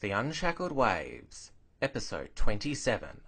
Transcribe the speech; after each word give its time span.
The 0.00 0.12
Unshackled 0.12 0.70
Waves, 0.70 1.50
Episode 1.82 2.28
27. 2.36 3.20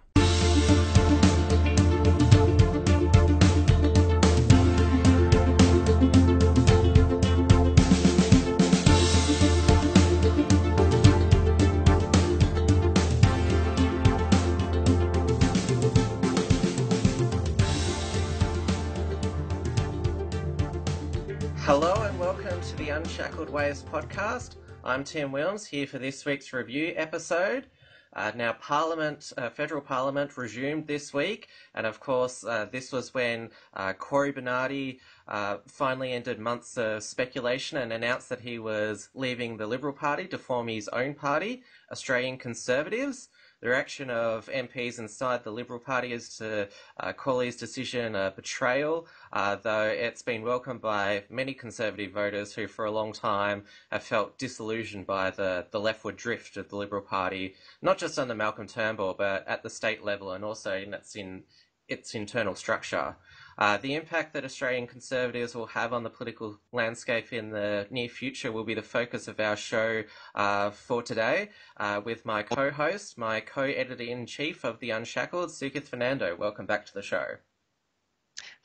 Hello 21.57 21.93
and 22.03 22.17
welcome 22.17 22.61
to 22.61 22.75
the 22.77 22.87
Unshackled 22.91 23.49
Waves 23.49 23.83
podcast. 23.83 24.55
I'm 24.83 25.03
Tim 25.03 25.31
Williams 25.31 25.67
here 25.67 25.85
for 25.85 25.99
this 25.99 26.25
week's 26.25 26.53
review 26.53 26.93
episode. 26.95 27.67
Uh, 28.13 28.31
now, 28.35 28.53
Parliament, 28.53 29.31
uh, 29.37 29.47
federal 29.51 29.79
Parliament 29.79 30.35
resumed 30.37 30.87
this 30.87 31.13
week, 31.13 31.49
and 31.75 31.85
of 31.85 31.99
course, 31.99 32.43
uh, 32.43 32.65
this 32.71 32.91
was 32.91 33.13
when 33.13 33.51
uh, 33.75 33.93
Cory 33.93 34.31
Bernardi 34.31 34.99
uh, 35.27 35.57
finally 35.67 36.13
ended 36.13 36.39
months 36.39 36.79
of 36.79 37.03
speculation 37.03 37.77
and 37.77 37.93
announced 37.93 38.27
that 38.29 38.41
he 38.41 38.57
was 38.57 39.09
leaving 39.13 39.55
the 39.55 39.67
Liberal 39.67 39.93
Party 39.93 40.25
to 40.27 40.39
form 40.39 40.67
his 40.67 40.87
own 40.87 41.13
party, 41.13 41.61
Australian 41.91 42.39
Conservatives. 42.39 43.29
The 43.61 43.69
reaction 43.69 44.09
of 44.09 44.47
MPs 44.47 44.97
inside 44.97 45.43
the 45.43 45.51
Liberal 45.51 45.79
Party 45.79 46.13
is 46.13 46.35
to 46.37 46.67
uh, 46.99 47.13
call 47.13 47.41
his 47.41 47.55
decision 47.55 48.15
a 48.15 48.33
betrayal, 48.35 49.05
uh, 49.31 49.55
though 49.55 49.83
it's 49.83 50.23
been 50.23 50.41
welcomed 50.41 50.81
by 50.81 51.25
many 51.29 51.53
Conservative 51.53 52.11
voters 52.11 52.55
who, 52.55 52.65
for 52.65 52.85
a 52.85 52.91
long 52.91 53.13
time, 53.13 53.65
have 53.91 54.01
felt 54.01 54.39
disillusioned 54.39 55.05
by 55.05 55.29
the, 55.29 55.67
the 55.69 55.79
leftward 55.79 56.17
drift 56.17 56.57
of 56.57 56.69
the 56.69 56.75
Liberal 56.75 57.03
Party, 57.03 57.53
not 57.83 57.99
just 57.99 58.17
under 58.17 58.33
Malcolm 58.33 58.65
Turnbull, 58.65 59.13
but 59.13 59.47
at 59.47 59.61
the 59.61 59.69
state 59.69 60.03
level 60.03 60.31
and 60.31 60.43
also 60.43 60.75
in 60.75 60.95
its, 60.95 61.15
in 61.15 61.43
its 61.87 62.15
internal 62.15 62.55
structure. 62.55 63.15
Uh, 63.57 63.77
the 63.77 63.95
impact 63.95 64.33
that 64.33 64.45
Australian 64.45 64.87
Conservatives 64.87 65.55
will 65.55 65.67
have 65.67 65.93
on 65.93 66.03
the 66.03 66.09
political 66.09 66.59
landscape 66.71 67.33
in 67.33 67.49
the 67.51 67.87
near 67.89 68.09
future 68.09 68.51
will 68.51 68.63
be 68.63 68.73
the 68.73 68.81
focus 68.81 69.27
of 69.27 69.39
our 69.39 69.55
show 69.55 70.03
uh, 70.35 70.69
for 70.71 71.03
today 71.03 71.49
uh, 71.77 72.01
with 72.03 72.25
my 72.25 72.43
co 72.43 72.71
host, 72.71 73.17
my 73.17 73.39
co 73.39 73.63
editor 73.63 74.03
in 74.03 74.25
chief 74.25 74.63
of 74.63 74.79
The 74.79 74.91
Unshackled, 74.91 75.49
Sukith 75.49 75.87
Fernando. 75.87 76.35
Welcome 76.35 76.65
back 76.65 76.85
to 76.87 76.93
the 76.93 77.01
show. 77.01 77.25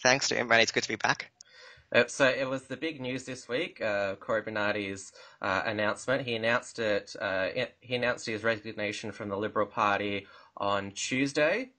Thanks, 0.03 0.31
and 0.31 0.51
it's 0.53 0.73
good 0.73 0.85
to 0.85 0.89
be 0.89 0.97
back. 0.97 1.33
Uh, 1.93 2.05
so 2.09 2.27
it 2.27 2.49
was 2.49 2.63
the 2.65 2.77
big 2.77 3.01
news 3.01 3.25
this 3.25 3.49
week. 3.49 3.81
Uh, 3.81 4.17
Cory 4.17 4.43
Bernardi's 4.43 5.13
uh, 5.41 5.63
announcement. 5.65 6.27
He 6.27 6.35
announced 6.35 6.79
it. 6.79 7.15
Uh, 7.21 7.49
he 7.81 7.95
announced 7.95 8.27
his 8.27 8.43
resignation 8.43 9.13
from 9.13 9.29
the 9.29 9.37
Liberal 9.37 9.67
Party 9.67 10.27
on 10.57 10.91
Tuesday 10.93 11.71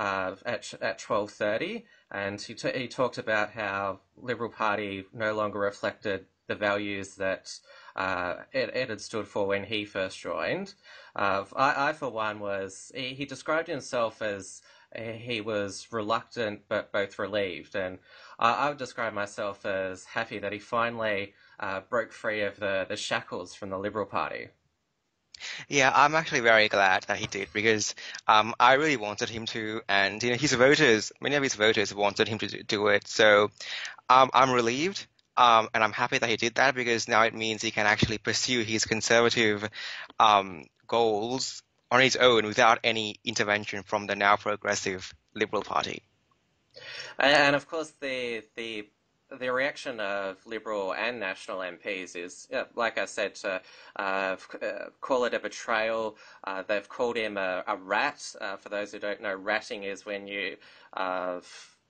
uh, 0.00 0.34
at 0.46 0.72
at 0.80 0.98
twelve 0.98 1.30
thirty, 1.30 1.84
and 2.10 2.40
he 2.40 2.54
t- 2.54 2.72
he 2.74 2.88
talked 2.88 3.18
about 3.18 3.50
how 3.50 4.00
Liberal 4.16 4.48
Party 4.50 5.04
no 5.12 5.34
longer 5.34 5.58
reflected 5.58 6.24
the 6.46 6.54
values 6.54 7.16
that 7.16 7.52
uh, 7.94 8.36
it, 8.52 8.74
it, 8.74 8.88
had 8.88 9.00
stood 9.00 9.28
for 9.28 9.46
when 9.46 9.64
he 9.64 9.84
first 9.84 10.18
joined. 10.18 10.72
Uh, 11.14 11.44
I, 11.54 11.90
I, 11.90 11.92
for 11.92 12.08
one, 12.08 12.40
was 12.40 12.90
he, 12.94 13.08
he, 13.10 13.26
described 13.26 13.68
himself 13.68 14.22
as 14.22 14.62
he 14.96 15.40
was 15.42 15.86
reluctant 15.92 16.62
but 16.68 16.92
both 16.92 17.18
relieved, 17.18 17.74
and 17.76 17.98
I, 18.38 18.52
I 18.54 18.68
would 18.70 18.78
describe 18.78 19.12
myself 19.12 19.66
as 19.66 20.04
happy 20.04 20.38
that 20.38 20.52
he 20.52 20.58
finally 20.58 21.34
uh, 21.60 21.80
broke 21.90 22.12
free 22.12 22.40
of 22.40 22.58
the, 22.58 22.86
the 22.88 22.96
shackles 22.96 23.54
from 23.54 23.68
the 23.68 23.78
Liberal 23.78 24.06
Party. 24.06 24.48
Yeah, 25.68 25.92
I'm 25.94 26.14
actually 26.14 26.40
very 26.40 26.68
glad 26.68 27.04
that 27.04 27.18
he 27.18 27.26
did 27.26 27.48
because 27.52 27.94
um, 28.26 28.54
I 28.58 28.74
really 28.74 28.96
wanted 28.96 29.28
him 29.28 29.46
to, 29.46 29.82
and 29.88 30.22
you 30.22 30.30
know, 30.30 30.36
his 30.36 30.52
voters, 30.52 31.12
many 31.20 31.36
of 31.36 31.42
his 31.42 31.54
voters 31.54 31.94
wanted 31.94 32.28
him 32.28 32.38
to 32.38 32.62
do 32.62 32.88
it. 32.88 33.06
So 33.08 33.50
um, 34.08 34.30
I'm 34.32 34.50
relieved. 34.50 35.06
Um, 35.36 35.70
and 35.72 35.82
I'm 35.82 35.92
happy 35.92 36.18
that 36.18 36.28
he 36.28 36.36
did 36.36 36.56
that 36.56 36.74
because 36.74 37.08
now 37.08 37.22
it 37.22 37.34
means 37.34 37.62
he 37.62 37.70
can 37.70 37.86
actually 37.86 38.18
pursue 38.18 38.62
his 38.62 38.84
conservative 38.84 39.66
um, 40.18 40.64
goals 40.86 41.62
on 41.90 42.00
his 42.00 42.16
own 42.16 42.44
without 42.44 42.80
any 42.84 43.16
intervention 43.24 43.82
from 43.82 44.06
the 44.06 44.16
now 44.16 44.36
progressive 44.36 45.14
Liberal 45.34 45.62
Party. 45.62 46.02
And 47.18 47.56
of 47.56 47.66
course, 47.68 47.92
the 48.00 48.42
the 48.54 48.86
the 49.38 49.52
reaction 49.52 50.00
of 50.00 50.44
Liberal 50.46 50.94
and 50.94 51.20
National 51.20 51.58
MPs 51.58 52.16
is, 52.16 52.48
like 52.74 52.98
I 52.98 53.04
said, 53.04 53.34
to 53.36 53.60
uh, 53.96 54.36
uh, 54.62 54.68
call 55.00 55.24
it 55.24 55.34
a 55.34 55.38
betrayal. 55.38 56.16
Uh, 56.44 56.62
they've 56.66 56.88
called 56.88 57.16
him 57.16 57.36
a, 57.36 57.62
a 57.66 57.76
rat. 57.76 58.34
Uh, 58.40 58.56
for 58.56 58.68
those 58.68 58.92
who 58.92 58.98
don't 58.98 59.22
know, 59.22 59.34
ratting 59.34 59.84
is 59.84 60.04
when 60.04 60.26
you 60.26 60.56
uh, 60.94 61.40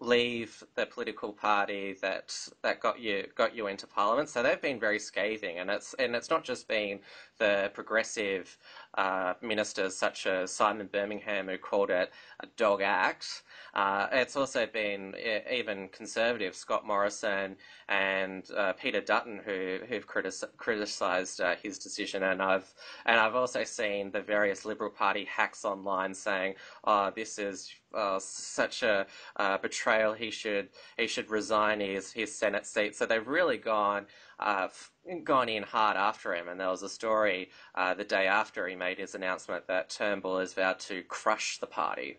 leave 0.00 0.64
the 0.76 0.86
political 0.86 1.32
party 1.32 1.94
that 2.00 2.34
that 2.62 2.80
got 2.80 2.98
you 2.98 3.26
got 3.34 3.54
you 3.54 3.66
into 3.66 3.86
parliament. 3.86 4.28
So 4.28 4.42
they've 4.42 4.60
been 4.60 4.80
very 4.80 4.98
scathing, 4.98 5.58
and 5.58 5.70
it's 5.70 5.94
and 5.94 6.14
it's 6.16 6.30
not 6.30 6.44
just 6.44 6.68
been 6.68 7.00
the 7.40 7.70
progressive 7.74 8.56
uh, 8.94 9.34
ministers 9.42 9.96
such 9.96 10.26
as 10.26 10.52
Simon 10.52 10.88
Birmingham 10.92 11.48
who 11.48 11.58
called 11.58 11.90
it 11.90 12.12
a 12.40 12.46
dog 12.56 12.82
act. 12.82 13.42
Uh, 13.74 14.08
it's 14.12 14.36
also 14.36 14.66
been 14.66 15.14
even 15.50 15.88
conservative 15.88 16.54
Scott 16.54 16.86
Morrison 16.86 17.56
and 17.88 18.48
uh, 18.56 18.72
Peter 18.74 19.00
Dutton 19.00 19.40
who 19.44 19.78
who've 19.88 20.06
criticised 20.06 21.40
uh, 21.40 21.54
his 21.62 21.78
decision, 21.78 22.22
and 22.24 22.42
I've 22.42 22.72
and 23.06 23.18
I've 23.18 23.34
also 23.34 23.64
seen 23.64 24.10
the 24.10 24.20
various 24.20 24.64
Liberal 24.64 24.90
Party 24.90 25.24
hacks 25.24 25.64
online 25.64 26.14
saying, 26.14 26.54
"Oh, 26.84 27.10
this 27.14 27.38
is 27.38 27.72
uh, 27.94 28.18
such 28.20 28.82
a 28.82 29.06
uh, 29.36 29.58
betrayal. 29.58 30.12
He 30.12 30.30
should 30.30 30.68
he 30.98 31.06
should 31.06 31.30
resign 31.30 31.80
his 31.80 32.12
his 32.12 32.34
Senate 32.34 32.66
seat." 32.66 32.96
So 32.96 33.06
they've 33.06 33.26
really 33.26 33.56
gone 33.58 34.06
uh, 34.40 34.68
gone 35.24 35.48
in 35.48 35.62
hard 35.62 35.96
after 35.96 36.34
him. 36.34 36.48
And 36.48 36.58
there 36.58 36.68
was 36.68 36.82
a 36.82 36.88
story 36.88 37.50
uh, 37.74 37.94
the 37.94 38.04
day 38.04 38.26
after 38.26 38.66
he 38.66 38.74
made 38.74 38.98
his 38.98 39.14
announcement 39.14 39.66
that 39.68 39.90
Turnbull 39.90 40.38
is 40.38 40.54
vowed 40.54 40.80
to 40.80 41.02
crush 41.02 41.58
the 41.58 41.66
party. 41.66 42.18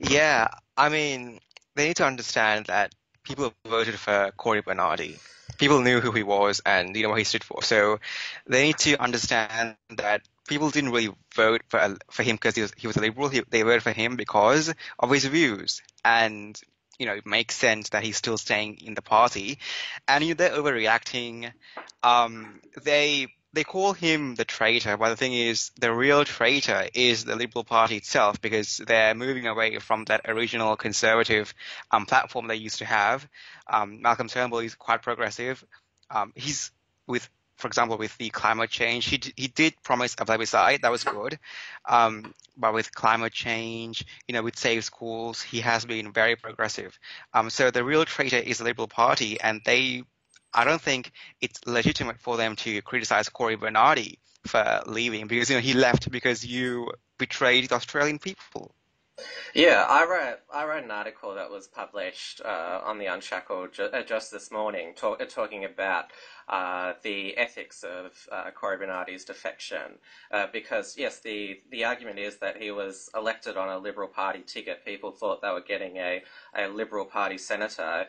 Yeah, 0.00 0.48
I 0.76 0.88
mean, 0.88 1.40
they 1.74 1.88
need 1.88 1.96
to 1.96 2.06
understand 2.06 2.66
that 2.66 2.94
people 3.22 3.52
voted 3.66 3.94
for 3.94 4.32
Cory 4.36 4.62
Bernardi. 4.62 5.18
People 5.58 5.80
knew 5.80 6.00
who 6.00 6.12
he 6.12 6.22
was 6.22 6.60
and 6.64 6.94
you 6.96 7.02
know 7.02 7.10
what 7.10 7.18
he 7.18 7.24
stood 7.24 7.44
for. 7.44 7.62
So 7.62 7.98
they 8.46 8.64
need 8.64 8.78
to 8.78 9.00
understand 9.02 9.76
that 9.90 10.22
people 10.46 10.70
didn't 10.70 10.90
really 10.90 11.12
vote 11.34 11.62
for 11.68 11.96
for 12.10 12.22
him 12.22 12.36
because 12.36 12.54
he 12.54 12.62
was, 12.62 12.72
he 12.76 12.86
was 12.86 12.96
a 12.96 13.00
liberal. 13.00 13.28
He, 13.28 13.42
they 13.48 13.62
voted 13.62 13.82
for 13.82 13.92
him 13.92 14.16
because 14.16 14.72
of 14.98 15.10
his 15.10 15.24
views. 15.24 15.82
And 16.04 16.60
you 16.98 17.06
know, 17.06 17.14
it 17.14 17.26
makes 17.26 17.54
sense 17.54 17.90
that 17.90 18.02
he's 18.02 18.16
still 18.16 18.38
staying 18.38 18.78
in 18.84 18.94
the 18.94 19.02
party. 19.02 19.58
And 20.06 20.24
you 20.24 20.30
know, 20.30 20.34
they're 20.34 20.50
overreacting. 20.50 21.52
Um, 22.02 22.60
they 22.82 23.28
they 23.52 23.64
call 23.64 23.92
him 23.92 24.34
the 24.34 24.44
traitor, 24.44 24.96
but 24.96 25.08
the 25.08 25.16
thing 25.16 25.32
is, 25.32 25.70
the 25.80 25.92
real 25.92 26.24
traitor 26.24 26.86
is 26.92 27.24
the 27.24 27.34
Liberal 27.34 27.64
Party 27.64 27.96
itself 27.96 28.40
because 28.40 28.76
they're 28.76 29.14
moving 29.14 29.46
away 29.46 29.78
from 29.78 30.04
that 30.04 30.22
original 30.26 30.76
conservative 30.76 31.54
um, 31.90 32.04
platform 32.04 32.46
they 32.46 32.56
used 32.56 32.78
to 32.78 32.84
have. 32.84 33.26
Um, 33.66 34.02
Malcolm 34.02 34.28
Turnbull 34.28 34.60
is 34.60 34.74
quite 34.74 35.02
progressive. 35.02 35.64
Um, 36.10 36.32
he's 36.36 36.70
with 37.06 37.28
for 37.58 37.66
example, 37.66 37.98
with 37.98 38.16
the 38.18 38.30
climate 38.30 38.70
change, 38.70 39.06
he 39.06 39.18
d- 39.18 39.32
he 39.36 39.48
did 39.48 39.74
promise 39.82 40.14
a 40.18 40.24
plebiscite. 40.24 40.82
That 40.82 40.92
was 40.92 41.04
good. 41.04 41.38
Um, 41.86 42.32
but 42.56 42.72
with 42.72 42.94
climate 42.94 43.32
change, 43.32 44.04
you 44.26 44.32
know, 44.32 44.42
with 44.42 44.58
safe 44.58 44.84
schools, 44.84 45.42
he 45.42 45.60
has 45.60 45.84
been 45.84 46.12
very 46.12 46.36
progressive. 46.36 46.98
Um, 47.34 47.50
so 47.50 47.70
the 47.70 47.84
real 47.84 48.04
traitor 48.04 48.36
is 48.38 48.58
the 48.58 48.64
Liberal 48.64 48.88
Party, 48.88 49.40
and 49.40 49.60
they, 49.64 50.04
I 50.54 50.64
don't 50.64 50.80
think 50.80 51.12
it's 51.40 51.60
legitimate 51.66 52.20
for 52.20 52.36
them 52.36 52.56
to 52.56 52.80
criticize 52.82 53.28
Cory 53.28 53.56
Bernardi 53.56 54.18
for 54.46 54.82
leaving 54.86 55.26
because 55.26 55.50
you 55.50 55.56
know 55.56 55.60
he 55.60 55.74
left 55.74 56.10
because 56.10 56.46
you 56.46 56.92
betrayed 57.18 57.68
the 57.68 57.74
Australian 57.74 58.18
people. 58.18 58.74
Yeah, 59.54 59.84
I 59.88 60.04
wrote 60.04 60.38
I 60.52 60.64
wrote 60.64 60.84
an 60.84 60.92
article 60.92 61.34
that 61.34 61.50
was 61.50 61.66
published 61.66 62.40
uh, 62.44 62.80
on 62.84 62.98
the 62.98 63.06
Unshackled 63.06 63.72
ju- 63.72 63.88
uh, 63.92 64.02
just 64.02 64.30
this 64.30 64.50
morning, 64.50 64.92
talk, 64.94 65.20
uh, 65.20 65.26
talking 65.26 65.64
about 65.64 66.04
uh, 66.48 66.92
the 67.02 67.36
ethics 67.36 67.82
of 67.82 68.12
uh, 68.30 68.50
Bernardi's 68.78 69.24
defection. 69.24 69.98
Because 70.52 70.94
yes, 70.96 71.18
the 71.24 71.56
the 71.70 71.84
argument 71.84 72.18
is 72.20 72.36
that 72.38 72.56
he 72.58 72.70
was 72.70 73.08
elected 73.16 73.56
on 73.56 73.68
a 73.68 73.78
Liberal 73.78 74.08
Party 74.08 74.44
ticket. 74.46 74.78
People 74.84 75.10
thought 75.10 75.40
they 75.42 75.50
were 75.50 75.60
getting 75.60 75.96
a, 75.96 76.20
a 76.56 76.68
Liberal 76.68 77.04
Party 77.04 77.38
senator. 77.38 78.06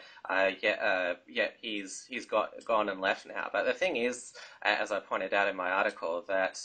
yet 0.62 1.18
yet 1.28 1.54
he's 1.60 2.06
he's 2.08 2.26
got 2.26 2.50
gone 2.66 2.90
and 2.90 3.02
left 3.02 3.26
now. 3.26 3.48
But 3.52 3.64
the 3.66 3.74
thing 3.74 3.96
is, 3.96 4.32
as 4.64 4.92
I 4.92 5.00
pointed 5.00 5.34
out 5.34 5.48
in 5.48 5.56
my 5.56 5.72
article, 5.72 6.24
that 6.28 6.60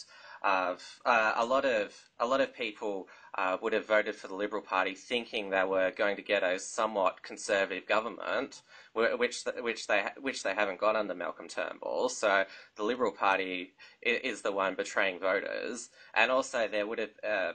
a 1.07 1.45
lot 1.47 1.65
of 1.65 1.93
a 2.21 2.27
lot 2.27 2.41
of 2.43 2.53
people 2.53 3.05
uh, 3.37 3.57
would 3.61 3.73
have 3.73 3.87
voted 3.87 4.15
for 4.15 4.29
the 4.29 4.35
Liberal 4.35 4.63
Party 4.63 4.95
thinking 4.95 5.51
they 5.51 5.65
were 5.65 5.91
going 5.91 6.17
to 6.17 6.23
get 6.23 6.43
a 6.43 6.59
somewhat 6.59 7.23
conservative 7.23 7.87
government, 7.87 8.63
which 8.93 9.45
which 9.61 9.87
they 9.87 10.05
which 10.21 10.43
they 10.43 10.55
haven't 10.55 10.79
got 10.79 10.97
under 10.97 11.15
Malcolm 11.15 11.49
Turnbull. 11.49 12.09
So 12.09 12.45
the 12.77 12.85
Liberal 12.85 13.13
Party 13.13 13.73
is 14.03 14.43
the 14.43 14.53
one 14.53 14.75
betraying 14.75 15.19
voters, 15.19 15.91
and 16.15 16.31
also 16.31 16.69
there 16.69 16.87
would 16.87 16.99
have 16.99 17.11
uh, 17.29 17.53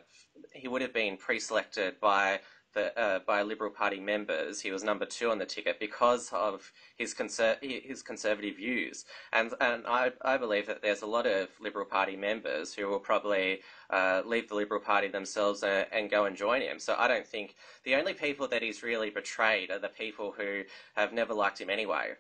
he 0.53 0.67
would 0.67 0.81
have 0.81 0.93
been 0.93 1.17
pre-selected 1.17 1.99
by 1.99 2.39
uh, 2.75 3.19
by 3.25 3.42
Liberal 3.42 3.71
Party 3.71 4.00
members. 4.00 4.62
He 4.62 4.71
was 4.71 4.83
number 4.83 5.06
two 5.06 5.31
on 5.31 5.39
the 5.39 5.45
ticket 5.45 5.80
because 5.80 6.30
of 6.31 6.71
his 6.98 7.13
conser- 7.13 7.57
his 7.62 8.01
conservative 8.01 8.57
views, 8.57 9.06
and 9.33 9.54
and 9.60 9.86
I 9.88 10.12
I 10.21 10.38
believe 10.38 10.68
that 10.68 10.81
there's 10.81 11.01
a 11.01 11.07
lot 11.07 11.25
of 11.25 11.50
Liberal 11.60 11.86
Party 11.86 12.16
members 12.16 12.74
who 12.74 12.88
will 12.88 13.00
probably 13.00 13.62
uh, 13.89 14.21
leave 14.25 14.50
the 14.50 14.56
Liberal 14.56 14.81
Party 14.81 15.07
themselves 15.07 15.63
and, 15.63 15.88
and, 15.92 16.10
go 16.10 16.25
and 16.25 16.36
join 16.36 16.62
him. 16.62 16.80
So 16.80 16.95
I 16.98 17.07
don't 17.07 17.25
think 17.25 17.56
the 17.83 17.95
only 17.95 18.13
people 18.13 18.48
that 18.50 18.62
he's 18.62 18.83
really 18.83 19.10
betrayed 19.10 19.72
are 19.72 19.80
the 19.80 19.89
people 19.89 20.33
who 20.38 20.62
have 20.95 21.12
never 21.12 21.33
liked 21.33 21.60
him 21.60 21.69
anyway. 21.69 22.13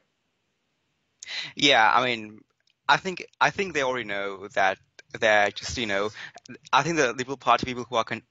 Yeah, 1.55 1.91
I 1.93 2.03
mean, 2.03 2.39
I 2.87 2.97
think 2.97 3.25
I 3.39 3.51
think 3.51 3.73
they 3.73 3.83
already 3.83 4.05
know 4.05 4.47
that 4.55 4.77
they're 5.19 5.51
just 5.51 5.77
you 5.77 5.85
know, 5.85 6.09
I 6.73 6.83
think 6.83 6.97
the 6.97 7.13
Liberal 7.13 7.37
Party 7.37 7.65
people 7.65 7.85
who 7.89 7.95
are 7.95 8.03
con- 8.03 8.23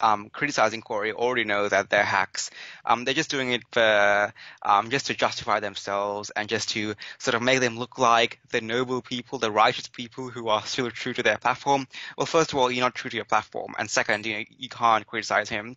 um, 0.00 0.30
criticizing 0.30 0.82
Cory 0.82 1.12
already 1.12 1.44
know 1.44 1.68
that 1.68 1.90
they're 1.90 2.04
hacks. 2.04 2.50
Um, 2.84 3.04
they're 3.04 3.14
just 3.14 3.30
doing 3.30 3.52
it 3.52 3.62
for 3.72 4.32
um, 4.62 4.90
just 4.90 5.06
to 5.06 5.14
justify 5.14 5.60
themselves 5.60 6.30
and 6.30 6.48
just 6.48 6.70
to 6.70 6.94
sort 7.18 7.34
of 7.34 7.42
make 7.42 7.60
them 7.60 7.78
look 7.78 7.98
like 7.98 8.40
the 8.50 8.60
noble 8.60 9.02
people, 9.02 9.38
the 9.38 9.50
righteous 9.50 9.88
people 9.88 10.28
who 10.28 10.48
are 10.48 10.64
still 10.64 10.90
true 10.90 11.14
to 11.14 11.22
their 11.22 11.38
platform. 11.38 11.86
Well, 12.16 12.26
first 12.26 12.52
of 12.52 12.58
all, 12.58 12.70
you're 12.70 12.84
not 12.84 12.94
true 12.94 13.10
to 13.10 13.16
your 13.16 13.24
platform, 13.24 13.74
and 13.78 13.90
second, 13.90 14.26
you 14.26 14.38
know, 14.38 14.44
you 14.48 14.68
can't 14.68 15.06
criticize 15.06 15.48
him. 15.48 15.76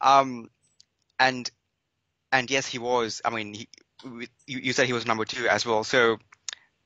Um, 0.00 0.50
and 1.18 1.50
and 2.32 2.50
yes, 2.50 2.66
he 2.66 2.78
was. 2.78 3.22
I 3.24 3.30
mean, 3.30 3.54
he, 3.54 3.68
you, 4.02 4.26
you 4.46 4.72
said 4.72 4.86
he 4.86 4.92
was 4.92 5.06
number 5.06 5.24
two 5.24 5.48
as 5.48 5.64
well. 5.64 5.84
So 5.84 6.18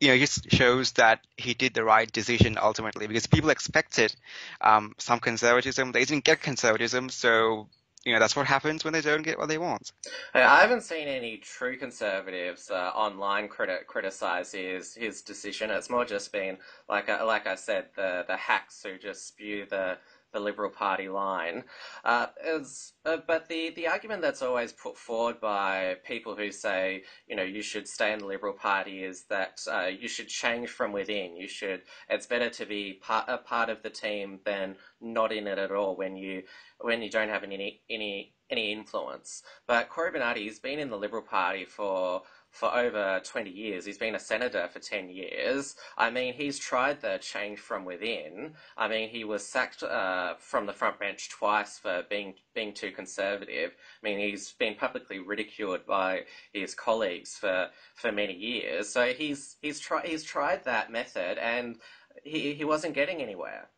you 0.00 0.08
know, 0.08 0.18
just 0.18 0.50
shows 0.52 0.92
that 0.92 1.20
he 1.36 1.54
did 1.54 1.74
the 1.74 1.84
right 1.84 2.10
decision 2.10 2.56
ultimately 2.60 3.06
because 3.06 3.26
people 3.26 3.50
expected 3.50 4.14
um, 4.60 4.94
some 4.98 5.18
conservatism. 5.18 5.92
They 5.92 6.04
didn't 6.04 6.24
get 6.24 6.40
conservatism, 6.40 7.08
so 7.08 7.68
you 8.04 8.12
know 8.12 8.20
that's 8.20 8.36
what 8.36 8.46
happens 8.46 8.84
when 8.84 8.92
they 8.92 9.00
don't 9.00 9.22
get 9.22 9.38
what 9.38 9.48
they 9.48 9.58
want. 9.58 9.92
I 10.32 10.60
haven't 10.60 10.82
seen 10.82 11.08
any 11.08 11.38
true 11.38 11.76
conservatives 11.76 12.70
uh, 12.70 12.92
online 12.94 13.48
criti- 13.48 13.86
criticize 13.86 14.52
his 14.52 14.94
his 14.94 15.22
decision. 15.22 15.70
It's 15.70 15.90
more 15.90 16.04
just 16.04 16.32
been 16.32 16.58
like 16.88 17.08
uh, 17.08 17.24
like 17.26 17.46
I 17.48 17.56
said, 17.56 17.86
the 17.96 18.24
the 18.26 18.36
hacks 18.36 18.82
who 18.84 18.98
just 18.98 19.26
spew 19.26 19.66
the 19.68 19.98
the 20.32 20.40
Liberal 20.40 20.70
Party 20.70 21.08
line. 21.08 21.64
Uh, 22.04 22.26
is, 22.44 22.92
uh, 23.04 23.18
but 23.26 23.48
the, 23.48 23.70
the 23.70 23.88
argument 23.88 24.22
that's 24.22 24.42
always 24.42 24.72
put 24.72 24.96
forward 24.96 25.40
by 25.40 25.96
people 26.04 26.36
who 26.36 26.50
say, 26.50 27.02
you 27.26 27.36
know, 27.36 27.42
you 27.42 27.62
should 27.62 27.88
stay 27.88 28.12
in 28.12 28.18
the 28.18 28.26
Liberal 28.26 28.52
Party 28.52 29.02
is 29.02 29.24
that 29.24 29.60
uh, 29.70 29.86
you 29.86 30.08
should 30.08 30.28
change 30.28 30.68
from 30.68 30.92
within. 30.92 31.36
You 31.36 31.48
should. 31.48 31.82
It's 32.08 32.26
better 32.26 32.50
to 32.50 32.66
be 32.66 32.94
part 33.02 33.24
a 33.28 33.38
part 33.38 33.68
of 33.68 33.82
the 33.82 33.90
team 33.90 34.40
than 34.44 34.76
not 35.00 35.32
in 35.32 35.46
it 35.46 35.58
at 35.58 35.72
all 35.72 35.96
when 35.96 36.16
you 36.16 36.42
when 36.80 37.02
you 37.02 37.10
don't 37.10 37.28
have 37.28 37.44
any 37.44 37.80
any 37.90 38.34
any 38.50 38.72
influence. 38.72 39.42
But 39.66 39.88
Cory 39.88 40.10
Bernardi's 40.10 40.58
been 40.58 40.78
in 40.78 40.90
the 40.90 40.96
Liberal 40.96 41.22
Party 41.22 41.64
for 41.64 42.22
for 42.50 42.74
over 42.74 43.20
20 43.24 43.50
years. 43.50 43.84
He's 43.84 43.98
been 43.98 44.14
a 44.14 44.20
senator 44.20 44.68
for 44.68 44.78
10 44.78 45.10
years. 45.10 45.76
I 45.96 46.10
mean, 46.10 46.34
he's 46.34 46.58
tried 46.58 47.00
the 47.00 47.18
change 47.18 47.58
from 47.58 47.84
within. 47.84 48.54
I 48.76 48.88
mean, 48.88 49.08
he 49.08 49.24
was 49.24 49.46
sacked 49.46 49.82
uh, 49.82 50.34
from 50.38 50.66
the 50.66 50.72
front 50.72 50.98
bench 50.98 51.30
twice 51.30 51.78
for 51.78 52.04
being 52.08 52.34
being 52.54 52.72
too 52.72 52.90
conservative. 52.90 53.72
I 54.02 54.08
mean, 54.08 54.18
he's 54.18 54.52
been 54.52 54.74
publicly 54.74 55.18
ridiculed 55.18 55.86
by 55.86 56.22
his 56.52 56.74
colleagues 56.74 57.36
for, 57.36 57.68
for 57.94 58.10
many 58.10 58.34
years. 58.34 58.88
So 58.88 59.12
he's 59.12 59.56
he's 59.62 59.78
tried 59.78 60.06
he's 60.06 60.24
tried 60.24 60.64
that 60.64 60.90
method, 60.90 61.38
and 61.38 61.76
he 62.24 62.54
he 62.54 62.64
wasn't 62.64 62.94
getting 62.94 63.22
anywhere. 63.22 63.68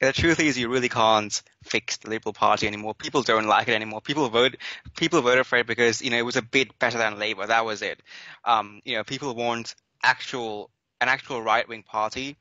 The 0.00 0.12
truth 0.12 0.40
is, 0.40 0.58
you 0.58 0.68
really 0.68 0.88
can't 0.88 1.40
fix 1.64 1.96
the 1.98 2.10
Liberal 2.10 2.32
Party 2.32 2.66
anymore. 2.66 2.94
People 2.94 3.22
don't 3.22 3.46
like 3.46 3.68
it 3.68 3.74
anymore. 3.74 4.00
People 4.00 4.28
vote, 4.28 4.56
people 4.96 5.20
voted 5.20 5.46
for 5.46 5.58
it 5.58 5.66
because 5.66 6.02
you 6.02 6.10
know 6.10 6.18
it 6.18 6.24
was 6.24 6.36
a 6.36 6.42
bit 6.42 6.78
better 6.78 6.98
than 6.98 7.18
Labour. 7.18 7.46
That 7.46 7.64
was 7.64 7.82
it. 7.82 8.02
Um, 8.44 8.80
you 8.84 8.96
know, 8.96 9.04
people 9.04 9.34
want 9.34 9.74
actual 10.02 10.70
an 11.00 11.08
actual 11.08 11.42
right 11.42 11.68
wing 11.68 11.82
party, 11.82 12.36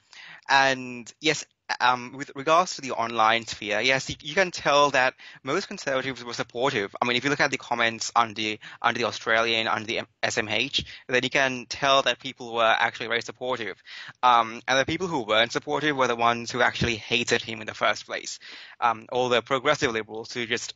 and 0.49 1.11
yes, 1.19 1.45
um, 1.81 2.13
with 2.15 2.31
regards 2.35 2.75
to 2.75 2.81
the 2.81 2.91
online 2.91 3.45
sphere, 3.45 3.81
yes, 3.81 4.09
you, 4.09 4.15
you, 4.21 4.35
can 4.35 4.51
tell 4.51 4.91
that 4.91 5.15
most 5.43 5.67
conservatives 5.67 6.23
were 6.23 6.33
supportive. 6.33 6.95
I 7.01 7.05
mean, 7.05 7.17
if 7.17 7.23
you 7.23 7.29
look 7.29 7.41
at 7.41 7.51
the 7.51 7.57
comments 7.57 8.11
the 8.35 8.59
on 8.81 8.93
the 8.93 9.03
Australian, 9.05 9.67
on 9.67 9.83
the 9.83 10.01
SMH, 10.23 10.85
then 11.07 11.23
you 11.23 11.29
can 11.29 11.65
tell 11.67 12.03
that 12.03 12.19
people 12.19 12.53
were 12.53 12.75
actually 12.79 13.07
very 13.07 13.21
supportive. 13.21 13.81
Um, 14.23 14.61
and 14.67 14.79
the 14.79 14.85
people 14.85 15.07
who 15.07 15.23
weren't 15.23 15.51
supportive 15.51 15.95
were 15.97 16.07
the 16.07 16.15
ones 16.15 16.51
who 16.51 16.61
actually 16.61 16.95
hated 16.95 17.41
him 17.41 17.61
in 17.61 17.67
the 17.67 17.73
first 17.73 18.05
place. 18.05 18.39
Um, 18.79 19.07
all 19.11 19.29
the 19.29 19.41
progressive 19.41 19.91
liberals 19.91 20.33
who 20.33 20.45
just 20.45 20.73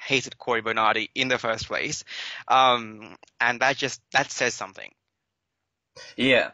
hated 0.00 0.38
Cory 0.38 0.62
Bernardi 0.62 1.10
in 1.14 1.28
the 1.28 1.38
first 1.38 1.68
place. 1.68 2.04
Um, 2.48 3.16
and 3.40 3.60
that 3.60 3.76
just 3.76 4.00
that 4.12 4.30
says 4.30 4.54
something. 4.54 4.92
Yeah. 6.16 6.50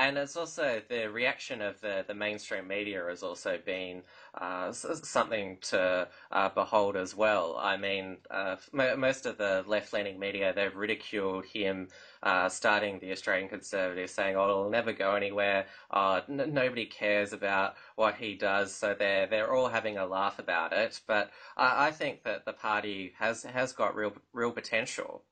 And 0.00 0.16
it's 0.16 0.34
also 0.34 0.80
the 0.88 1.10
reaction 1.10 1.60
of 1.60 1.78
the, 1.82 2.06
the 2.08 2.14
mainstream 2.14 2.66
media 2.66 3.04
has 3.06 3.22
also 3.22 3.58
been 3.62 4.00
uh, 4.34 4.72
something 4.72 5.58
to 5.60 6.08
uh, 6.32 6.48
behold 6.48 6.96
as 6.96 7.14
well. 7.14 7.58
I 7.60 7.76
mean, 7.76 8.16
uh, 8.30 8.56
most 8.72 9.26
of 9.26 9.36
the 9.36 9.62
left 9.66 9.92
leaning 9.92 10.18
media, 10.18 10.54
they've 10.54 10.74
ridiculed 10.74 11.44
him 11.44 11.88
uh, 12.22 12.48
starting 12.48 12.98
the 12.98 13.12
Australian 13.12 13.50
Conservative, 13.50 14.08
saying, 14.08 14.36
oh, 14.36 14.44
it'll 14.44 14.70
never 14.70 14.94
go 14.94 15.16
anywhere. 15.16 15.66
Uh, 15.90 16.22
n- 16.30 16.54
nobody 16.54 16.86
cares 16.86 17.34
about 17.34 17.74
what 17.96 18.14
he 18.14 18.34
does. 18.34 18.74
So 18.74 18.94
they're, 18.98 19.26
they're 19.26 19.52
all 19.52 19.68
having 19.68 19.98
a 19.98 20.06
laugh 20.06 20.38
about 20.38 20.72
it. 20.72 20.98
But 21.06 21.30
I, 21.58 21.88
I 21.88 21.90
think 21.90 22.22
that 22.24 22.46
the 22.46 22.54
party 22.54 23.12
has, 23.18 23.42
has 23.42 23.74
got 23.74 23.94
real, 23.94 24.14
real 24.32 24.52
potential 24.52 25.24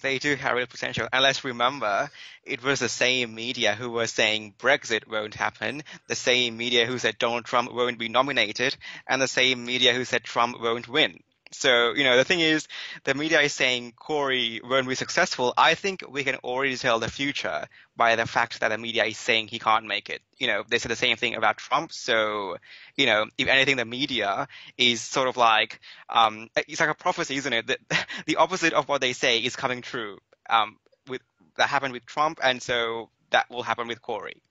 they 0.00 0.18
do 0.18 0.34
have 0.36 0.56
real 0.56 0.66
potential. 0.66 1.08
And 1.12 1.22
let's 1.22 1.44
remember, 1.44 2.10
it 2.44 2.62
was 2.62 2.80
the 2.80 2.88
same 2.88 3.34
media 3.34 3.74
who 3.74 3.90
were 3.90 4.06
saying 4.06 4.54
Brexit 4.58 5.08
won't 5.08 5.34
happen, 5.34 5.82
the 6.06 6.14
same 6.14 6.56
media 6.56 6.86
who 6.86 6.98
said 6.98 7.18
Donald 7.18 7.44
Trump 7.44 7.72
won't 7.72 7.98
be 7.98 8.08
nominated, 8.08 8.76
and 9.06 9.20
the 9.20 9.28
same 9.28 9.64
media 9.64 9.92
who 9.92 10.04
said 10.04 10.24
Trump 10.24 10.60
won't 10.60 10.88
win. 10.88 11.20
So, 11.50 11.94
you 11.94 12.04
know, 12.04 12.16
the 12.16 12.24
thing 12.24 12.40
is, 12.40 12.68
the 13.04 13.14
media 13.14 13.40
is 13.40 13.52
saying 13.52 13.92
Cory 13.96 14.60
won't 14.62 14.86
be 14.88 14.94
successful. 14.94 15.54
I 15.56 15.74
think 15.74 16.04
we 16.08 16.24
can 16.24 16.36
already 16.36 16.76
tell 16.76 16.98
the 16.98 17.10
future 17.10 17.66
by 17.96 18.16
the 18.16 18.26
fact 18.26 18.60
that 18.60 18.68
the 18.68 18.78
media 18.78 19.04
is 19.04 19.16
saying 19.16 19.48
he 19.48 19.58
can't 19.58 19.86
make 19.86 20.10
it. 20.10 20.20
You 20.36 20.48
know, 20.48 20.64
they 20.68 20.78
said 20.78 20.90
the 20.90 20.96
same 20.96 21.16
thing 21.16 21.34
about 21.34 21.56
Trump. 21.56 21.92
So, 21.92 22.58
you 22.96 23.06
know, 23.06 23.26
if 23.38 23.48
anything, 23.48 23.76
the 23.76 23.84
media 23.84 24.46
is 24.76 25.00
sort 25.00 25.28
of 25.28 25.36
like, 25.36 25.80
um, 26.08 26.48
it's 26.66 26.80
like 26.80 26.90
a 26.90 26.94
prophecy, 26.94 27.36
isn't 27.36 27.52
it? 27.52 27.66
The, 27.66 27.78
the 28.26 28.36
opposite 28.36 28.74
of 28.74 28.88
what 28.88 29.00
they 29.00 29.14
say 29.14 29.38
is 29.38 29.56
coming 29.56 29.80
true. 29.82 30.18
Um, 30.50 30.76
with, 31.08 31.22
that 31.56 31.68
happened 31.68 31.92
with 31.92 32.04
Trump. 32.04 32.40
And 32.42 32.62
so 32.62 33.10
that 33.30 33.50
will 33.50 33.62
happen 33.62 33.88
with 33.88 34.02
Cory. 34.02 34.42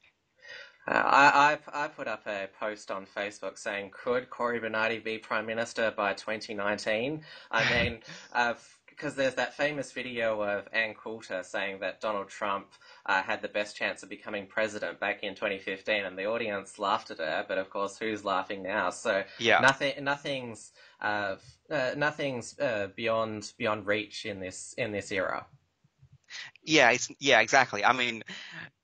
Uh, 0.88 0.94
I, 0.94 1.58
I, 1.74 1.84
I 1.86 1.88
put 1.90 2.08
up 2.08 2.26
a 2.28 2.48
post 2.60 2.92
on 2.92 3.06
Facebook 3.06 3.58
saying, 3.58 3.92
could 3.92 4.30
Cory 4.30 4.60
Bernardi 4.60 5.00
be 5.00 5.18
Prime 5.18 5.46
Minister 5.46 5.92
by 5.96 6.14
2019? 6.14 7.22
I 7.52 7.70
mean, 7.84 8.00
uh, 8.34 8.54
because 8.98 9.14
there's 9.14 9.36
that 9.36 9.54
famous 9.54 9.92
video 9.92 10.42
of 10.42 10.68
Ann 10.74 10.96
Coulter 10.96 11.44
saying 11.44 11.80
that 11.82 12.02
Donald 12.02 12.30
Trump 12.30 12.68
uh, 13.06 13.22
had 13.22 13.44
the 13.44 13.48
best 13.48 13.76
chance 13.76 14.02
of 14.02 14.10
becoming 14.10 14.48
president 14.48 15.00
back 15.00 15.24
in 15.24 15.36
2015, 15.36 16.04
and 16.04 16.18
the 16.18 16.26
audience 16.26 16.80
laughed 16.80 17.12
at 17.12 17.20
her. 17.20 17.46
But 17.48 17.60
of 17.60 17.70
course, 17.70 18.00
who's 18.00 18.26
laughing 18.26 18.64
now? 18.64 18.90
So 18.90 19.24
yeah. 19.38 19.60
nothing, 19.60 20.04
nothing's, 20.04 20.72
uh, 21.00 21.36
uh, 21.70 21.92
nothing's 21.96 22.58
uh, 22.60 22.88
beyond 22.96 23.54
beyond 23.58 23.86
reach 23.86 24.26
in 24.26 24.40
this 24.40 24.74
in 24.80 24.92
this 24.92 25.12
era. 25.12 25.46
Yeah, 26.64 26.96
yeah, 27.20 27.40
exactly. 27.40 27.84
I 27.86 27.94
mean, 27.94 28.24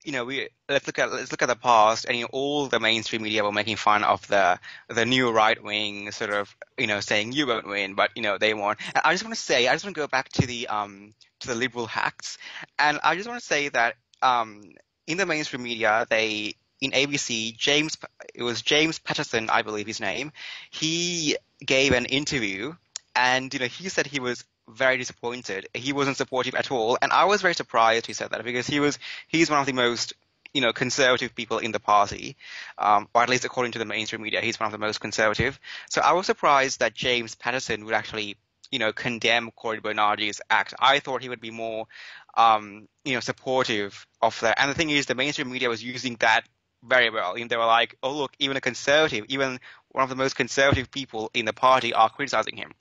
you 0.04 0.12
know, 0.14 0.26
we 0.26 0.50
let's 0.70 0.88
look 0.88 1.00
at 1.00 1.12
let's 1.12 1.32
look 1.32 1.42
at 1.42 1.48
the 1.50 1.56
past, 1.56 2.06
and 2.06 2.18
you 2.18 2.24
know, 2.24 2.30
all 2.34 2.68
the 2.68 2.80
mainstream 2.80 3.24
media 3.24 3.44
were 3.44 3.52
making 3.52 3.78
fun 3.78 4.04
of 4.04 4.28
the 4.28 4.60
the 4.90 5.06
new 5.06 5.32
right 5.32 5.62
wing, 5.64 6.12
sort 6.12 6.32
of, 6.32 6.56
you 6.78 6.88
know, 6.88 7.00
saying 7.02 7.34
you 7.34 7.48
won't 7.48 7.68
win, 7.68 7.96
but 7.96 8.12
you 8.16 8.22
know 8.24 8.38
they 8.38 8.54
won. 8.54 8.78
And 8.96 9.02
I 9.06 9.14
just 9.14 9.24
want 9.24 9.36
to 9.36 9.42
say, 9.42 9.68
I 9.68 9.74
just 9.74 9.86
want 9.86 9.96
to 9.96 10.02
go 10.02 10.08
back 10.08 10.30
to 10.34 10.48
the 10.48 10.68
um 10.68 11.14
to 11.42 11.48
the 11.48 11.56
liberal 11.56 11.88
hacks, 11.88 12.38
and 12.80 13.00
I 13.04 13.16
just 13.16 13.28
want 13.30 13.40
to 13.42 13.46
say 13.46 13.70
that 13.70 13.96
um 14.22 14.64
in 15.08 15.18
the 15.18 15.26
mainstream 15.26 15.64
media 15.64 16.06
they 16.10 16.56
in 16.82 16.94
ABC, 16.94 17.54
James 17.58 17.98
it 18.34 18.44
was 18.44 18.62
James 18.62 19.00
Paterson, 19.00 19.50
I 19.50 19.62
believe 19.62 19.88
his 19.88 20.00
name. 20.02 20.32
He 20.72 21.38
gave 21.66 21.94
an 21.94 22.06
interview, 22.06 22.76
and 23.16 23.54
you 23.54 23.60
know 23.60 23.68
he 23.68 23.90
said 23.90 24.08
he 24.08 24.20
was 24.20 24.44
very 24.70 24.98
disappointed. 24.98 25.68
He 25.74 25.94
wasn't 25.94 26.18
supportive 26.18 26.56
at 26.56 26.72
all, 26.72 26.98
and 27.02 27.12
I 27.12 27.26
was 27.26 27.42
very 27.42 27.54
surprised 27.54 28.06
he 28.06 28.14
said 28.14 28.32
that 28.32 28.44
because 28.44 28.68
he 28.68 28.80
was 28.80 29.00
he's 29.28 29.50
one 29.50 29.60
of 29.60 29.66
the 29.66 29.74
most 29.74 30.14
you 30.54 30.62
know, 30.62 30.72
conservative 30.72 31.34
people 31.36 31.58
in 31.58 31.72
the 31.72 31.80
party, 31.80 32.38
um, 32.78 33.08
or 33.14 33.24
at 33.24 33.30
least 33.30 33.46
according 33.46 33.72
to 33.72 33.80
the 33.80 33.86
mainstream 33.86 34.22
media, 34.22 34.42
he's 34.42 34.60
one 34.60 34.68
of 34.68 34.72
the 34.72 34.78
most 34.78 35.00
conservative. 35.00 35.60
So 35.90 36.02
I 36.02 36.14
was 36.14 36.26
surprised 36.28 36.80
that 36.80 36.94
James 36.94 37.36
Paterson 37.36 37.86
would 37.86 37.94
actually, 37.94 38.38
you 38.72 38.80
know, 38.80 38.94
condemn 38.94 39.52
Cory 39.52 39.80
Bernardi's 39.80 40.42
act. 40.50 40.74
I 40.80 41.00
thought 41.00 41.24
he 41.24 41.30
would 41.30 41.42
be 41.42 41.52
more, 41.52 41.88
um, 42.36 42.88
you 43.04 43.16
know, 43.16 43.20
supportive 43.20 44.06
of 44.22 44.40
that. 44.42 44.60
And 44.60 44.70
the 44.70 44.76
thing 44.76 44.92
is, 44.92 45.08
the 45.08 45.16
mainstream 45.16 45.52
media 45.52 45.70
was 45.70 45.84
using 45.84 46.18
that 46.20 46.44
very 46.84 47.10
well. 47.10 47.34
And 47.34 47.50
they 47.50 47.58
were 47.58 47.66
like, 47.66 47.98
oh, 48.04 48.14
look, 48.14 48.34
even 48.38 48.58
a 48.58 48.62
conservative, 48.62 49.26
even 49.30 49.60
one 49.90 50.04
of 50.04 50.10
the 50.10 50.16
most 50.16 50.36
conservative 50.36 50.92
people 50.92 51.32
in 51.34 51.46
the 51.46 51.54
party 51.54 51.94
are 51.94 52.10
criticizing 52.10 52.58
him. 52.58 52.74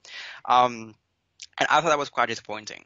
Um, 0.45 0.93
and 1.59 1.67
I 1.69 1.81
thought 1.81 1.89
that 1.89 1.97
was 1.97 2.09
quite 2.09 2.29
disappointing. 2.29 2.83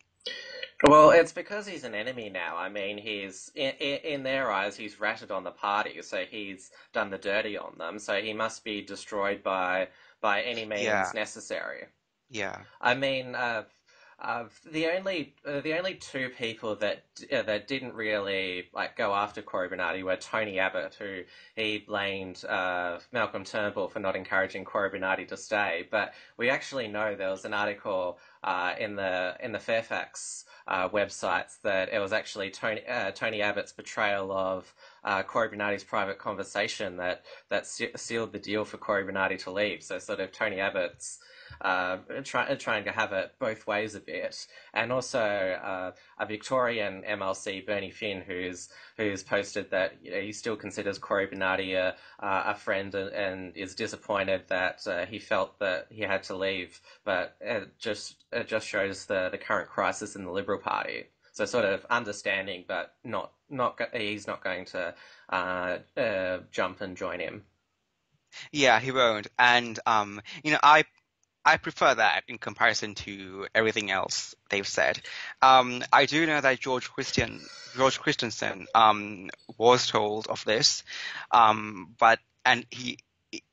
Well, 0.87 1.09
it's 1.09 1.31
because 1.31 1.65
he's 1.65 1.83
an 1.83 1.95
enemy 1.95 2.29
now. 2.29 2.55
I 2.55 2.69
mean, 2.69 2.99
he's 2.99 3.51
in, 3.55 3.71
in, 3.79 4.21
their 4.21 4.51
eyes, 4.51 4.77
he's 4.77 4.99
ratted 4.99 5.31
on 5.31 5.43
the 5.43 5.51
party, 5.51 5.99
so 6.03 6.23
he's 6.29 6.69
done 6.93 7.09
the 7.09 7.17
dirty 7.17 7.57
on 7.57 7.73
them. 7.79 7.97
So 7.97 8.21
he 8.21 8.31
must 8.31 8.63
be 8.63 8.81
destroyed 8.81 9.41
by 9.41 9.87
by 10.21 10.41
any 10.41 10.65
means 10.65 10.83
yeah. 10.83 11.09
necessary. 11.15 11.85
Yeah. 12.29 12.59
I 12.79 12.93
mean, 12.93 13.33
uh, 13.33 13.63
uh, 14.19 14.45
the 14.71 14.87
only 14.87 15.35
uh, 15.45 15.61
the 15.61 15.77
only 15.77 15.93
two 15.93 16.29
people 16.29 16.75
that 16.75 17.03
uh, 17.31 17.43
that 17.43 17.67
didn't 17.67 17.93
really 17.93 18.67
like 18.73 18.97
go 18.97 19.13
after 19.13 19.43
Cory 19.43 19.69
Bernardi 19.69 20.01
were 20.01 20.15
Tony 20.15 20.57
Abbott, 20.57 20.95
who 20.95 21.21
he 21.55 21.77
blamed 21.77 22.43
uh, 22.45 22.97
Malcolm 23.11 23.43
Turnbull 23.43 23.87
for 23.87 23.99
not 23.99 24.15
encouraging 24.15 24.65
Cory 24.65 24.89
Bernardi 24.89 25.25
to 25.25 25.37
stay. 25.37 25.87
But 25.91 26.15
we 26.35 26.49
actually 26.49 26.87
know 26.87 27.13
there 27.13 27.29
was 27.29 27.45
an 27.45 27.53
article 27.53 28.17
uh, 28.43 28.73
in 28.79 28.95
the 28.95 29.37
in 29.39 29.51
the 29.51 29.59
Fairfax 29.59 30.45
websites 30.67 31.61
that 31.61 31.93
it 31.93 31.99
was 31.99 32.11
actually 32.11 32.49
Tony 32.49 32.81
Tony 33.13 33.43
Abbott's 33.43 33.71
portrayal 33.71 34.31
of 34.31 34.73
Cory 35.27 35.49
Bernardi's 35.49 35.83
private 35.83 36.17
conversation 36.17 36.97
that 36.97 37.23
that 37.49 37.67
sealed 37.67 38.31
the 38.31 38.39
deal 38.39 38.65
for 38.65 38.77
Cory 38.77 39.03
Bernardi 39.03 39.37
to 39.37 39.51
leave. 39.51 39.83
So 39.83 39.99
sort 39.99 40.21
of 40.21 40.31
Tony 40.31 40.59
Abbott's 40.59 41.19
uh, 41.61 41.97
try, 42.23 42.53
trying 42.55 42.83
to 42.85 42.91
have 42.91 43.13
it 43.13 43.33
both 43.39 43.67
ways 43.67 43.95
a 43.95 43.99
bit, 43.99 44.47
and 44.73 44.91
also 44.91 45.19
uh, 45.19 45.91
a 46.19 46.25
Victorian 46.25 47.03
MLC, 47.07 47.65
Bernie 47.65 47.91
Finn, 47.91 48.21
who's 48.25 48.69
who's 48.97 49.23
posted 49.23 49.71
that 49.71 49.95
you 50.01 50.11
know, 50.11 50.21
he 50.21 50.31
still 50.31 50.55
considers 50.55 50.97
Cory 50.97 51.27
Bernardi 51.27 51.73
a, 51.73 51.95
a 52.19 52.55
friend 52.55 52.93
and, 52.95 53.13
and, 53.13 53.57
is 53.57 53.75
disappointed 53.75 54.43
that 54.47 54.85
uh, 54.87 55.05
he 55.05 55.19
felt 55.19 55.59
that 55.59 55.87
he 55.89 56.01
had 56.01 56.23
to 56.23 56.35
leave, 56.35 56.81
but 57.03 57.35
it 57.41 57.77
just 57.79 58.25
it 58.31 58.47
just 58.47 58.67
shows 58.67 59.05
the 59.05 59.29
the 59.29 59.37
current 59.37 59.69
crisis 59.69 60.15
in 60.15 60.23
the 60.23 60.31
Liberal 60.31 60.59
Party. 60.59 61.05
So 61.33 61.45
sort 61.45 61.65
of 61.65 61.85
understanding, 61.89 62.65
but 62.67 62.95
not 63.03 63.31
not 63.49 63.79
he's 63.93 64.25
not 64.25 64.43
going 64.43 64.65
to 64.65 64.95
uh, 65.29 65.77
uh, 65.95 66.39
jump 66.51 66.81
and 66.81 66.97
join 66.97 67.19
him. 67.19 67.43
Yeah, 68.51 68.79
he 68.79 68.91
won't. 68.91 69.27
And 69.37 69.79
um, 69.85 70.21
you 70.43 70.51
know, 70.51 70.59
I 70.63 70.83
I 71.47 71.55
prefer 71.55 71.95
that 71.95 72.25
in 72.27 72.39
comparison 72.39 72.93
to 72.95 73.47
everything 73.55 73.89
else 73.89 74.35
they've 74.49 74.67
said. 74.67 74.99
Um, 75.41 75.81
I 75.93 76.05
do 76.05 76.25
know 76.25 76.41
that 76.41 76.59
George 76.59 76.91
Christian, 76.91 77.39
George 77.73 78.01
Christensen, 78.01 78.67
um, 78.75 79.29
was 79.57 79.87
told 79.87 80.27
of 80.27 80.43
this, 80.43 80.83
um, 81.31 81.95
but 81.97 82.19
and 82.43 82.65
he 82.69 82.97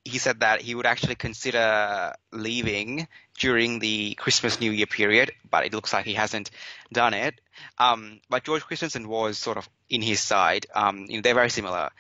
he 0.05 0.19
said 0.19 0.41
that 0.41 0.61
he 0.61 0.75
would 0.75 0.87
actually 0.87 1.15
consider 1.15 2.15
leaving 2.33 3.07
during 3.39 3.79
the 3.79 4.15
Christmas 4.15 4.61
New 4.61 4.73
Year 4.73 4.87
period, 4.87 5.31
but 5.49 5.65
it 5.65 5.73
looks 5.73 5.93
like 5.93 6.05
he 6.05 6.15
hasn't 6.15 6.51
done 6.93 7.15
it. 7.15 7.41
Um, 7.79 8.21
but 8.29 8.43
George 8.43 8.65
Christensen 8.65 9.07
was 9.07 9.39
sort 9.39 9.57
of 9.57 9.69
in 9.89 10.03
his 10.03 10.19
side. 10.19 10.67
Um, 10.75 11.07
you 11.09 11.19
know, 11.19 11.23
they're 11.23 11.35
very 11.35 11.51
similar 11.51 11.91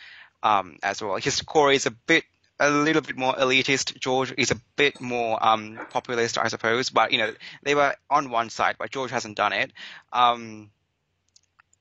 um, 0.43 0.77
as 0.83 1.01
well. 1.01 1.17
His 1.17 1.41
core 1.43 1.71
is 1.71 1.87
a 1.87 1.93
bit 1.93 2.25
a 2.61 2.71
little 2.71 3.03
bit 3.03 3.17
more 3.17 3.35
elitist. 3.35 3.99
George 3.99 4.33
is 4.37 4.51
a 4.51 4.61
bit 4.77 5.01
more 5.01 5.45
um, 5.45 5.79
populist, 5.91 6.39
I 6.39 6.49
suppose. 6.49 6.91
But 6.91 7.13
you 7.13 7.19
know, 7.19 7.35
they 7.63 7.75
were 7.75 7.95
on 8.11 8.31
one 8.31 8.51
side, 8.51 8.77
but 8.79 8.91
George 8.91 9.11
hasn't 9.11 9.37
done 9.37 9.53
it. 9.53 9.73
Um, 10.13 10.71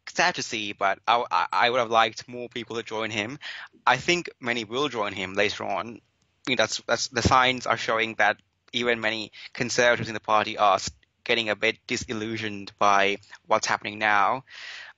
sad 0.10 0.36
to 0.36 0.44
see, 0.44 0.74
but 0.74 1.00
I, 1.08 1.48
I, 1.52 1.70
would 1.70 1.80
have 1.80 1.90
liked 1.90 2.28
more 2.28 2.50
people 2.50 2.76
to 2.76 2.84
join 2.84 3.10
him. 3.10 3.40
I 3.86 3.98
think 3.98 4.30
many 4.40 4.64
will 4.64 4.90
join 4.90 5.14
him 5.14 5.34
later 5.34 5.64
on. 5.64 6.02
That's 6.46 6.82
that's 6.88 7.08
the 7.08 7.22
signs 7.22 7.66
are 7.66 7.78
showing 7.78 8.16
that 8.16 8.38
even 8.74 9.00
many 9.00 9.32
conservatives 9.54 10.10
in 10.10 10.14
the 10.14 10.20
party 10.20 10.58
are 10.58 10.80
getting 11.24 11.50
a 11.50 11.56
bit 11.56 11.78
disillusioned 11.88 12.72
by 12.80 13.18
what's 13.48 13.68
happening 13.68 13.98
now. 13.98 14.44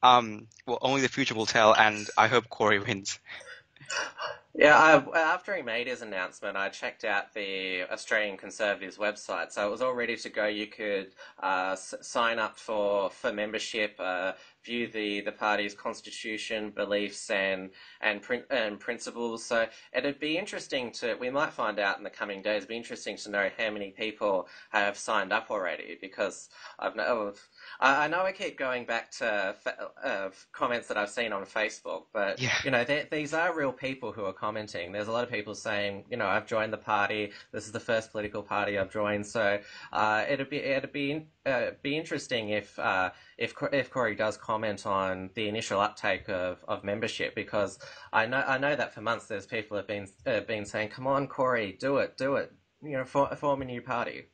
Um, 0.01 0.47
well, 0.65 0.79
only 0.81 1.01
the 1.01 1.09
future 1.09 1.35
will 1.35 1.45
tell, 1.45 1.75
and 1.75 2.07
I 2.17 2.27
hope 2.27 2.49
Cory 2.49 2.79
wins. 2.79 3.19
Yeah, 4.57 4.77
I, 4.77 5.19
after 5.19 5.55
he 5.55 5.61
made 5.61 5.87
his 5.87 6.01
announcement, 6.01 6.57
I 6.57 6.69
checked 6.69 7.03
out 7.03 7.33
the 7.33 7.83
Australian 7.91 8.37
Conservatives 8.37 8.97
website, 8.97 9.51
so 9.51 9.67
it 9.67 9.71
was 9.71 9.81
all 9.81 9.93
ready 9.93 10.15
to 10.17 10.29
go. 10.29 10.45
You 10.47 10.67
could 10.67 11.09
uh, 11.43 11.71
s- 11.73 11.93
sign 12.01 12.39
up 12.39 12.57
for 12.57 13.09
for 13.09 13.33
membership, 13.33 13.95
uh, 13.99 14.33
view 14.63 14.87
the, 14.87 15.21
the 15.21 15.33
party's 15.33 15.73
constitution, 15.73 16.71
beliefs, 16.71 17.29
and 17.29 17.71
and, 18.01 18.21
prin- 18.21 18.45
and 18.49 18.79
principles. 18.79 19.43
So 19.45 19.67
it'd 19.93 20.19
be 20.19 20.37
interesting 20.37 20.91
to 20.93 21.15
we 21.15 21.29
might 21.29 21.53
find 21.53 21.79
out 21.79 21.97
in 21.97 22.03
the 22.05 22.09
coming 22.09 22.41
days. 22.41 22.57
It'd 22.57 22.69
be 22.69 22.77
interesting 22.77 23.17
to 23.17 23.31
know 23.31 23.49
how 23.57 23.71
many 23.71 23.91
people 23.91 24.47
have 24.71 24.97
signed 24.97 25.33
up 25.33 25.51
already, 25.51 25.97
because 26.01 26.49
I've 26.79 26.95
know 26.95 27.33
I, 27.79 28.05
I 28.05 28.07
know 28.07 28.21
I 28.21 28.31
keep 28.31 28.57
going 28.57 28.85
back 28.85 29.11
to 29.11 29.55
uh, 30.03 30.29
comments 30.51 30.87
that 30.87 30.97
I've 30.97 31.09
seen 31.09 31.33
on 31.33 31.45
Facebook, 31.45 32.03
but 32.13 32.41
yeah. 32.41 32.55
you 32.63 32.71
know, 32.71 32.85
these 33.11 33.33
are 33.33 33.55
real 33.55 33.71
people 33.71 34.11
who 34.11 34.25
are 34.25 34.33
commenting. 34.33 34.91
There's 34.91 35.07
a 35.07 35.11
lot 35.11 35.23
of 35.23 35.31
people 35.31 35.55
saying, 35.55 36.05
you 36.09 36.17
know, 36.17 36.27
I've 36.27 36.47
joined 36.47 36.73
the 36.73 36.77
party. 36.77 37.31
This 37.51 37.65
is 37.65 37.71
the 37.71 37.79
first 37.79 38.11
political 38.11 38.43
party 38.43 38.77
I've 38.77 38.91
joined. 38.91 39.25
So 39.25 39.59
uh, 39.91 40.25
it'd 40.29 40.49
be 40.49 40.57
it'd 40.57 40.91
be 40.91 41.25
uh, 41.45 41.71
be 41.81 41.97
interesting 41.97 42.49
if 42.49 42.77
uh, 42.79 43.11
if 43.37 43.53
if 43.71 43.89
Cory 43.89 44.15
does 44.15 44.37
comment 44.37 44.85
on 44.85 45.29
the 45.35 45.47
initial 45.47 45.79
uptake 45.79 46.29
of, 46.29 46.63
of 46.67 46.83
membership 46.83 47.35
because 47.35 47.79
I 48.13 48.25
know 48.25 48.43
I 48.47 48.57
know 48.57 48.75
that 48.75 48.93
for 48.93 49.01
months 49.01 49.27
there's 49.27 49.45
people 49.45 49.77
have 49.77 49.87
been 49.87 50.07
uh, 50.25 50.41
been 50.41 50.65
saying, 50.65 50.89
come 50.89 51.07
on, 51.07 51.27
Cory, 51.27 51.77
do 51.79 51.97
it, 51.97 52.17
do 52.17 52.35
it, 52.35 52.51
you 52.81 52.93
know, 52.93 53.05
for, 53.05 53.33
form 53.35 53.61
a 53.61 53.65
new 53.65 53.81
party 53.81 54.25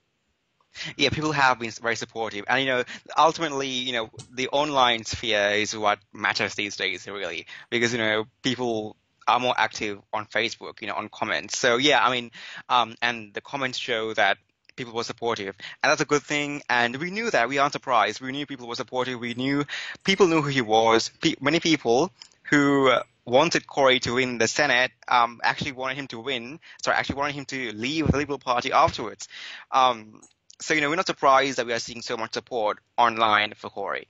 yeah, 0.97 1.09
people 1.09 1.31
have 1.31 1.59
been 1.59 1.71
very 1.71 1.95
supportive, 1.95 2.45
and 2.47 2.61
you 2.61 2.67
know, 2.67 2.83
ultimately, 3.17 3.67
you 3.67 3.93
know, 3.93 4.09
the 4.31 4.47
online 4.49 5.05
sphere 5.05 5.51
is 5.51 5.75
what 5.75 5.99
matters 6.13 6.55
these 6.55 6.75
days, 6.75 7.07
really, 7.07 7.47
because 7.69 7.93
you 7.93 7.99
know, 7.99 8.25
people 8.41 8.95
are 9.27 9.39
more 9.39 9.53
active 9.57 9.99
on 10.13 10.25
Facebook, 10.25 10.81
you 10.81 10.87
know, 10.87 10.95
on 10.95 11.09
comments. 11.09 11.57
So 11.57 11.77
yeah, 11.77 12.05
I 12.05 12.11
mean, 12.11 12.31
um, 12.69 12.95
and 13.01 13.33
the 13.33 13.41
comments 13.41 13.77
show 13.77 14.13
that 14.13 14.37
people 14.75 14.93
were 14.93 15.03
supportive, 15.03 15.55
and 15.83 15.89
that's 15.89 16.01
a 16.01 16.05
good 16.05 16.23
thing. 16.23 16.61
And 16.69 16.95
we 16.97 17.11
knew 17.11 17.29
that. 17.31 17.49
We 17.49 17.57
aren't 17.57 17.73
surprised. 17.73 18.21
We 18.21 18.31
knew 18.31 18.45
people 18.45 18.67
were 18.67 18.75
supportive. 18.75 19.19
We 19.19 19.33
knew 19.33 19.65
people 20.03 20.27
knew 20.27 20.41
who 20.41 20.49
he 20.49 20.61
was. 20.61 21.11
Many 21.39 21.59
people 21.59 22.11
who 22.43 22.91
wanted 23.25 23.67
Cory 23.67 23.99
to 24.01 24.15
win 24.15 24.37
the 24.37 24.47
Senate 24.47 24.91
um, 25.07 25.39
actually 25.43 25.73
wanted 25.73 25.97
him 25.97 26.07
to 26.07 26.19
win. 26.19 26.59
Sorry, 26.83 26.97
actually 26.97 27.15
wanted 27.15 27.35
him 27.35 27.45
to 27.45 27.71
leave 27.73 28.07
the 28.07 28.17
Liberal 28.17 28.39
Party 28.39 28.71
afterwards. 28.71 29.27
Um, 29.71 30.21
so, 30.61 30.73
you 30.73 30.81
know, 30.81 30.89
we're 30.89 30.95
not 30.95 31.07
surprised 31.07 31.57
that 31.57 31.65
we 31.65 31.73
are 31.73 31.79
seeing 31.79 32.01
so 32.01 32.15
much 32.15 32.33
support 32.33 32.79
online 32.97 33.53
for 33.55 33.69
Cory. 33.69 34.07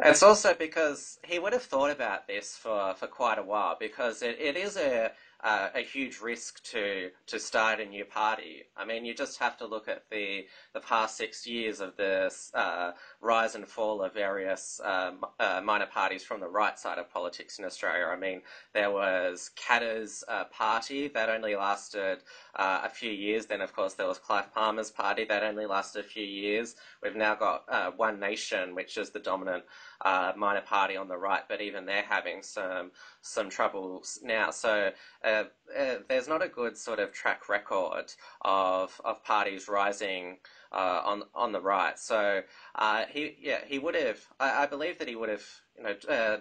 It's 0.00 0.22
also 0.22 0.54
because 0.54 1.18
he 1.24 1.38
would 1.38 1.52
have 1.52 1.62
thought 1.62 1.90
about 1.90 2.26
this 2.26 2.56
for, 2.56 2.94
for 2.94 3.06
quite 3.06 3.38
a 3.38 3.42
while 3.42 3.76
because 3.78 4.22
it, 4.22 4.36
it 4.40 4.56
is 4.56 4.76
a 4.76 5.12
uh, 5.42 5.68
a 5.74 5.80
huge 5.80 6.20
risk 6.20 6.62
to 6.64 7.10
to 7.26 7.38
start 7.38 7.80
a 7.80 7.84
new 7.84 8.04
party. 8.04 8.64
I 8.76 8.84
mean, 8.84 9.04
you 9.04 9.14
just 9.14 9.38
have 9.38 9.56
to 9.58 9.66
look 9.66 9.88
at 9.88 10.04
the 10.10 10.46
the 10.72 10.80
past 10.80 11.16
six 11.16 11.46
years 11.46 11.80
of 11.80 11.96
this 11.96 12.50
uh, 12.54 12.92
rise 13.20 13.54
and 13.54 13.66
fall 13.66 14.02
of 14.02 14.14
various 14.14 14.80
uh, 14.84 15.12
uh, 15.40 15.60
minor 15.64 15.86
parties 15.86 16.22
from 16.22 16.40
the 16.40 16.48
right 16.48 16.78
side 16.78 16.98
of 16.98 17.10
politics 17.12 17.58
in 17.58 17.64
Australia. 17.64 18.06
I 18.06 18.16
mean, 18.16 18.42
there 18.72 18.90
was 18.90 19.50
Katter's 19.56 20.22
uh, 20.28 20.44
party 20.44 21.08
that 21.08 21.28
only 21.28 21.56
lasted 21.56 22.18
uh, 22.56 22.80
a 22.84 22.88
few 22.88 23.10
years. 23.10 23.46
Then, 23.46 23.60
of 23.60 23.74
course, 23.74 23.94
there 23.94 24.06
was 24.06 24.18
Clive 24.18 24.52
Palmer's 24.54 24.90
party 24.90 25.24
that 25.24 25.42
only 25.42 25.66
lasted 25.66 26.00
a 26.00 26.08
few 26.08 26.24
years. 26.24 26.76
We've 27.02 27.16
now 27.16 27.34
got 27.34 27.64
uh, 27.68 27.90
One 27.96 28.20
Nation, 28.20 28.74
which 28.74 28.96
is 28.96 29.10
the 29.10 29.18
dominant 29.18 29.64
uh, 30.04 30.32
minor 30.36 30.60
party 30.60 30.96
on 30.96 31.08
the 31.08 31.16
right, 31.16 31.42
but 31.48 31.60
even 31.60 31.84
they're 31.84 32.02
having 32.02 32.42
some 32.42 32.92
some 33.20 33.50
troubles 33.50 34.18
now. 34.22 34.50
So 34.50 34.90
there's 35.22 36.28
not 36.28 36.42
a 36.42 36.48
good 36.48 36.76
sort 36.76 36.98
of 36.98 37.12
track 37.12 37.48
record 37.48 38.12
of 38.42 39.00
of 39.04 39.24
parties 39.24 39.68
rising 39.68 40.38
uh, 40.72 41.02
on 41.04 41.22
on 41.34 41.52
the 41.52 41.60
right. 41.60 41.98
So 41.98 42.42
uh, 42.74 43.04
he 43.08 43.36
yeah 43.40 43.60
he 43.66 43.78
would 43.78 43.94
have 43.94 44.20
I, 44.40 44.62
I, 44.62 44.66
believe 44.66 44.98
that 44.98 45.08
he 45.08 45.16
would 45.16 45.28
have 45.28 45.44
you 45.76 45.84
know 45.84 45.94
uh, 46.08 46.38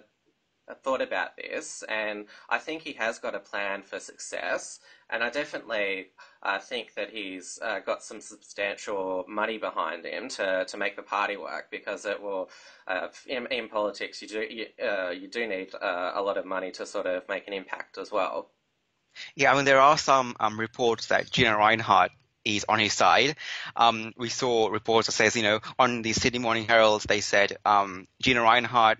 thought 0.75 1.01
about 1.01 1.35
this, 1.37 1.83
and 1.87 2.25
I 2.49 2.57
think 2.57 2.81
he 2.81 2.93
has 2.93 3.19
got 3.19 3.35
a 3.35 3.39
plan 3.39 3.83
for 3.83 3.99
success. 3.99 4.79
And 5.09 5.23
I 5.23 5.29
definitely 5.29 6.07
uh, 6.41 6.59
think 6.59 6.93
that 6.95 7.09
he's 7.09 7.59
uh, 7.61 7.79
got 7.79 8.01
some 8.01 8.21
substantial 8.21 9.25
money 9.27 9.57
behind 9.57 10.05
him 10.05 10.29
to, 10.29 10.65
to 10.65 10.77
make 10.77 10.95
the 10.95 11.01
party 11.01 11.37
work 11.37 11.67
because 11.69 12.05
it 12.05 12.21
will. 12.21 12.49
Uh, 12.87 13.07
in, 13.27 13.45
in, 13.47 13.67
politics, 13.67 14.21
you 14.21 14.27
do 14.27 14.41
you, 14.41 14.65
uh, 14.83 15.09
you 15.09 15.27
do 15.27 15.47
need 15.47 15.73
uh, 15.75 16.11
a 16.15 16.21
lot 16.21 16.37
of 16.37 16.45
money 16.45 16.71
to 16.71 16.85
sort 16.85 17.05
of 17.05 17.27
make 17.29 17.47
an 17.47 17.53
impact 17.53 17.97
as 17.97 18.11
well. 18.11 18.49
Yeah, 19.35 19.51
I 19.51 19.55
mean 19.55 19.65
there 19.65 19.79
are 19.79 19.97
some 19.97 20.35
um, 20.39 20.59
reports 20.59 21.07
that 21.07 21.29
Gina 21.29 21.51
Rinehart 21.51 22.09
is 22.43 22.65
on 22.67 22.79
his 22.79 22.93
side. 22.93 23.35
Um, 23.75 24.13
we 24.17 24.29
saw 24.29 24.67
reports 24.67 25.07
that 25.07 25.13
says, 25.13 25.35
you 25.35 25.43
know, 25.43 25.59
on 25.77 26.01
the 26.01 26.13
Sydney 26.13 26.39
Morning 26.39 26.67
Herald, 26.67 27.03
they 27.03 27.21
said 27.21 27.57
um, 27.65 28.07
Gina 28.21 28.41
Rinehart 28.41 28.97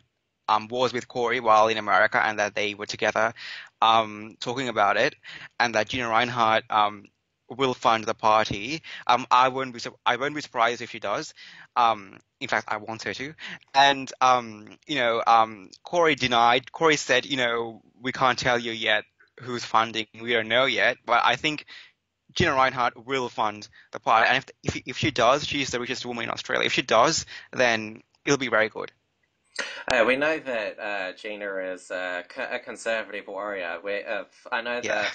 um, 0.52 0.68
was 0.68 0.94
with 0.94 1.08
Cory 1.08 1.40
while 1.40 1.68
in 1.68 1.78
America 1.78 2.22
and 2.24 2.40
that 2.40 2.56
they 2.56 2.74
were 2.74 2.86
together 2.86 3.34
um, 3.82 4.36
talking 4.40 4.70
about 4.70 4.98
it, 4.98 5.16
and 5.60 5.76
that 5.76 5.90
Gina 5.90 6.08
Rinehart 6.08 6.64
um, 6.70 7.06
will 7.50 7.74
fund 7.74 8.04
the 8.06 8.14
party. 8.14 8.82
Um, 9.08 9.26
I 9.32 9.50
won't 9.50 9.74
be 9.74 9.80
I 10.06 10.18
won't 10.18 10.36
be 10.36 10.42
surprised 10.42 10.82
if 10.82 10.92
she 10.92 11.00
does. 11.00 11.34
Um, 11.76 12.20
in 12.40 12.48
fact, 12.48 12.68
I 12.70 12.78
want 12.78 13.04
her 13.04 13.14
to. 13.14 13.34
And 13.74 14.12
um, 14.22 14.78
you 14.88 14.96
know, 14.96 15.24
Cory 15.84 16.16
denied. 16.16 16.72
Cory 16.72 16.98
said, 16.98 17.26
you 17.26 17.38
know, 17.38 17.82
we 18.00 18.12
can't 18.12 18.38
tell 18.38 18.60
you 18.60 18.72
yet 18.72 19.04
who's 19.40 19.66
funding. 19.66 20.08
We 20.22 20.34
don't 20.34 20.48
know 20.48 20.66
yet. 20.66 20.98
But 21.06 21.22
I 21.26 21.36
think 21.36 21.66
Gina 22.34 22.52
Rinehart 22.52 23.06
will 23.06 23.30
fund 23.30 23.68
the 23.92 24.00
party, 24.00 24.30
and 24.30 24.38
if, 24.38 24.76
if 24.76 24.84
if 24.86 24.98
she 24.98 25.12
does, 25.12 25.46
she's 25.46 25.70
the 25.72 25.80
richest 25.80 26.06
woman 26.06 26.26
in 26.26 26.32
Australia. 26.32 26.66
If 26.66 26.74
she 26.74 26.82
does, 26.82 27.26
then 27.52 28.02
it'll 28.26 28.38
be 28.38 28.50
very 28.50 28.70
good. 28.70 28.92
Uh, 29.92 30.06
we 30.06 30.16
know 30.16 30.40
that 30.40 30.80
uh, 30.80 31.14
Gina 31.14 31.56
is 31.58 31.92
a, 31.92 32.24
a 32.38 32.60
conservative 32.60 33.28
warrior. 33.28 33.78
We, 33.84 34.04
uh, 34.04 34.24
I 34.52 34.62
know 34.62 34.80
yeah. 34.84 35.08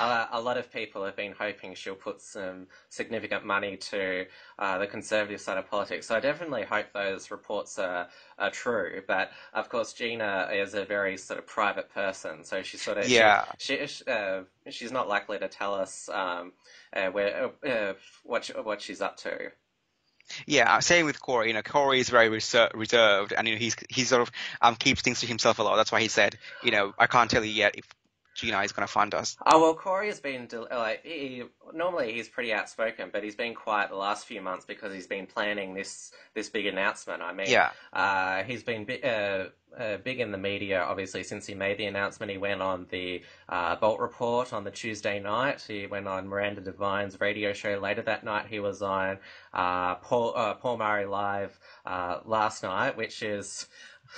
that 0.00 0.30
a, 0.32 0.38
a, 0.38 0.40
lot 0.40 0.56
of 0.56 0.72
people 0.72 1.04
have 1.04 1.16
been 1.16 1.34
hoping 1.38 1.74
she'll 1.74 1.94
put 1.94 2.20
some 2.20 2.66
significant 2.88 3.44
money 3.44 3.76
to 3.76 4.26
uh, 4.58 4.78
the 4.78 4.86
conservative 4.86 5.40
side 5.40 5.58
of 5.58 5.68
politics. 5.68 6.06
So 6.06 6.14
I 6.14 6.20
definitely 6.20 6.62
hope 6.62 6.86
those 6.94 7.30
reports 7.30 7.78
are, 7.78 8.08
are 8.38 8.50
true. 8.50 9.02
But 9.06 9.32
of 9.54 9.68
course, 9.68 9.92
Gina 9.92 10.48
is 10.52 10.74
a 10.74 10.84
very 10.84 11.16
sort 11.16 11.38
of 11.38 11.46
private 11.46 11.90
person, 11.90 12.44
so 12.44 12.62
she 12.62 12.76
sort 12.76 12.98
of 12.98 13.08
yeah. 13.08 13.44
She, 13.58 13.86
she 13.86 14.04
uh, 14.06 14.42
she's 14.70 14.92
not 14.92 15.08
likely 15.08 15.38
to 15.38 15.48
tell 15.48 15.74
us 15.74 16.08
um, 16.08 16.52
uh, 16.94 17.08
where 17.08 17.50
what 18.24 18.50
what 18.64 18.80
she's 18.80 19.00
up 19.00 19.16
to. 19.18 19.52
Yeah, 20.46 20.78
same 20.80 21.06
with 21.06 21.20
Cory. 21.20 21.48
You 21.48 21.54
know, 21.54 21.62
Cory 21.62 22.00
is 22.00 22.08
very 22.08 22.28
reserved, 22.28 23.32
and 23.32 23.48
you 23.48 23.54
know 23.54 23.58
he's 23.58 23.76
he 23.88 24.04
sort 24.04 24.22
of 24.22 24.30
um 24.60 24.76
keeps 24.76 25.02
things 25.02 25.20
to 25.20 25.26
himself 25.26 25.58
a 25.58 25.62
lot. 25.62 25.76
That's 25.76 25.92
why 25.92 26.00
he 26.00 26.08
said, 26.08 26.38
you 26.64 26.70
know, 26.70 26.94
I 26.98 27.06
can't 27.06 27.30
tell 27.30 27.44
you 27.44 27.52
yet 27.52 27.76
if 27.76 27.86
Gina 28.34 28.60
is 28.62 28.72
going 28.72 28.86
to 28.86 28.92
fund 28.92 29.14
us. 29.14 29.36
Oh 29.46 29.60
well, 29.60 29.74
Cory 29.74 30.08
has 30.08 30.20
been 30.20 30.48
like 30.70 31.04
he, 31.04 31.44
normally 31.74 32.12
he's 32.12 32.28
pretty 32.28 32.52
outspoken, 32.52 33.10
but 33.12 33.22
he's 33.22 33.34
been 33.34 33.54
quiet 33.54 33.90
the 33.90 33.96
last 33.96 34.26
few 34.26 34.40
months 34.40 34.64
because 34.64 34.92
he's 34.92 35.06
been 35.06 35.26
planning 35.26 35.74
this 35.74 36.12
this 36.34 36.48
big 36.48 36.66
announcement. 36.66 37.22
I 37.22 37.32
mean, 37.32 37.48
yeah, 37.48 37.70
uh, 37.92 38.42
he's 38.44 38.62
been 38.62 38.84
bi- 38.84 39.00
uh, 39.00 39.48
uh, 39.78 39.96
big 39.98 40.20
in 40.20 40.32
the 40.32 40.38
media 40.38 40.82
obviously 40.82 41.22
since 41.22 41.46
he 41.46 41.54
made 41.54 41.78
the 41.78 41.86
announcement. 41.86 42.32
He 42.32 42.38
went 42.38 42.62
on 42.62 42.86
the 42.90 43.22
uh, 43.48 43.76
Bolt 43.76 44.00
Report 44.00 44.52
on 44.52 44.64
the 44.64 44.70
Tuesday 44.70 45.20
night. 45.20 45.64
He 45.66 45.86
went 45.86 46.08
on 46.08 46.26
Miranda 46.26 46.60
Devine's 46.62 47.20
radio 47.20 47.52
show 47.52 47.78
later 47.78 48.02
that 48.02 48.24
night. 48.24 48.46
He 48.48 48.60
was 48.60 48.80
on 48.82 49.18
uh, 49.52 49.96
Paul 49.96 50.32
uh, 50.36 50.54
Paul 50.54 50.78
Murray 50.78 51.06
Live 51.06 51.58
last 52.24 52.62
night, 52.62 52.96
which 52.96 53.22
is 53.22 53.66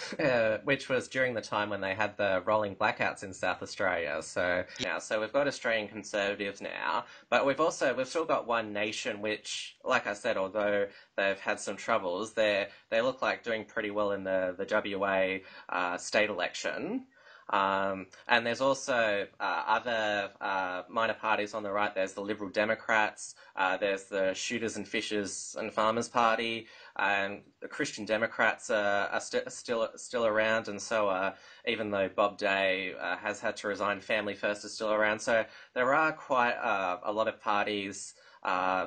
uh, 0.19 0.59
which 0.65 0.89
was 0.89 1.09
during 1.09 1.35
the 1.35 1.41
time 1.41 1.71
when 1.71 1.81
they 1.81 1.95
had 1.95 2.17
the 2.17 2.43
rolling 2.45 2.77
blackouts 2.77 3.23
in 3.23 3.33
South 3.33 3.63
Australia. 3.63 4.21
So 4.23 4.65
yeah, 4.79 4.99
so 4.99 5.21
we've 5.21 5.33
got 5.33 5.47
Australian 5.47 5.89
Conservatives 5.89 6.61
now, 6.61 7.05
but 7.31 7.47
we've 7.47 7.61
also 7.61 7.95
we've 7.95 8.09
still 8.09 8.25
got 8.25 8.47
One 8.47 8.73
Nation, 8.73 9.21
which, 9.21 9.77
like 9.85 10.07
I 10.07 10.15
said, 10.15 10.37
although 10.37 10.87
they've 11.17 11.39
had 11.39 11.61
some 11.61 11.77
troubles, 11.77 12.33
they 12.33 12.69
they 12.91 13.01
look 13.01 13.23
like 13.23 13.43
doing 13.43 13.65
pretty 13.65 13.91
well 13.91 14.13
in 14.13 14.25
the 14.25 14.55
the 14.57 14.97
WA 14.99 15.39
uh, 15.69 15.97
state 15.99 16.31
election. 16.31 17.07
Um, 17.51 18.07
and 18.27 18.47
there's 18.47 18.61
also 18.61 19.27
uh, 19.39 19.63
other 19.67 20.31
uh, 20.41 20.83
minor 20.89 21.15
parties 21.15 21.55
on 21.55 21.63
the 21.63 21.71
right. 21.71 21.95
There's 21.95 22.15
the 22.15 22.23
Liberal 22.23 22.51
Democrats. 22.51 23.35
Uh, 23.57 23.77
there's 23.77 24.05
the 24.05 24.33
Shooters 24.35 24.77
and 24.77 24.87
Fishers 24.89 25.55
and 25.59 25.73
Farmers 25.73 26.09
Party 26.09 26.67
and 26.97 27.43
the 27.61 27.69
Christian 27.69 28.05
Democrats 28.05 28.71
are, 28.71 29.09
are 29.09 29.21
st- 29.21 29.51
still 29.51 29.89
still 29.97 30.27
around, 30.27 30.69
and 30.69 30.81
so 30.81 31.09
uh, 31.09 31.35
even 31.67 31.91
though 31.91 32.09
Bob 32.09 32.39
Day 32.39 32.95
uh, 33.01 33.17
has 33.17 33.41
had 33.41 33.57
to 33.59 33.69
resign, 33.69 34.01
Family 34.01 34.35
First 34.35 34.65
is 34.65 34.73
still 34.73 34.93
around. 34.93 35.21
So 35.21 35.45
there 35.75 35.95
are 35.95 36.13
quite 36.13 36.55
uh, 36.55 36.99
a 37.05 37.13
lot 37.13 37.29
of 37.29 37.41
parties 37.41 38.15
uh, 38.45 38.87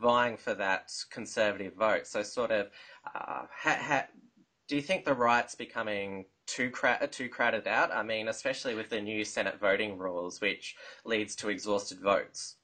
vying 0.00 0.36
for 0.36 0.54
that 0.54 0.90
conservative 1.10 1.74
vote. 1.74 2.06
So 2.06 2.22
sort 2.22 2.50
of, 2.50 2.68
ha- 3.04 3.46
ha- 3.60 4.06
do 4.68 4.76
you 4.76 4.82
think 4.82 5.04
the 5.04 5.14
right's 5.14 5.54
becoming 5.54 6.26
too 6.46 6.70
too 7.10 7.28
crowded 7.28 7.66
out? 7.66 7.90
I 7.90 8.02
mean, 8.02 8.28
especially 8.28 8.74
with 8.74 8.90
the 8.90 9.00
new 9.00 9.24
Senate 9.24 9.58
voting 9.58 9.98
rules, 9.98 10.40
which 10.40 10.76
leads 11.04 11.34
to 11.36 11.48
exhausted 11.48 12.00
votes. 12.00 12.56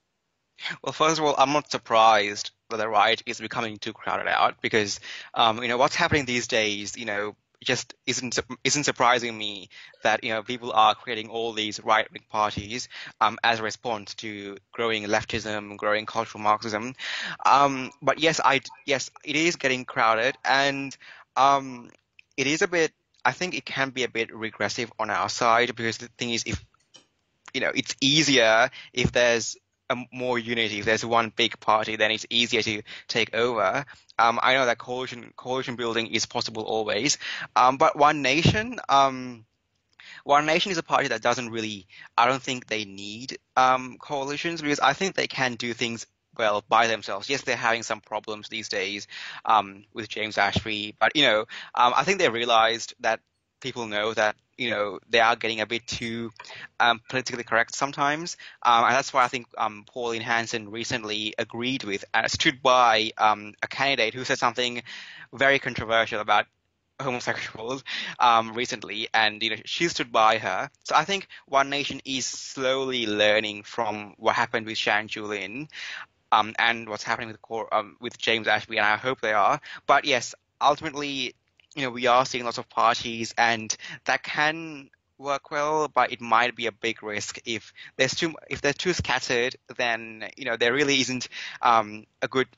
Well, 0.82 0.92
first 0.92 1.18
of 1.18 1.24
all, 1.24 1.34
I'm 1.36 1.52
not 1.52 1.70
surprised 1.70 2.52
that 2.70 2.76
the 2.76 2.88
right 2.88 3.20
is 3.26 3.40
becoming 3.40 3.78
too 3.78 3.92
crowded 3.92 4.28
out 4.28 4.60
because, 4.60 5.00
um, 5.34 5.62
you 5.62 5.68
know, 5.68 5.78
what's 5.78 5.96
happening 5.96 6.26
these 6.26 6.46
days, 6.46 6.96
you 6.96 7.06
know, 7.06 7.34
just 7.64 7.94
isn't 8.06 8.38
isn't 8.62 8.84
surprising 8.84 9.36
me 9.36 9.70
that 10.02 10.22
you 10.22 10.30
know 10.30 10.42
people 10.42 10.72
are 10.72 10.94
creating 10.94 11.30
all 11.30 11.52
these 11.52 11.80
right 11.82 12.10
wing 12.12 12.22
parties 12.30 12.88
um, 13.22 13.38
as 13.42 13.58
a 13.58 13.62
response 13.62 14.14
to 14.16 14.56
growing 14.72 15.04
leftism, 15.04 15.76
growing 15.78 16.04
cultural 16.04 16.42
Marxism. 16.42 16.94
Um, 17.46 17.90
but 18.02 18.18
yes, 18.18 18.40
I 18.44 18.60
yes 18.86 19.10
it 19.24 19.34
is 19.34 19.56
getting 19.56 19.84
crowded, 19.84 20.36
and 20.44 20.96
um, 21.36 21.90
it 22.36 22.46
is 22.46 22.62
a 22.62 22.68
bit. 22.68 22.92
I 23.24 23.32
think 23.32 23.54
it 23.54 23.64
can 23.64 23.90
be 23.90 24.04
a 24.04 24.08
bit 24.08 24.34
regressive 24.34 24.92
on 24.98 25.10
our 25.10 25.28
side 25.28 25.74
because 25.74 25.98
the 25.98 26.08
thing 26.18 26.30
is, 26.30 26.44
if 26.46 26.62
you 27.54 27.60
know, 27.60 27.72
it's 27.74 27.96
easier 28.00 28.70
if 28.92 29.12
there's 29.12 29.56
a 29.90 29.96
more 30.12 30.38
unity. 30.38 30.78
If 30.78 30.84
there's 30.84 31.04
one 31.04 31.32
big 31.34 31.58
party, 31.60 31.96
then 31.96 32.10
it's 32.10 32.26
easier 32.30 32.62
to 32.62 32.82
take 33.08 33.34
over. 33.34 33.84
Um, 34.18 34.38
I 34.42 34.54
know 34.54 34.66
that 34.66 34.78
coalition 34.78 35.32
coalition 35.36 35.76
building 35.76 36.08
is 36.08 36.26
possible 36.26 36.62
always, 36.62 37.18
um, 37.56 37.76
but 37.76 37.96
One 37.96 38.22
Nation. 38.22 38.78
Um, 38.88 39.44
one 40.24 40.46
Nation 40.46 40.72
is 40.72 40.78
a 40.78 40.82
party 40.82 41.08
that 41.08 41.22
doesn't 41.22 41.50
really. 41.50 41.86
I 42.16 42.26
don't 42.26 42.42
think 42.42 42.66
they 42.66 42.84
need 42.84 43.38
um, 43.56 43.96
coalitions 43.98 44.62
because 44.62 44.80
I 44.80 44.92
think 44.94 45.14
they 45.14 45.26
can 45.26 45.54
do 45.54 45.74
things 45.74 46.06
well 46.38 46.64
by 46.68 46.86
themselves. 46.86 47.28
Yes, 47.28 47.42
they're 47.42 47.56
having 47.56 47.82
some 47.82 48.00
problems 48.00 48.48
these 48.48 48.68
days 48.68 49.06
um, 49.44 49.84
with 49.92 50.08
James 50.08 50.38
Ashby, 50.38 50.94
but 50.98 51.16
you 51.16 51.22
know, 51.22 51.40
um, 51.74 51.92
I 51.96 52.04
think 52.04 52.18
they 52.18 52.28
realized 52.28 52.94
that 53.00 53.20
people 53.60 53.86
know 53.86 54.12
that 54.12 54.36
you 54.58 54.70
know 54.70 55.00
they 55.08 55.20
are 55.20 55.36
getting 55.36 55.60
a 55.60 55.66
bit 55.66 55.86
too 55.86 56.30
um, 56.80 57.00
politically 57.08 57.44
correct 57.44 57.74
sometimes, 57.74 58.36
um, 58.62 58.84
and 58.84 58.94
that's 58.94 59.12
why 59.12 59.24
I 59.24 59.28
think 59.28 59.46
um, 59.58 59.84
Pauline 59.86 60.22
Hanson 60.22 60.70
recently 60.70 61.34
agreed 61.38 61.84
with 61.84 62.04
and 62.14 62.30
stood 62.30 62.62
by 62.62 63.12
um, 63.18 63.54
a 63.62 63.66
candidate 63.66 64.14
who 64.14 64.24
said 64.24 64.38
something 64.38 64.82
very 65.32 65.58
controversial 65.58 66.20
about 66.20 66.46
homosexuals 67.00 67.82
um, 68.18 68.54
recently, 68.54 69.08
and 69.12 69.42
you 69.42 69.50
know 69.50 69.56
she 69.64 69.88
stood 69.88 70.12
by 70.12 70.38
her. 70.38 70.70
So 70.84 70.94
I 70.94 71.04
think 71.04 71.28
One 71.46 71.70
Nation 71.70 72.00
is 72.04 72.26
slowly 72.26 73.06
learning 73.06 73.64
from 73.64 74.14
what 74.18 74.34
happened 74.36 74.66
with 74.66 74.78
Shan 74.78 75.08
Ju 75.08 75.24
Lin. 75.24 75.68
Um, 76.34 76.54
and 76.58 76.88
what's 76.88 77.04
happening 77.04 77.28
with 77.28 77.68
um, 77.72 77.96
with 78.00 78.18
James 78.18 78.48
Ashby, 78.48 78.78
and 78.78 78.86
I 78.86 78.96
hope 78.96 79.20
they 79.20 79.32
are. 79.32 79.60
But 79.86 80.04
yes, 80.04 80.34
ultimately, 80.60 81.34
you 81.76 81.82
know, 81.82 81.90
we 81.90 82.06
are 82.06 82.26
seeing 82.26 82.44
lots 82.44 82.58
of 82.58 82.68
parties, 82.68 83.34
and 83.38 83.74
that 84.04 84.22
can 84.22 84.90
work 85.18 85.50
well, 85.50 85.88
but 85.88 86.12
it 86.12 86.20
might 86.20 86.56
be 86.56 86.66
a 86.66 86.72
big 86.72 87.02
risk 87.02 87.38
if 87.44 87.72
there's 87.96 88.14
too 88.14 88.34
if 88.48 88.60
they're 88.60 88.72
too 88.72 88.92
scattered. 88.92 89.56
Then 89.76 90.28
you 90.36 90.44
know 90.44 90.56
there 90.56 90.72
really 90.72 91.00
isn't 91.00 91.28
um, 91.62 92.06
a 92.20 92.28
good 92.28 92.48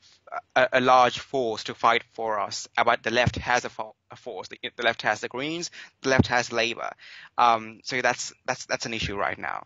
a, 0.55 0.67
a, 0.73 0.81
large 0.81 1.19
force 1.19 1.65
to 1.65 1.73
fight 1.73 2.03
for 2.13 2.39
us. 2.39 2.67
Uh, 2.77 2.83
but 2.83 3.03
the 3.03 3.11
left 3.11 3.35
has 3.37 3.65
a, 3.65 3.69
fo- 3.69 3.95
a 4.11 4.15
force. 4.15 4.47
The, 4.49 4.59
the, 4.75 4.83
left 4.83 5.01
has 5.03 5.21
the 5.21 5.29
Greens. 5.29 5.71
The 6.01 6.09
left 6.09 6.27
has 6.27 6.51
Labor. 6.51 6.91
Um, 7.37 7.79
so 7.83 8.01
that's 8.01 8.33
that's 8.45 8.65
that's 8.65 8.85
an 8.85 8.93
issue 8.93 9.15
right 9.15 9.37
now. 9.37 9.63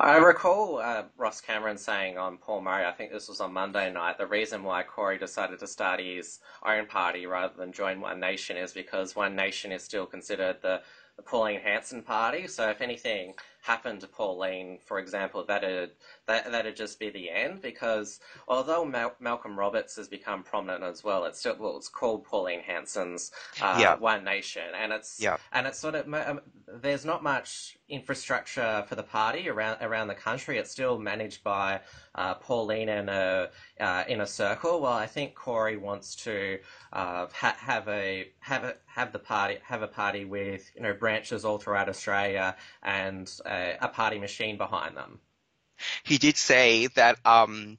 I 0.00 0.18
recall 0.18 0.78
uh, 0.78 1.02
Ross 1.16 1.40
Cameron 1.40 1.76
saying 1.76 2.18
on 2.18 2.38
Paul 2.38 2.60
Murray, 2.60 2.84
I 2.86 2.92
think 2.92 3.10
this 3.10 3.28
was 3.28 3.40
on 3.40 3.52
Monday 3.52 3.92
night, 3.92 4.16
the 4.16 4.28
reason 4.28 4.62
why 4.62 4.84
Cory 4.84 5.18
decided 5.18 5.58
to 5.58 5.66
start 5.66 5.98
his 5.98 6.38
own 6.64 6.86
party 6.86 7.26
rather 7.26 7.54
than 7.56 7.72
join 7.72 8.00
One 8.00 8.20
Nation 8.20 8.56
is 8.56 8.72
because 8.72 9.16
One 9.16 9.34
Nation 9.34 9.72
is 9.72 9.82
still 9.82 10.06
considered 10.06 10.58
the, 10.62 10.82
the 11.16 11.22
Pauline 11.22 11.58
Hanson 11.60 12.02
party. 12.02 12.46
So 12.46 12.70
if 12.70 12.80
anything, 12.80 13.34
happened 13.62 14.00
to 14.00 14.06
Pauline, 14.06 14.78
for 14.84 14.98
example, 14.98 15.44
that'd 15.44 15.90
that 16.26 16.50
that'd 16.50 16.76
just 16.76 16.98
be 16.98 17.10
the 17.10 17.30
end 17.30 17.60
because 17.60 18.20
although 18.46 18.84
Mal- 18.84 19.16
Malcolm 19.20 19.58
Roberts 19.58 19.96
has 19.96 20.08
become 20.08 20.42
prominent 20.42 20.84
as 20.84 21.02
well, 21.04 21.24
it's 21.24 21.38
still 21.40 21.56
well, 21.58 21.76
it's 21.76 21.88
called 21.88 22.24
Pauline 22.24 22.60
Hanson's 22.60 23.30
uh, 23.60 23.76
yeah. 23.80 23.96
One 23.96 24.24
Nation, 24.24 24.62
and 24.74 24.92
it's 24.92 25.20
yeah. 25.20 25.36
and 25.52 25.66
it's 25.66 25.78
sort 25.78 25.94
of 25.94 26.12
um, 26.12 26.40
there's 26.66 27.04
not 27.04 27.22
much 27.22 27.78
infrastructure 27.88 28.84
for 28.86 28.94
the 28.94 29.02
party 29.02 29.48
around 29.48 29.78
around 29.80 30.08
the 30.08 30.14
country. 30.14 30.58
It's 30.58 30.70
still 30.70 30.98
managed 30.98 31.42
by 31.42 31.80
uh, 32.14 32.34
Pauline 32.34 32.88
in 32.88 33.08
a 33.08 33.48
uh, 33.80 34.04
in 34.08 34.20
a 34.20 34.26
circle. 34.26 34.80
Well, 34.80 34.92
I 34.92 35.06
think 35.06 35.34
Cory 35.34 35.76
wants 35.76 36.14
to 36.16 36.58
uh, 36.92 37.26
ha- 37.32 37.56
have 37.58 37.88
a 37.88 38.30
have 38.40 38.64
a 38.64 38.74
have 38.86 39.12
the 39.12 39.18
party 39.18 39.58
have 39.62 39.82
a 39.82 39.88
party 39.88 40.24
with 40.24 40.70
you 40.74 40.82
know 40.82 40.94
branches 40.94 41.44
all 41.44 41.58
throughout 41.58 41.88
Australia 41.88 42.56
and 42.82 43.30
a, 43.48 43.78
a 43.80 43.88
party 43.88 44.18
machine 44.18 44.56
behind 44.56 44.96
them. 44.96 45.20
He 46.04 46.18
did 46.18 46.36
say 46.36 46.88
that 46.88 47.18
um, 47.24 47.78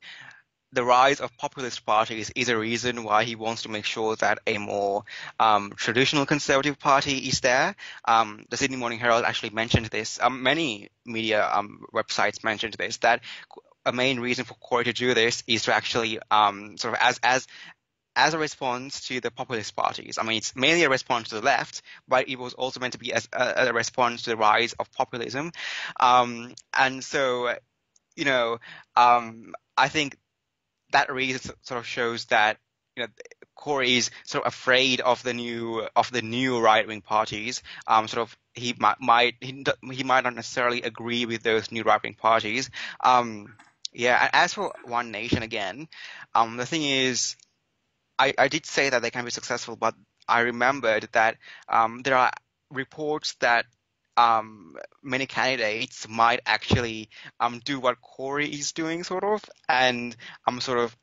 the 0.71 0.83
rise 0.83 1.19
of 1.19 1.35
populist 1.37 1.85
parties 1.85 2.31
is 2.35 2.49
a 2.49 2.57
reason 2.57 3.03
why 3.03 3.23
he 3.23 3.35
wants 3.35 3.63
to 3.63 3.69
make 3.69 3.85
sure 3.85 4.15
that 4.17 4.39
a 4.45 4.57
more 4.57 5.03
um, 5.39 5.73
traditional 5.75 6.25
conservative 6.25 6.79
party 6.79 7.17
is 7.17 7.41
there. 7.41 7.75
Um, 8.05 8.45
the 8.49 8.57
Sydney 8.57 8.77
Morning 8.77 8.99
Herald 8.99 9.25
actually 9.25 9.49
mentioned 9.49 9.87
this. 9.87 10.19
Um, 10.21 10.43
many 10.43 10.89
media 11.05 11.49
um, 11.51 11.85
websites 11.93 12.43
mentioned 12.43 12.75
this. 12.75 12.97
That 12.97 13.21
a 13.85 13.91
main 13.91 14.19
reason 14.19 14.45
for 14.45 14.53
Cory 14.55 14.83
to 14.85 14.93
do 14.93 15.13
this 15.13 15.43
is 15.47 15.63
to 15.63 15.73
actually 15.73 16.19
um, 16.29 16.77
sort 16.77 16.93
of 16.93 16.99
as 17.01 17.19
as 17.23 17.47
as 18.19 18.33
a 18.33 18.37
response 18.37 19.07
to 19.07 19.21
the 19.21 19.31
populist 19.31 19.75
parties. 19.75 20.17
I 20.19 20.23
mean, 20.23 20.37
it's 20.37 20.53
mainly 20.53 20.83
a 20.83 20.89
response 20.89 21.29
to 21.29 21.35
the 21.35 21.41
left, 21.41 21.81
but 22.05 22.27
it 22.27 22.37
was 22.37 22.53
also 22.53 22.81
meant 22.81 22.93
to 22.93 22.99
be 22.99 23.13
as 23.13 23.29
a, 23.31 23.67
a 23.67 23.73
response 23.73 24.23
to 24.23 24.31
the 24.31 24.37
rise 24.37 24.73
of 24.73 24.91
populism. 24.91 25.53
Um, 25.99 26.53
and 26.73 27.01
so, 27.01 27.55
you 28.17 28.25
know, 28.25 28.59
um, 28.97 29.53
I 29.77 29.87
think 29.87 30.17
that 30.91 31.11
really 31.11 31.37
sort 31.37 31.79
of 31.79 31.85
shows 31.85 32.25
that 32.25 32.57
you 32.97 33.03
know 33.03 33.09
Cory 33.55 33.95
is 33.95 34.11
sort 34.25 34.45
of 34.45 34.53
afraid 34.53 34.99
of 34.99 35.23
the 35.23 35.33
new 35.33 35.87
of 35.95 36.11
the 36.11 36.21
new 36.21 36.59
right 36.59 36.85
wing 36.85 37.01
parties. 37.01 37.63
Um, 37.87 38.09
sort 38.09 38.23
of 38.23 38.37
he 38.53 38.75
might, 38.77 38.99
might 38.99 39.35
he, 39.39 39.63
he 39.91 40.03
might 40.03 40.25
not 40.25 40.35
necessarily 40.35 40.81
agree 40.81 41.25
with 41.25 41.41
those 41.43 41.71
new 41.71 41.83
right 41.83 42.03
wing 42.03 42.15
parties. 42.15 42.69
Um, 42.99 43.53
yeah, 43.93 44.29
as 44.33 44.53
for 44.53 44.73
One 44.83 45.11
Nation 45.11 45.41
again, 45.41 45.87
um, 46.35 46.57
the 46.57 46.65
thing 46.65 46.83
is, 46.83 47.35
I, 48.19 48.33
I 48.37 48.47
did 48.49 48.65
say 48.65 48.89
that 48.89 49.01
they 49.01 49.11
can 49.11 49.25
be 49.25 49.31
successful, 49.31 49.75
but 49.77 49.95
I 50.27 50.41
remembered 50.41 51.09
that 51.13 51.37
um, 51.69 52.01
there 52.03 52.17
are 52.17 52.31
reports 52.71 53.35
that 53.39 53.65
um, 54.17 54.75
many 55.01 55.25
candidates 55.25 56.07
might 56.07 56.41
actually 56.45 57.09
um, 57.39 57.61
do 57.63 57.79
what 57.79 58.01
Cory 58.01 58.47
is 58.49 58.73
doing, 58.73 59.03
sort 59.03 59.23
of, 59.23 59.43
and 59.69 60.15
um, 60.47 60.59
sort 60.59 60.79
of 60.79 60.95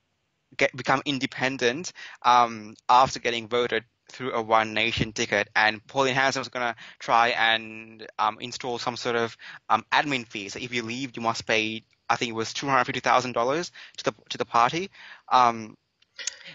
get 0.56 0.76
become 0.76 1.02
independent 1.04 1.92
um, 2.22 2.74
after 2.88 3.20
getting 3.20 3.48
voted 3.48 3.84
through 4.12 4.32
a 4.32 4.42
One 4.42 4.74
Nation 4.74 5.12
ticket. 5.12 5.48
And 5.56 5.84
Pauline 5.86 6.14
Hanson 6.14 6.40
was 6.40 6.48
going 6.48 6.66
to 6.66 6.76
try 6.98 7.28
and 7.28 8.06
um, 8.18 8.38
install 8.40 8.78
some 8.78 8.96
sort 8.96 9.16
of 9.16 9.36
um, 9.68 9.84
admin 9.90 10.26
fee. 10.26 10.48
So 10.50 10.60
if 10.60 10.74
you 10.74 10.82
leave, 10.82 11.16
you 11.16 11.22
must 11.22 11.46
pay. 11.46 11.82
I 12.08 12.16
think 12.16 12.30
it 12.30 12.34
was 12.34 12.52
two 12.52 12.68
hundred 12.68 12.84
fifty 12.84 13.00
thousand 13.00 13.32
dollars 13.32 13.72
to 13.96 14.04
the 14.04 14.12
to 14.30 14.38
the 14.38 14.44
party. 14.44 14.90
Um, 15.32 15.76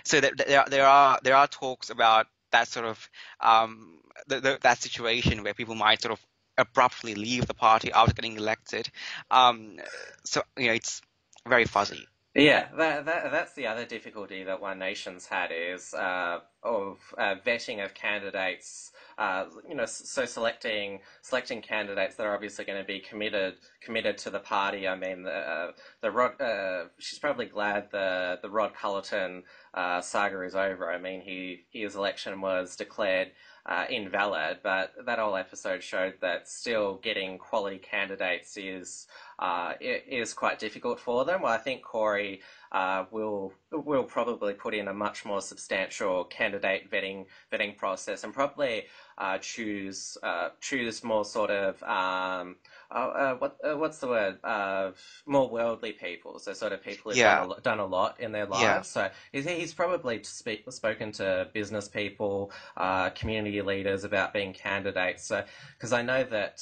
so 0.04 0.22
there, 0.22 0.32
there, 0.36 0.66
there 0.70 0.88
are 0.88 1.20
there 1.24 1.36
are 1.36 1.48
talks 1.48 1.90
about 1.90 2.28
that 2.52 2.68
sort 2.68 2.86
of 2.86 3.10
um, 3.40 4.00
the, 4.28 4.40
the, 4.40 4.60
that 4.62 4.82
situation 4.82 5.44
where 5.44 5.54
people 5.54 5.76
might 5.76 6.02
sort 6.02 6.14
of 6.14 6.26
abruptly 6.58 7.16
leave 7.16 7.48
the 7.48 7.54
party 7.54 7.92
after 7.92 8.14
getting 8.14 8.38
elected. 8.38 8.90
Um, 9.30 9.78
so 10.26 10.44
you 10.58 10.68
know, 10.68 10.74
it's 10.74 11.02
very 11.48 11.66
fuzzy. 11.66 12.06
Yeah, 12.34 12.70
that, 12.78 13.04
that 13.06 13.32
that's 13.32 13.54
the 13.56 13.68
other 13.68 13.86
difficulty 13.86 14.44
that 14.46 14.62
One 14.62 14.80
Nation's 14.80 15.26
had 15.26 15.52
is 15.52 15.94
uh, 15.94 16.40
of 16.64 16.98
uh, 17.18 17.36
vetting 17.46 17.84
of 17.84 17.94
candidates. 17.94 18.94
Uh, 19.18 19.46
you 19.68 19.76
know, 19.76 19.84
so 19.86 20.24
selecting 20.24 21.00
selecting 21.22 21.62
candidates 21.62 22.16
that 22.16 22.26
are 22.26 22.34
obviously 22.34 22.64
going 22.64 22.80
to 22.80 22.86
be 22.86 23.00
committed 23.02 23.56
committed 23.82 24.18
to 24.20 24.30
the 24.30 24.40
party. 24.40 24.88
I 24.88 24.96
mean, 24.96 25.24
the 25.24 25.74
the 26.02 26.10
Rod. 26.10 26.40
Uh, 26.40 26.86
she's 27.00 27.20
probably 27.20 27.48
glad 27.48 27.88
the 27.92 28.40
the 28.42 28.50
Rod 28.50 28.72
Culleton 28.74 29.42
uh, 29.74 30.00
saga 30.00 30.42
is 30.44 30.56
over. 30.56 30.90
I 30.90 31.00
mean, 31.00 31.20
he 31.20 31.66
his 31.70 31.96
election 31.96 32.40
was 32.40 32.78
declared 32.78 33.32
uh, 33.66 33.86
invalid, 33.90 34.60
but 34.64 34.94
that 35.06 35.20
whole 35.20 35.36
episode 35.36 35.84
showed 35.84 36.16
that 36.22 36.48
still 36.48 36.96
getting 37.04 37.38
quality 37.38 37.78
candidates 37.78 38.58
is 38.58 39.08
uh, 39.40 39.74
is 39.80 40.34
quite 40.34 40.60
difficult 40.60 41.00
for 41.00 41.26
them. 41.26 41.42
Well, 41.42 41.52
I 41.52 41.58
think 41.58 41.84
Cory 41.84 42.42
uh, 42.72 43.06
will 43.12 43.54
will 43.72 44.04
probably 44.04 44.54
put 44.54 44.74
in 44.74 44.88
a 44.88 44.94
much 44.94 45.26
more 45.26 45.42
substantial 45.42 46.24
candidate 46.26 46.90
vetting 46.92 47.26
vetting 47.52 47.78
process 47.78 48.24
and 48.24 48.34
probably 48.34 48.86
uh, 49.18 49.38
choose 49.40 50.18
uh, 50.24 50.50
choose 50.60 51.04
more 51.04 51.26
sort 51.26 51.52
of 51.52 51.82
um, 51.84 52.56
uh, 52.92 52.98
uh, 52.98 53.36
what 53.36 53.58
uh, 53.64 53.78
what's 53.78 54.00
the 54.00 54.08
word? 54.08 54.38
Uh, 54.44 54.92
more 55.26 55.50
worldly 55.50 55.94
people, 55.94 56.40
so 56.40 56.54
sort 56.54 56.74
of 56.74 56.84
people 56.84 57.12
who've 57.12 57.18
yeah. 57.18 57.40
done, 57.40 57.54
a, 57.58 57.62
done, 57.62 57.80
a, 57.80 57.86
lot 57.86 58.20
in 58.20 58.32
their 58.32 58.46
lives. 58.46 58.64
Yeah. 58.64 58.82
So 58.82 59.10
he's, 59.32 59.46
he's 59.46 59.74
probably 59.74 60.22
speak, 60.24 60.64
spoken 60.72 61.12
to 61.14 61.48
business 61.54 61.88
people, 61.88 62.52
uh, 62.76 63.12
community 63.12 63.62
leaders 63.62 64.04
about 64.04 64.34
being 64.34 64.54
candidates. 64.54 65.26
So 65.26 65.44
because 65.78 65.94
I 65.94 66.02
know 66.02 66.24
that 66.26 66.62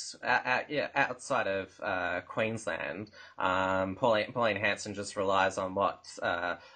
yeah, 0.70 0.90
outside 0.96 1.48
of 1.48 1.70
uh, 1.82 2.22
Queensland, 2.22 3.12
um, 3.38 3.96
Pauline, 3.96 4.32
Pauline 4.32 4.58
Hanson 4.58 4.94
just 4.94 5.16
relies 5.16 5.58
on 5.58 5.74
what 5.74 6.08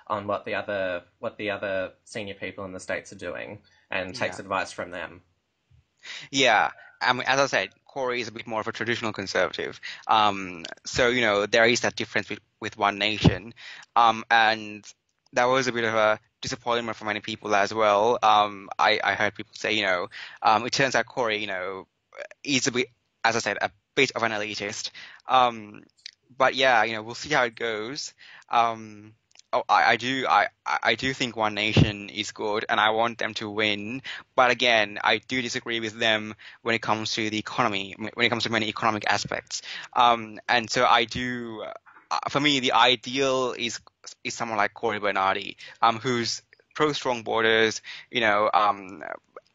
on 0.07 0.27
what 0.27 0.45
the 0.45 0.55
other 0.55 1.03
what 1.19 1.37
the 1.37 1.51
other 1.51 1.91
senior 2.05 2.33
people 2.35 2.65
in 2.65 2.73
the 2.73 2.79
states 2.79 3.11
are 3.11 3.17
doing 3.17 3.59
and 3.91 4.15
takes 4.15 4.39
advice 4.39 4.71
from 4.71 4.91
them. 4.91 5.21
Yeah, 6.31 6.71
I 7.01 7.13
mean, 7.13 7.23
as 7.27 7.39
I 7.39 7.45
said, 7.45 7.69
Cory 7.93 8.21
is 8.21 8.27
a 8.27 8.32
bit 8.32 8.47
more 8.47 8.60
of 8.60 8.67
a 8.67 8.71
traditional 8.71 9.13
conservative. 9.13 9.79
Um, 10.08 10.65
so 10.84 11.10
you 11.10 11.21
know 11.21 11.45
there 11.45 11.65
is 11.65 11.82
that 11.82 11.95
difference 11.95 12.27
with, 12.27 12.39
with 12.60 12.75
One 12.75 12.97
Nation, 12.97 13.53
um, 13.95 14.23
and 14.32 14.84
that 15.34 15.45
was 15.45 15.67
a 15.67 15.71
bit 15.71 15.84
of 15.84 15.93
a 15.93 16.19
disappointment 16.41 16.97
for 16.97 17.06
many 17.06 17.19
people 17.19 17.53
as 17.53 17.71
well. 17.71 18.17
Um, 18.23 18.69
I, 18.79 18.99
I 19.03 19.13
heard 19.13 19.36
people 19.36 19.53
say, 19.56 19.73
you 19.73 19.84
know, 19.84 20.08
um, 20.41 20.65
it 20.65 20.73
turns 20.73 20.95
out 20.95 21.06
Cory, 21.06 21.38
you 21.38 21.47
know, 21.47 21.88
is 22.43 22.67
a 22.67 22.71
bit, 22.71 22.88
as 23.23 23.36
I 23.36 23.39
said, 23.39 23.58
a 23.62 23.71
bit 23.95 24.12
of 24.15 24.23
an 24.23 24.32
elitist. 24.32 24.89
Um, 25.27 25.84
but 26.36 26.56
yeah, 26.56 26.84
you 26.84 26.93
know, 26.93 27.03
we'll 27.03 27.15
see 27.15 27.29
how 27.29 27.43
it 27.43 27.56
goes. 27.56 28.13
Um, 28.49 29.13
oh, 29.53 29.63
I, 29.69 29.91
I 29.91 29.95
do 29.97 30.25
I, 30.27 30.47
I 30.65 30.95
do 30.95 31.13
think 31.13 31.35
One 31.35 31.53
Nation 31.53 32.09
is 32.09 32.31
good, 32.31 32.65
and 32.67 32.79
I 32.79 32.89
want 32.89 33.19
them 33.19 33.33
to 33.35 33.49
win. 33.49 34.01
But 34.35 34.51
again, 34.51 34.99
I 35.03 35.19
do 35.19 35.41
disagree 35.41 35.79
with 35.79 35.97
them 35.97 36.35
when 36.61 36.75
it 36.75 36.81
comes 36.81 37.13
to 37.13 37.29
the 37.29 37.37
economy, 37.37 37.95
when 37.97 38.25
it 38.25 38.29
comes 38.29 38.43
to 38.43 38.51
many 38.51 38.67
economic 38.67 39.05
aspects. 39.07 39.61
Um, 39.93 40.39
and 40.49 40.69
so 40.69 40.85
I 40.85 41.05
do. 41.05 41.63
Uh, 42.11 42.17
for 42.29 42.39
me, 42.39 42.59
the 42.59 42.73
ideal 42.73 43.55
is 43.57 43.79
is 44.23 44.33
someone 44.33 44.57
like 44.57 44.73
Cory 44.73 44.99
Bernardi, 44.99 45.57
um, 45.81 45.99
who's 45.99 46.41
pro 46.75 46.91
strong 46.91 47.23
borders, 47.23 47.81
you 48.11 48.21
know, 48.21 48.49
um, 48.53 49.03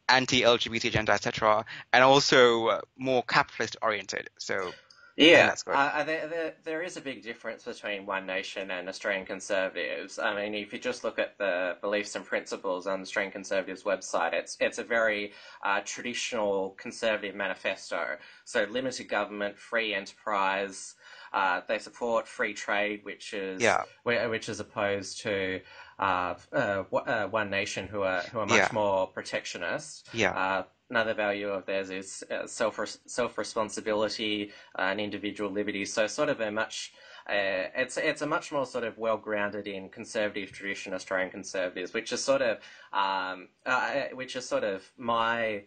anti-LGBT 0.09 0.87
agenda, 0.87 1.13
etc., 1.13 1.65
and 1.93 2.05
also 2.05 2.81
more 2.97 3.23
capitalist 3.23 3.77
oriented. 3.83 4.31
So 4.39 4.73
yeah, 5.19 5.55
uh, 5.67 6.05
there, 6.05 6.29
there, 6.29 6.55
there 6.63 6.83
is 6.83 6.97
a 6.97 7.01
big 7.01 7.23
difference 7.23 7.65
between 7.65 8.07
One 8.07 8.25
Nation 8.25 8.71
and 8.71 8.89
Australian 8.89 9.27
Conservatives. 9.27 10.19
I 10.19 10.35
mean, 10.35 10.55
if 10.55 10.73
you 10.73 10.79
just 10.79 11.03
look 11.03 11.19
at 11.19 11.37
the 11.39 11.77
beliefs 11.81 12.15
and 12.15 12.25
principles 12.25 12.87
on 12.87 13.01
the 13.01 13.03
Australian 13.03 13.33
Conservatives 13.33 13.83
website, 13.83 14.33
it's 14.33 14.57
it's 14.61 14.79
a 14.79 14.85
very 14.85 15.33
uh, 15.65 15.81
traditional 15.85 16.77
conservative 16.79 17.35
manifesto. 17.35 18.17
So 18.45 18.67
limited 18.71 19.09
government, 19.09 19.59
free 19.59 19.93
enterprise. 19.93 20.95
Uh, 21.33 21.63
they 21.67 21.79
support 21.79 22.29
free 22.29 22.55
trade, 22.55 23.01
which 23.03 23.35
is 23.35 23.61
yeah. 23.61 23.83
which 24.05 24.49
is 24.49 24.61
opposed 24.61 25.21
to 25.23 25.61
uh, 25.99 26.35
uh, 26.53 26.85
uh, 26.93 27.27
One 27.27 27.51
Nation, 27.51 27.89
who 27.89 28.03
are 28.03 28.21
who 28.21 28.39
are 28.39 28.47
much 28.47 28.59
yeah. 28.59 28.69
more 28.73 29.09
protectionist. 29.09 30.09
Yeah 30.13 30.63
another 30.91 31.15
value 31.15 31.49
of 31.49 31.67
theirs 31.67 31.91
is 31.91 32.25
uh, 32.31 32.47
self 32.47 32.81
self 33.07 33.39
responsibility 33.39 34.53
uh, 34.79 34.83
and 34.83 35.01
individual 35.01 35.51
liberty. 35.51 35.85
So 35.85 36.07
sort 36.07 36.29
of 36.29 36.41
a 36.41 36.51
much 36.51 36.93
uh, 37.29 37.69
it's 37.77 37.97
it's 37.97 38.23
a 38.23 38.27
much 38.27 38.53
more 38.53 38.67
sort 38.67 38.85
of 38.85 38.97
well 38.99 39.19
grounded 39.19 39.67
in 39.67 39.89
conservative 39.91 40.51
tradition 40.53 40.95
Australian 40.95 41.31
conservatives, 41.31 41.93
which 41.93 42.13
is 42.13 42.23
sort 42.25 42.43
of 42.43 42.59
um, 42.93 43.49
uh, 43.67 44.05
which 44.15 44.35
is 44.37 44.49
sort 44.49 44.65
of 44.65 44.91
my 44.97 45.65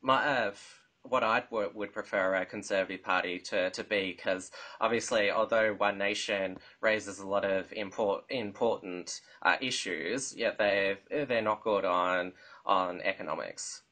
my 0.00 0.24
uh, 0.24 0.52
what 1.04 1.24
I 1.24 1.42
would 1.50 1.92
prefer 1.92 2.34
a 2.36 2.46
Conservative 2.46 3.02
Party 3.02 3.38
to, 3.40 3.70
to 3.70 3.84
be, 3.84 4.12
because 4.16 4.52
obviously, 4.80 5.32
although 5.32 5.74
One 5.74 5.98
Nation 5.98 6.58
raises 6.80 7.18
a 7.18 7.26
lot 7.26 7.44
of 7.44 7.72
import, 7.72 8.24
important 8.30 9.20
uh, 9.42 9.56
issues, 9.60 10.34
yet 10.36 10.58
they 10.58 10.96
they're 11.10 11.42
not 11.42 11.64
good 11.64 11.84
on 11.84 12.32
on 12.64 13.00
economics. 13.00 13.82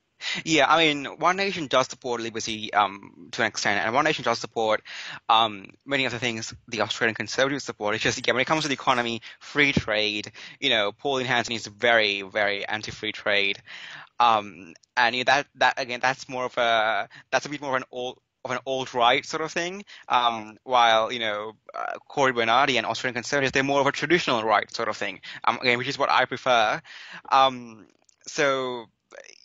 Yeah, 0.44 0.66
I 0.68 0.84
mean, 0.84 1.04
One 1.18 1.36
Nation 1.36 1.66
does 1.66 1.88
support 1.88 2.20
Liberty 2.20 2.72
um, 2.72 3.28
to 3.32 3.42
an 3.42 3.48
extent, 3.48 3.84
and 3.84 3.94
One 3.94 4.04
Nation 4.04 4.24
does 4.24 4.38
support 4.38 4.82
um, 5.28 5.66
many 5.84 6.04
of 6.04 6.12
the 6.12 6.18
things 6.18 6.54
the 6.68 6.82
Australian 6.82 7.14
Conservatives 7.14 7.64
support. 7.64 7.94
It's 7.94 8.04
just, 8.04 8.26
yeah, 8.26 8.32
when 8.32 8.42
it 8.42 8.46
comes 8.46 8.62
to 8.62 8.68
the 8.68 8.74
economy, 8.74 9.22
free 9.38 9.72
trade, 9.72 10.32
you 10.60 10.70
know, 10.70 10.92
Pauline 10.92 11.26
Hanson 11.26 11.54
is 11.54 11.66
very, 11.66 12.22
very 12.22 12.66
anti-free 12.66 13.12
trade. 13.12 13.62
Um, 14.18 14.74
and 14.96 15.16
you 15.16 15.24
know, 15.24 15.32
that, 15.32 15.46
that, 15.56 15.80
again, 15.80 16.00
that's 16.00 16.28
more 16.28 16.44
of 16.44 16.58
a, 16.58 17.08
that's 17.30 17.46
a 17.46 17.48
bit 17.48 17.60
more 17.60 17.76
of 17.76 17.82
an 17.82 17.88
old, 17.90 18.18
of 18.44 18.50
an 18.50 18.58
alt-right 18.66 19.26
sort 19.26 19.42
of 19.42 19.52
thing, 19.52 19.84
um, 20.08 20.56
while, 20.64 21.12
you 21.12 21.18
know, 21.18 21.52
uh, 21.74 22.32
Bernardi 22.32 22.78
and 22.78 22.86
Australian 22.86 23.14
Conservatives, 23.14 23.52
they're 23.52 23.62
more 23.62 23.80
of 23.80 23.86
a 23.86 23.92
traditional 23.92 24.42
right 24.42 24.74
sort 24.74 24.88
of 24.88 24.96
thing, 24.96 25.20
um, 25.44 25.58
again, 25.60 25.78
which 25.78 25.88
is 25.88 25.98
what 25.98 26.10
I 26.10 26.24
prefer. 26.24 26.80
Um, 27.30 27.86
so, 28.26 28.86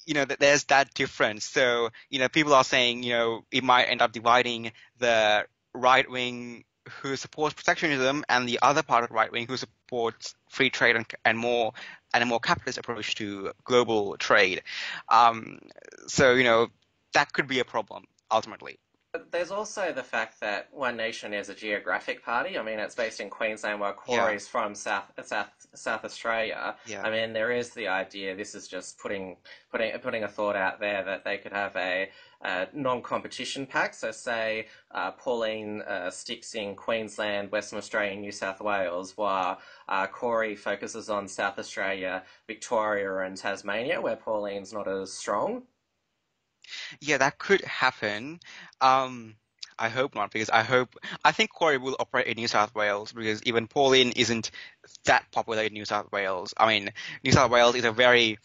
you 0.06 0.14
know, 0.14 0.26
there's 0.26 0.66
that 0.66 0.94
difference. 0.94 1.46
So, 1.46 1.90
you 2.10 2.20
know, 2.20 2.30
people 2.30 2.54
are 2.54 2.64
saying, 2.64 3.04
you 3.04 3.14
know, 3.14 3.46
it 3.52 3.64
might 3.64 3.86
end 3.86 4.02
up 4.02 4.12
dividing 4.12 4.72
the 5.00 5.46
right 5.74 6.10
wing 6.10 6.64
who 7.02 7.16
supports 7.16 7.56
protectionism 7.56 8.24
and 8.30 8.48
the 8.48 8.60
other 8.62 8.84
part 8.84 9.04
of 9.04 9.10
the 9.10 9.16
right 9.16 9.32
wing 9.32 9.48
who 9.48 9.58
supports 9.58 10.36
free 10.50 10.70
trade 10.70 10.96
and, 10.96 11.06
and 11.24 11.38
more 11.38 11.74
and 12.14 12.24
a 12.24 12.26
more 12.26 12.40
capitalist 12.40 12.78
approach 12.78 13.16
to 13.16 13.52
global 13.64 14.16
trade. 14.18 14.62
Um, 15.10 15.60
so, 16.08 16.34
you 16.34 16.44
know, 16.44 16.68
that 17.14 17.34
could 17.34 17.48
be 17.48 17.60
a 17.60 17.66
problem 17.66 18.06
ultimately. 18.32 18.80
There's 19.32 19.52
also 19.52 19.92
the 19.92 20.04
fact 20.04 20.40
that 20.42 20.68
One 20.72 20.98
Nation 20.98 21.34
is 21.34 21.50
a 21.50 21.54
geographic 21.54 22.24
party. 22.24 22.58
I 22.58 22.64
mean, 22.64 22.80
it's 22.80 22.96
based 22.96 23.20
in 23.20 23.30
Queensland, 23.30 23.80
while 23.80 23.94
Cory's 23.94 24.46
yeah. 24.46 24.52
from 24.52 24.76
South 24.76 25.12
South 25.24 25.50
South 25.74 26.06
Australia. 26.06 26.76
Yeah. 26.86 27.02
I 27.04 27.12
mean, 27.12 27.34
there 27.34 27.52
is 27.52 27.72
the 27.72 27.88
idea. 27.88 28.36
This 28.36 28.56
is 28.56 28.68
just 28.68 29.00
putting 29.00 29.38
putting 29.72 29.98
putting 30.00 30.24
a 30.24 30.28
thought 30.28 30.56
out 30.56 30.80
there 30.80 31.04
that 31.04 31.24
they 31.24 31.38
could 31.38 31.54
have 31.54 31.76
a, 31.76 32.10
a 32.44 32.68
non-competition 32.74 33.66
pack. 33.66 33.94
So, 33.94 34.12
say 34.12 34.68
uh, 34.92 35.12
Pauline 35.12 35.82
uh, 35.82 36.10
sticks 36.12 36.56
in 36.56 36.76
Queensland, 36.76 37.52
Western 37.52 37.80
Australia, 37.80 38.20
New 38.20 38.32
South 38.32 38.62
Wales, 38.62 39.18
while 39.18 39.60
uh, 39.90 40.08
Cory 40.08 40.56
focuses 40.56 41.10
on 41.10 41.28
South 41.28 41.60
Australia, 41.60 42.24
Victoria, 42.48 43.18
and 43.20 43.38
Tasmania, 43.38 44.02
where 44.02 44.16
Pauline's 44.16 44.74
not 44.74 44.88
as 44.88 45.14
strong. 45.14 45.64
Yeah, 47.02 47.18
that 47.18 47.38
could 47.38 47.62
happen. 47.62 48.40
Um, 48.82 49.36
I 49.78 49.90
hope 49.90 50.16
not, 50.16 50.32
because 50.32 50.50
I 50.50 50.64
hope 50.64 50.96
I 51.24 51.32
think 51.32 51.52
Cory 51.52 51.78
will 51.78 51.98
operate 52.00 52.28
in 52.28 52.36
New 52.38 52.48
South 52.48 52.74
Wales 52.76 53.12
because 53.12 53.44
even 53.44 53.68
Pauline 53.68 54.12
isn't 54.16 54.52
that 55.06 55.26
popular 55.32 55.64
in 55.64 55.74
New 55.74 55.86
South 55.86 56.12
Wales. 56.12 56.54
I 56.58 56.68
mean, 56.68 56.92
New 57.24 57.32
South 57.32 57.52
Wales 57.52 57.76
is 57.76 57.84
a 57.84 57.92
very 57.92 58.40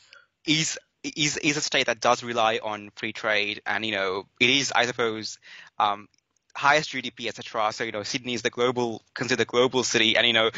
is 0.47 0.79
is 1.05 1.37
is 1.39 1.57
a 1.57 1.61
state 1.61 1.87
that 1.87 2.01
does 2.01 2.23
rely 2.23 2.59
on 2.63 2.91
free 2.97 3.13
trade, 3.13 3.63
and 3.67 3.85
you 3.87 3.93
know 3.93 4.25
it 4.41 4.51
is, 4.51 4.73
I 4.75 4.87
suppose, 4.87 5.39
um, 5.79 6.09
highest 6.55 6.91
GDP, 6.91 7.29
etc. 7.29 7.73
So 7.73 7.85
you 7.85 7.93
know, 7.93 8.03
Sydney 8.03 8.35
is 8.35 8.43
the 8.43 8.51
global 8.51 9.03
considered 9.15 9.47
global 9.47 9.85
city, 9.85 10.17
and 10.17 10.27
you 10.27 10.33
know, 10.33 10.51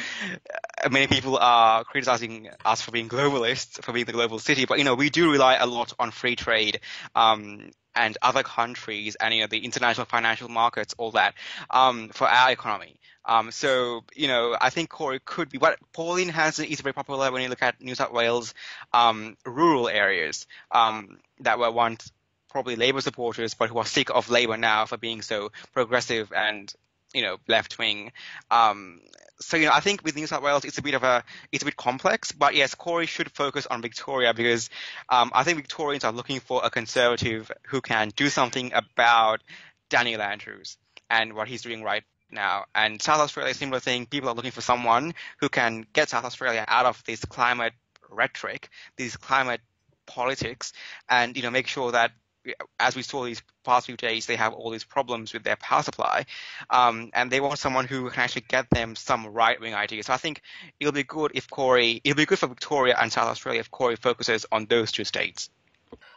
many 0.91 1.07
people 1.07 1.39
are 1.39 1.85
criticizing 1.85 2.49
us 2.65 2.83
for 2.83 2.91
being 2.91 3.09
globalists, 3.09 3.83
for 3.83 3.93
being 3.93 4.07
the 4.07 4.13
global 4.13 4.39
city. 4.39 4.65
But 4.65 4.79
you 4.79 4.85
know, 4.85 4.95
we 4.95 5.11
do 5.11 5.31
rely 5.31 5.57
a 5.57 5.67
lot 5.67 5.93
on 5.99 6.11
free 6.11 6.37
trade. 6.37 6.81
Um, 7.15 7.71
and 7.95 8.17
other 8.23 8.43
countries 8.43 9.17
and 9.17 9.35
you 9.35 9.43
know 9.43 9.47
the 9.47 9.65
international 9.65 10.07
financial 10.07 10.49
markets, 10.49 10.95
all 10.97 11.11
that 11.11 11.35
um, 11.69 12.09
for 12.09 12.27
our 12.27 12.51
economy. 12.51 12.99
Um, 13.25 13.51
so 13.51 14.05
you 14.15 14.29
know, 14.29 14.57
I 14.61 14.71
think 14.71 14.91
Cory 14.91 15.21
could 15.25 15.49
be. 15.49 15.59
What 15.59 15.79
Pauline 15.93 16.31
has 16.31 16.59
is 16.59 16.81
very 16.81 16.93
popular 16.93 17.31
when 17.31 17.43
you 17.43 17.49
look 17.49 17.63
at 17.63 17.81
New 17.81 17.95
South 17.95 18.13
Wales 18.13 18.55
um, 18.93 19.37
rural 19.45 19.89
areas 19.89 20.47
um, 20.71 21.19
that 21.41 21.59
were 21.59 21.71
once 21.71 22.11
probably 22.53 22.77
Labour 22.77 23.01
supporters, 23.01 23.55
but 23.55 23.71
who 23.71 23.79
are 23.79 23.87
sick 23.87 24.11
of 24.11 24.31
Labour 24.31 24.57
now 24.57 24.87
for 24.87 24.97
being 24.97 25.23
so 25.23 25.51
progressive 25.73 26.33
and 26.33 26.73
you 27.13 27.23
know 27.23 27.39
left 27.49 27.79
wing. 27.79 28.13
Um, 28.51 29.01
so 29.41 29.57
you 29.57 29.67
know, 29.67 29.73
I 29.73 29.81
think 29.81 30.05
with 30.05 30.15
New 30.15 30.27
South 30.27 30.43
Wales, 30.43 30.65
it's 30.65 30.79
a 30.79 30.83
bit 30.83 30.95
of 30.95 31.03
a 31.03 31.25
it's 31.51 31.63
a 31.63 31.65
bit 31.65 31.77
complex. 31.77 32.31
But 32.31 32.55
yes, 32.55 32.75
Cory 32.75 33.07
should 33.07 33.33
focus 33.33 33.67
on 33.67 33.83
Victoria 33.83 34.35
because 34.35 34.71
um, 35.09 35.33
I 35.35 35.43
think 35.43 35.57
Victorians 35.57 36.05
are 36.05 36.13
looking 36.13 36.41
for 36.41 36.61
a 36.63 36.71
conservative 36.71 37.51
who 37.67 37.81
can 37.81 38.11
do 38.15 38.29
something 38.29 38.73
about 38.75 39.41
Daniel 39.89 40.23
Andrews 40.23 40.77
and 41.11 41.35
what 41.35 41.49
he's 41.49 41.63
doing 41.63 41.83
right 41.83 42.05
now. 42.31 42.65
And 42.75 43.03
South 43.03 43.21
Australia, 43.21 43.55
similar 43.55 43.81
thing. 43.81 44.07
People 44.07 44.29
are 44.29 44.35
looking 44.35 44.53
for 44.53 44.63
someone 44.63 45.15
who 45.41 45.49
can 45.49 45.87
get 45.93 46.11
South 46.11 46.25
Australia 46.25 46.65
out 46.69 46.87
of 46.87 47.03
this 47.05 47.25
climate 47.25 47.73
rhetoric, 48.11 48.69
this 48.97 49.17
climate 49.17 49.61
politics, 50.07 50.73
and 51.09 51.37
you 51.37 51.43
know 51.43 51.51
make 51.51 51.67
sure 51.67 51.93
that 51.93 52.13
as 52.79 52.97
we 52.97 53.03
saw 53.03 53.25
these 53.25 53.43
past 53.65 53.87
few 53.87 53.97
days, 53.97 54.27
they 54.27 54.37
have 54.37 54.53
all 54.53 54.71
these 54.71 54.85
problems 54.85 55.33
with 55.33 55.45
their 55.45 55.57
power 55.57 55.83
supply, 55.83 56.27
um, 56.71 57.11
and 57.15 57.31
they 57.31 57.41
want 57.41 57.59
someone 57.59 57.87
who 57.87 58.11
can 58.11 58.23
actually 58.23 58.45
get 58.49 58.69
them 58.71 58.97
some 58.97 59.27
right 59.27 59.61
wing 59.61 59.75
ideas. 59.75 60.07
So 60.07 60.13
I 60.13 60.17
think 60.17 60.43
it'll 60.81 60.93
be 60.93 61.05
good 61.05 61.33
if 61.35 61.49
Cory, 61.49 62.01
it'll 62.05 62.17
be 62.17 62.27
good 62.27 62.39
for 62.39 62.49
Victoria 62.49 62.97
and 63.01 63.13
South 63.13 63.29
Australia 63.29 63.61
if 63.61 63.71
Cory 63.71 63.97
focuses 63.97 64.47
on 64.51 64.67
those 64.67 64.93
two 64.93 65.05
states. 65.05 65.51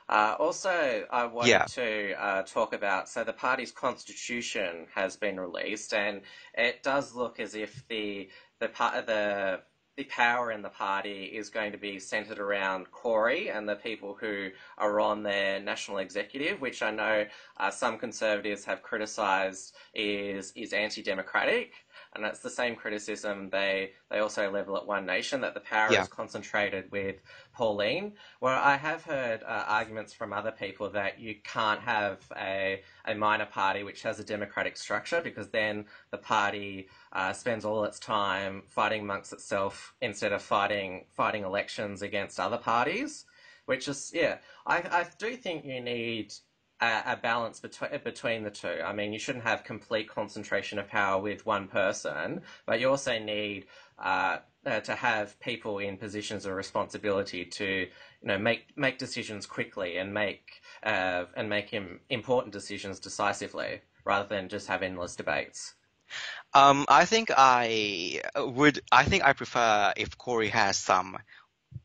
Uh, 0.07 0.35
also, 0.39 1.05
I 1.09 1.25
wanted 1.25 1.49
yeah. 1.49 1.65
to 1.65 2.13
uh, 2.13 2.43
talk 2.43 2.73
about 2.73 3.09
so 3.09 3.23
the 3.23 3.33
party's 3.33 3.71
constitution 3.71 4.85
has 4.93 5.15
been 5.15 5.39
released, 5.39 5.93
and 5.93 6.21
it 6.53 6.83
does 6.83 7.15
look 7.15 7.39
as 7.39 7.55
if 7.55 7.87
the 7.87 8.29
the 8.59 8.67
part 8.67 8.95
of 8.95 9.07
the 9.07 9.61
the 9.97 10.03
power 10.05 10.51
in 10.51 10.61
the 10.61 10.69
party 10.69 11.25
is 11.25 11.49
going 11.49 11.71
to 11.71 11.77
be 11.77 11.99
centred 11.99 12.39
around 12.39 12.91
Cory 12.91 13.49
and 13.49 13.67
the 13.67 13.75
people 13.75 14.17
who 14.19 14.49
are 14.77 14.99
on 14.99 15.23
their 15.23 15.59
national 15.59 15.99
executive, 15.99 16.59
which 16.59 16.81
I 16.81 16.91
know 16.91 17.25
uh, 17.57 17.71
some 17.71 17.97
conservatives 17.97 18.65
have 18.65 18.81
criticised 18.81 19.73
is 19.93 20.51
is 20.55 20.73
anti-democratic 20.73 21.71
and 22.15 22.23
that's 22.23 22.39
the 22.39 22.49
same 22.49 22.75
criticism 22.75 23.49
they 23.49 23.91
they 24.09 24.19
also 24.19 24.49
level 24.49 24.77
at 24.77 24.87
One 24.87 25.05
Nation 25.05 25.41
that 25.41 25.53
the 25.53 25.59
power 25.59 25.91
yeah. 25.91 26.01
is 26.01 26.07
concentrated 26.07 26.91
with 26.91 27.17
Pauline. 27.53 28.13
Where 28.39 28.55
I 28.55 28.77
have 28.77 29.03
heard 29.03 29.43
uh, 29.43 29.65
arguments 29.67 30.13
from 30.13 30.33
other 30.33 30.51
people 30.51 30.89
that 30.91 31.19
you 31.19 31.35
can't 31.43 31.81
have 31.81 32.19
a 32.37 32.81
a 33.05 33.13
minor 33.13 33.45
party 33.45 33.83
which 33.83 34.01
has 34.03 34.19
a 34.19 34.23
democratic 34.23 34.77
structure 34.77 35.21
because 35.21 35.49
then 35.49 35.85
the 36.11 36.17
party 36.17 36.87
uh, 37.11 37.33
spends 37.33 37.65
all 37.65 37.83
its 37.83 37.99
time 37.99 38.63
fighting 38.67 39.01
amongst 39.01 39.33
itself 39.33 39.93
instead 40.01 40.31
of 40.31 40.41
fighting 40.41 41.05
fighting 41.11 41.43
elections 41.43 42.01
against 42.01 42.39
other 42.39 42.57
parties. 42.57 43.25
Which 43.65 43.87
is 43.87 44.11
yeah, 44.13 44.37
I 44.65 44.77
I 44.77 45.05
do 45.19 45.35
think 45.35 45.65
you 45.65 45.81
need 45.81 46.33
a, 46.85 47.13
a 47.13 47.17
balance 47.17 47.59
between 47.59 47.89
between 48.03 48.43
the 48.43 48.51
two. 48.51 48.77
I 48.85 48.93
mean, 48.93 49.13
you 49.13 49.19
shouldn't 49.19 49.43
have 49.43 49.63
complete 49.63 50.07
concentration 50.09 50.79
of 50.79 50.87
power 50.87 51.21
with 51.21 51.45
one 51.45 51.67
person, 51.67 52.41
but 52.65 52.79
you 52.79 52.89
also 52.89 53.17
need 53.17 53.65
uh, 53.99 54.37
uh, 54.65 54.79
to 54.81 54.93
have 54.93 55.39
people 55.39 55.79
in 55.79 55.97
positions 55.97 56.45
of 56.45 56.53
responsibility 56.53 57.45
to 57.45 57.65
you 57.65 58.27
know 58.27 58.37
make 58.37 58.77
make 58.77 58.97
decisions 58.97 59.45
quickly 59.45 59.97
and 59.97 60.13
make 60.13 60.61
uh, 60.83 61.25
and 61.35 61.49
make 61.49 61.69
him 61.69 61.99
important 62.09 62.53
decisions 62.53 62.99
decisively 62.99 63.81
rather 64.03 64.27
than 64.27 64.49
just 64.49 64.67
have 64.67 64.83
endless 64.83 65.15
debates. 65.15 65.73
Um, 66.53 66.85
I 66.87 67.05
think 67.05 67.31
I 67.35 68.21
would. 68.37 68.79
I 68.91 69.03
think 69.03 69.25
I 69.25 69.33
prefer 69.33 69.93
if 69.97 70.17
Cory 70.17 70.49
has 70.49 70.77
some 70.77 71.17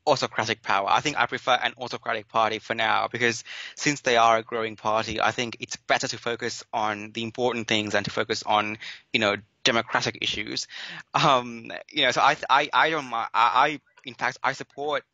autocratic 0.07 0.63
power. 0.63 0.89
I 0.89 1.01
think 1.01 1.19
I 1.19 1.27
prefer 1.27 1.59
an 1.63 1.75
autocratic 1.79 2.29
party 2.29 2.59
for 2.59 2.75
now 2.75 3.09
because 3.11 3.45
since 3.75 4.01
they 4.01 4.17
are 4.17 4.39
a 4.39 4.43
growing 4.43 4.77
party, 4.77 5.21
I 5.21 5.31
think 5.31 5.57
it's 5.61 5.77
better 5.77 6.09
to 6.09 6.19
focus 6.19 6.65
on 6.73 7.13
the 7.13 7.23
important 7.23 7.69
things 7.69 7.95
and 7.95 8.05
to 8.05 8.11
focus 8.11 8.43
on, 8.45 8.79
you 9.13 9.21
know, 9.21 9.37
democratic 9.65 10.19
issues. 10.23 10.67
Um, 11.15 11.71
you 11.91 12.05
know, 12.05 12.11
so 12.11 12.21
I, 12.21 12.37
I, 12.49 12.69
I 12.73 12.91
don't, 12.91 13.13
I, 13.13 13.29
I, 13.35 13.81
in 14.05 14.15
fact, 14.15 14.39
I 14.43 14.53
support 14.53 15.05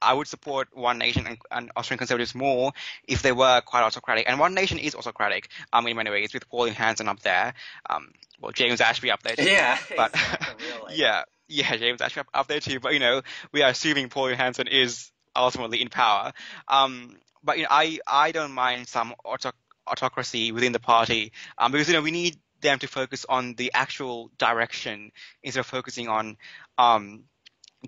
I 0.00 0.14
would 0.14 0.26
support 0.26 0.68
One 0.72 0.98
Nation 0.98 1.26
and, 1.26 1.38
and, 1.50 1.70
Australian 1.76 1.98
Conservatives 1.98 2.34
more 2.34 2.72
if 3.06 3.22
they 3.22 3.32
were 3.32 3.60
quite 3.60 3.82
autocratic. 3.82 4.28
And 4.28 4.40
One 4.40 4.54
Nation 4.54 4.78
is 4.78 4.94
autocratic, 4.94 5.48
um, 5.72 5.86
in 5.86 5.96
many 5.96 6.10
ways, 6.10 6.32
with 6.34 6.48
Pauline 6.48 6.74
Hanson 6.74 7.08
up 7.08 7.20
there. 7.20 7.54
Um, 7.88 8.12
well, 8.40 8.52
James 8.52 8.80
Ashby 8.80 9.10
up 9.10 9.22
there 9.22 9.36
too. 9.36 9.44
Yeah, 9.44 9.78
but 9.96 10.14
yeah, 10.90 11.24
yeah, 11.52 11.76
James 11.76 12.00
Ashby 12.00 12.22
up 12.32 12.48
there 12.48 12.60
too. 12.60 12.80
But 12.80 12.94
you 12.94 12.98
know, 12.98 13.22
we 13.52 13.62
are 13.62 13.70
assuming 13.70 14.08
Pauline 14.08 14.36
Hanson 14.36 14.68
is 14.68 15.10
ultimately 15.36 15.82
in 15.82 15.88
power. 15.88 16.32
Um, 16.68 17.16
but 17.42 17.58
you 17.58 17.64
know, 17.64 17.68
I 17.70 17.98
I 18.06 18.32
don't 18.32 18.52
mind 18.52 18.88
some 18.88 19.14
auto- 19.24 19.52
autocracy 19.86 20.52
within 20.52 20.72
the 20.72 20.80
party 20.80 21.32
um, 21.58 21.72
because 21.72 21.88
you 21.88 21.94
know 21.94 22.02
we 22.02 22.10
need 22.10 22.36
them 22.60 22.78
to 22.78 22.86
focus 22.86 23.26
on 23.28 23.54
the 23.54 23.72
actual 23.74 24.30
direction 24.38 25.12
instead 25.42 25.60
of 25.60 25.66
focusing 25.66 26.08
on 26.08 26.36
um, 26.78 27.24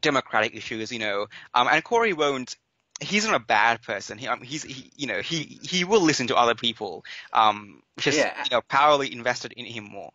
democratic 0.00 0.54
issues. 0.54 0.92
You 0.92 0.98
know, 0.98 1.26
um, 1.54 1.68
and 1.70 1.82
Cory 1.82 2.12
won't 2.12 2.56
he's 3.00 3.26
not 3.26 3.34
a 3.34 3.44
bad 3.44 3.82
person. 3.82 4.18
He, 4.18 4.28
um, 4.28 4.42
he's 4.42 4.62
he, 4.62 4.90
you 4.96 5.06
know 5.06 5.20
he 5.20 5.58
he 5.62 5.84
will 5.84 6.02
listen 6.02 6.26
to 6.28 6.36
other 6.36 6.54
people. 6.54 7.04
Um, 7.32 7.82
just 7.98 8.18
yeah. 8.18 8.42
you 8.44 8.50
know 8.50 8.60
powerfully 8.60 9.12
invested 9.12 9.52
in 9.52 9.64
him 9.64 9.84
more. 9.84 10.12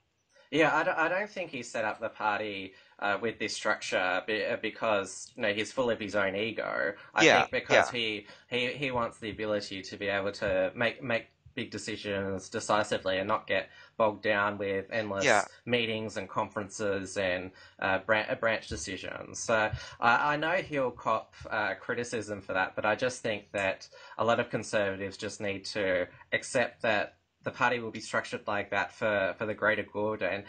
Yeah, 0.52 0.76
I 0.76 0.84
don't, 0.84 0.98
I 0.98 1.10
don't 1.10 1.30
think 1.30 1.52
he 1.52 1.62
set 1.62 1.86
up 1.86 2.00
the 2.00 2.10
party 2.10 2.74
uh, 3.02 3.18
with 3.22 3.40
this 3.40 3.54
structure 3.54 3.98
uh, 4.28 4.56
because 4.62 5.32
you 5.36 5.42
know 5.44 5.54
he's 5.54 5.72
full 5.72 5.90
of 5.90 6.00
his 6.00 6.16
own 6.16 6.36
ego. 6.36 6.94
I 7.16 7.24
Yeah, 7.24 7.26
think 7.26 7.52
because 7.52 7.90
yeah. 7.90 7.90
he, 7.90 8.28
he 8.50 8.68
he 8.74 8.92
wants 8.92 9.20
the 9.20 9.30
ability 9.30 9.82
to 9.84 9.98
be 9.98 10.08
able 10.08 10.32
to 10.34 10.72
make 10.76 11.02
make 11.04 11.28
big 11.56 11.72
decisions 11.72 12.48
decisively 12.48 13.18
and 13.18 13.28
not 13.28 13.48
get 13.48 13.70
bogged 13.98 14.22
down 14.22 14.58
with 14.58 14.86
endless 14.92 15.46
Yeah. 15.46 15.48
meetings 15.66 16.16
and 16.16 16.30
conferences 16.30 17.18
and 17.18 17.52
uh, 17.80 17.98
branch, 18.00 18.40
branch 18.40 18.68
decisions. 18.68 19.40
So 19.40 19.70
I, 20.00 20.34
I 20.34 20.38
know 20.38 20.54
he'll 20.58 20.92
cop 20.92 21.34
uh, 21.50 21.74
criticism 21.76 22.42
for 22.42 22.54
that, 22.54 22.76
but 22.76 22.86
I 22.86 22.96
just 22.96 23.22
think 23.22 23.52
that 23.52 23.90
a 24.18 24.24
lot 24.24 24.40
of 24.40 24.50
conservatives 24.50 25.18
just 25.18 25.42
need 25.42 25.66
to 25.66 26.08
accept 26.32 26.82
that 26.84 27.16
the 27.44 27.52
party 27.52 27.80
will 27.80 27.92
be 27.92 28.00
structured 28.02 28.42
like 28.48 28.70
that 28.72 28.92
for, 28.92 29.34
for 29.38 29.46
the 29.46 29.54
greater 29.54 29.84
good 29.84 30.22
and 30.22 30.44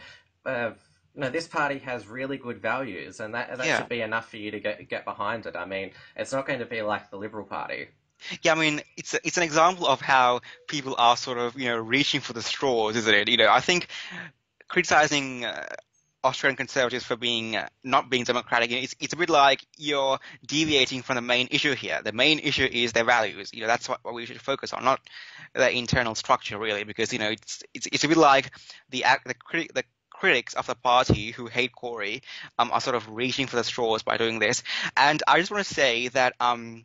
uh, 0.44 0.70
no, 1.14 1.31
this 1.31 1.49
party 1.49 1.79
has 1.79 2.07
really 2.07 2.38
good 2.38 2.61
values, 2.61 3.20
and 3.20 3.35
that 3.35 3.57
that 3.57 3.66
Yeah. 3.66 3.79
should 3.79 3.88
be 3.88 4.01
enough 4.01 4.31
for 4.31 4.37
you 4.37 4.51
to 4.53 4.61
get 4.61 4.88
get 4.88 5.05
behind 5.05 5.46
it. 5.46 5.57
I 5.57 5.64
mean, 5.64 5.92
it's 6.16 6.33
not 6.33 6.46
going 6.46 6.61
to 6.61 6.66
be 6.66 6.83
like 6.83 7.11
the 7.11 7.16
Liberal 7.16 7.44
Party. 7.44 7.88
Yeah, 8.42 8.53
I 8.53 8.55
mean, 8.57 8.83
it's 8.96 9.14
a, 9.14 9.27
it's 9.27 9.37
an 9.38 9.42
example 9.42 9.87
of 9.87 10.01
how 10.01 10.40
people 10.68 10.94
are 10.99 11.16
sort 11.16 11.38
of, 11.38 11.59
you 11.59 11.68
know, 11.68 11.79
reaching 11.79 12.20
for 12.20 12.35
the 12.35 12.42
straws, 12.42 12.96
isn't 12.96 13.14
it? 13.14 13.29
You 13.29 13.38
know, 13.38 13.51
I 13.51 13.61
think 13.61 13.88
criticizing 14.68 15.44
uh, 15.44 15.66
Australian 16.23 16.57
conservatives 16.57 17.05
for 17.05 17.16
being 17.16 17.57
uh, 17.57 17.68
not 17.83 18.11
being 18.11 18.25
democratic, 18.25 18.70
you 18.70 18.77
know, 18.77 18.83
it's 18.83 18.94
it's 19.01 19.14
a 19.14 19.16
bit 19.16 19.31
like 19.31 19.64
you're 19.79 20.18
deviating 20.46 21.03
from 21.03 21.16
the 21.16 21.23
main 21.23 21.49
issue 21.51 21.75
here. 21.75 22.01
The 22.05 22.12
main 22.12 22.38
issue 22.40 22.68
is 22.70 22.92
their 22.92 23.05
values. 23.05 23.51
You 23.55 23.62
know, 23.62 23.66
that's 23.66 23.88
what, 23.88 24.01
what 24.03 24.14
we 24.14 24.27
should 24.27 24.40
focus 24.40 24.73
on, 24.73 24.85
not 24.85 25.01
their 25.55 25.70
internal 25.70 26.14
structure, 26.14 26.59
really, 26.59 26.85
because 26.85 27.12
you 27.12 27.18
know, 27.18 27.31
it's 27.31 27.62
it's 27.73 27.87
it's 27.90 28.05
a 28.05 28.09
bit 28.09 28.18
like 28.18 28.51
the 28.90 29.05
act 29.05 29.27
the 29.27 29.35
critic 29.35 29.73
the 29.75 29.85
critics 30.20 30.52
of 30.54 30.66
the 30.66 30.74
party 30.74 31.30
who 31.30 31.46
hate 31.46 31.72
Cory 31.72 32.22
um, 32.59 32.70
are 32.72 32.80
sort 32.80 32.94
of 32.94 33.09
reaching 33.09 33.46
for 33.46 33.56
the 33.56 33.64
straws 33.64 34.02
by 34.02 34.18
doing 34.18 34.38
this. 34.38 34.62
And 34.96 35.22
I 35.26 35.38
just 35.38 35.50
want 35.50 35.66
to 35.66 35.74
say 35.74 36.09
that 36.09 36.35
um, 36.40 36.85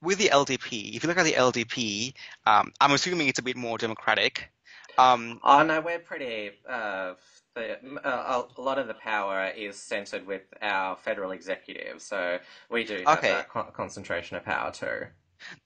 with 0.00 0.18
the 0.18 0.28
LDP, 0.28 0.94
if 0.94 1.02
you 1.02 1.08
look 1.08 1.18
at 1.18 1.24
the 1.24 1.32
LDP, 1.32 2.14
um, 2.46 2.72
I'm 2.80 2.92
assuming 2.92 3.28
it's 3.28 3.40
a 3.40 3.42
bit 3.42 3.56
more 3.56 3.76
democratic. 3.76 4.50
Um, 4.96 5.40
Oh 5.42 5.62
no, 5.64 5.80
we're 5.80 5.98
pretty. 5.98 6.50
Uh, 6.68 7.14
the, 7.54 7.78
uh, 8.04 8.44
a 8.56 8.60
lot 8.60 8.78
of 8.78 8.86
the 8.86 8.94
power 8.94 9.48
is 9.56 9.76
centered 9.76 10.24
with 10.26 10.42
our 10.62 10.96
federal 10.96 11.32
executive, 11.32 12.00
so 12.00 12.38
we 12.70 12.84
do 12.84 12.98
have 13.04 13.18
Okay. 13.18 13.32
that 13.32 13.48
con- 13.48 13.72
concentration 13.72 14.36
of 14.36 14.44
power 14.44 14.70
too. 14.70 15.06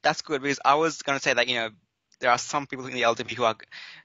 that's 0.03 0.23
good 0.23 0.41
because 0.43 0.61
I 0.65 0.75
was 0.77 1.03
going 1.03 1.19
to 1.19 1.23
say 1.23 1.35
that 1.35 1.49
you 1.49 1.57
know 1.57 1.71
there 2.21 2.31
are 2.31 2.39
some 2.39 2.67
people 2.67 2.87
in 2.87 2.95
the 2.95 3.03
LDP 3.03 3.33
who 3.35 3.45
are 3.45 3.57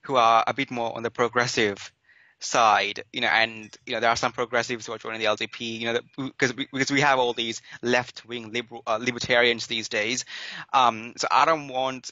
who 0.04 0.16
are 0.16 0.44
a 0.46 0.54
bit 0.54 0.72
more 0.72 0.96
on 0.96 1.04
the 1.04 1.12
progressive 1.12 1.92
side, 2.40 3.04
you 3.12 3.22
know, 3.22 3.28
and 3.28 3.76
you 3.86 3.94
know 3.94 4.00
there 4.00 4.10
are 4.10 4.16
some 4.16 4.32
progressives 4.32 4.86
who 4.86 4.94
are 4.94 4.98
joining 4.98 5.20
the 5.20 5.26
LDP, 5.26 5.80
you 5.80 5.94
know, 5.94 6.00
because 6.18 6.54
because 6.54 6.92
we 6.92 7.02
have 7.02 7.20
all 7.20 7.34
these 7.34 7.62
left-wing 7.82 8.52
liberal 8.52 8.84
uh, 8.86 8.98
libertarians 9.02 9.68
these 9.68 9.90
days. 9.90 10.26
Um, 10.74 11.14
so 11.18 11.28
I 11.32 11.46
don't 11.46 11.68
want 11.68 12.12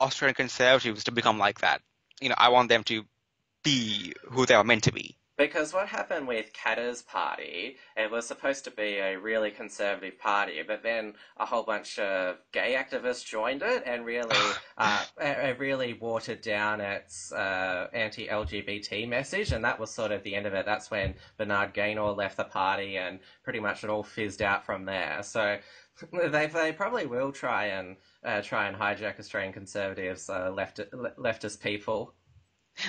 Australian 0.00 0.34
conservatives 0.34 1.04
to 1.04 1.12
become 1.12 1.38
like 1.38 1.60
that. 1.60 1.82
You 2.20 2.28
know, 2.28 2.36
I 2.38 2.50
want 2.50 2.68
them 2.68 2.84
to 2.84 3.04
be 3.64 4.12
who 4.30 4.46
they 4.46 4.54
are 4.54 4.64
meant 4.64 4.84
to 4.84 4.92
be. 4.92 5.16
Because 5.38 5.72
what 5.72 5.86
happened 5.86 6.26
with 6.26 6.52
Katter's 6.52 7.02
party, 7.02 7.76
it 7.96 8.10
was 8.10 8.26
supposed 8.26 8.64
to 8.64 8.72
be 8.72 8.98
a 8.98 9.16
really 9.16 9.52
conservative 9.52 10.18
party, 10.18 10.62
but 10.66 10.82
then 10.82 11.14
a 11.36 11.46
whole 11.46 11.62
bunch 11.62 12.00
of 12.00 12.38
gay 12.50 12.74
activists 12.74 13.24
joined 13.24 13.62
it 13.62 13.84
and 13.86 14.04
really, 14.04 14.36
uh, 14.78 15.04
it 15.20 15.56
really 15.60 15.92
watered 15.92 16.40
down 16.40 16.80
its 16.80 17.30
uh, 17.30 17.86
anti-LGBT 17.92 19.08
message, 19.08 19.52
and 19.52 19.64
that 19.64 19.78
was 19.78 19.94
sort 19.94 20.10
of 20.10 20.24
the 20.24 20.34
end 20.34 20.46
of 20.46 20.54
it. 20.54 20.66
That's 20.66 20.90
when 20.90 21.14
Bernard 21.36 21.72
Gaynor 21.72 22.10
left 22.10 22.36
the 22.36 22.44
party, 22.44 22.96
and 22.96 23.20
pretty 23.44 23.60
much 23.60 23.84
it 23.84 23.90
all 23.90 24.02
fizzed 24.02 24.42
out 24.42 24.66
from 24.66 24.84
there. 24.86 25.20
So 25.22 25.58
they 26.12 26.46
they 26.46 26.72
probably 26.72 27.06
will 27.06 27.30
try 27.30 27.66
and 27.66 27.96
uh, 28.24 28.42
try 28.42 28.66
and 28.66 28.76
hijack 28.76 29.20
Australian 29.20 29.52
conservatives, 29.52 30.28
uh, 30.28 30.50
left 30.50 30.80
leftist 31.16 31.60
people. 31.60 32.14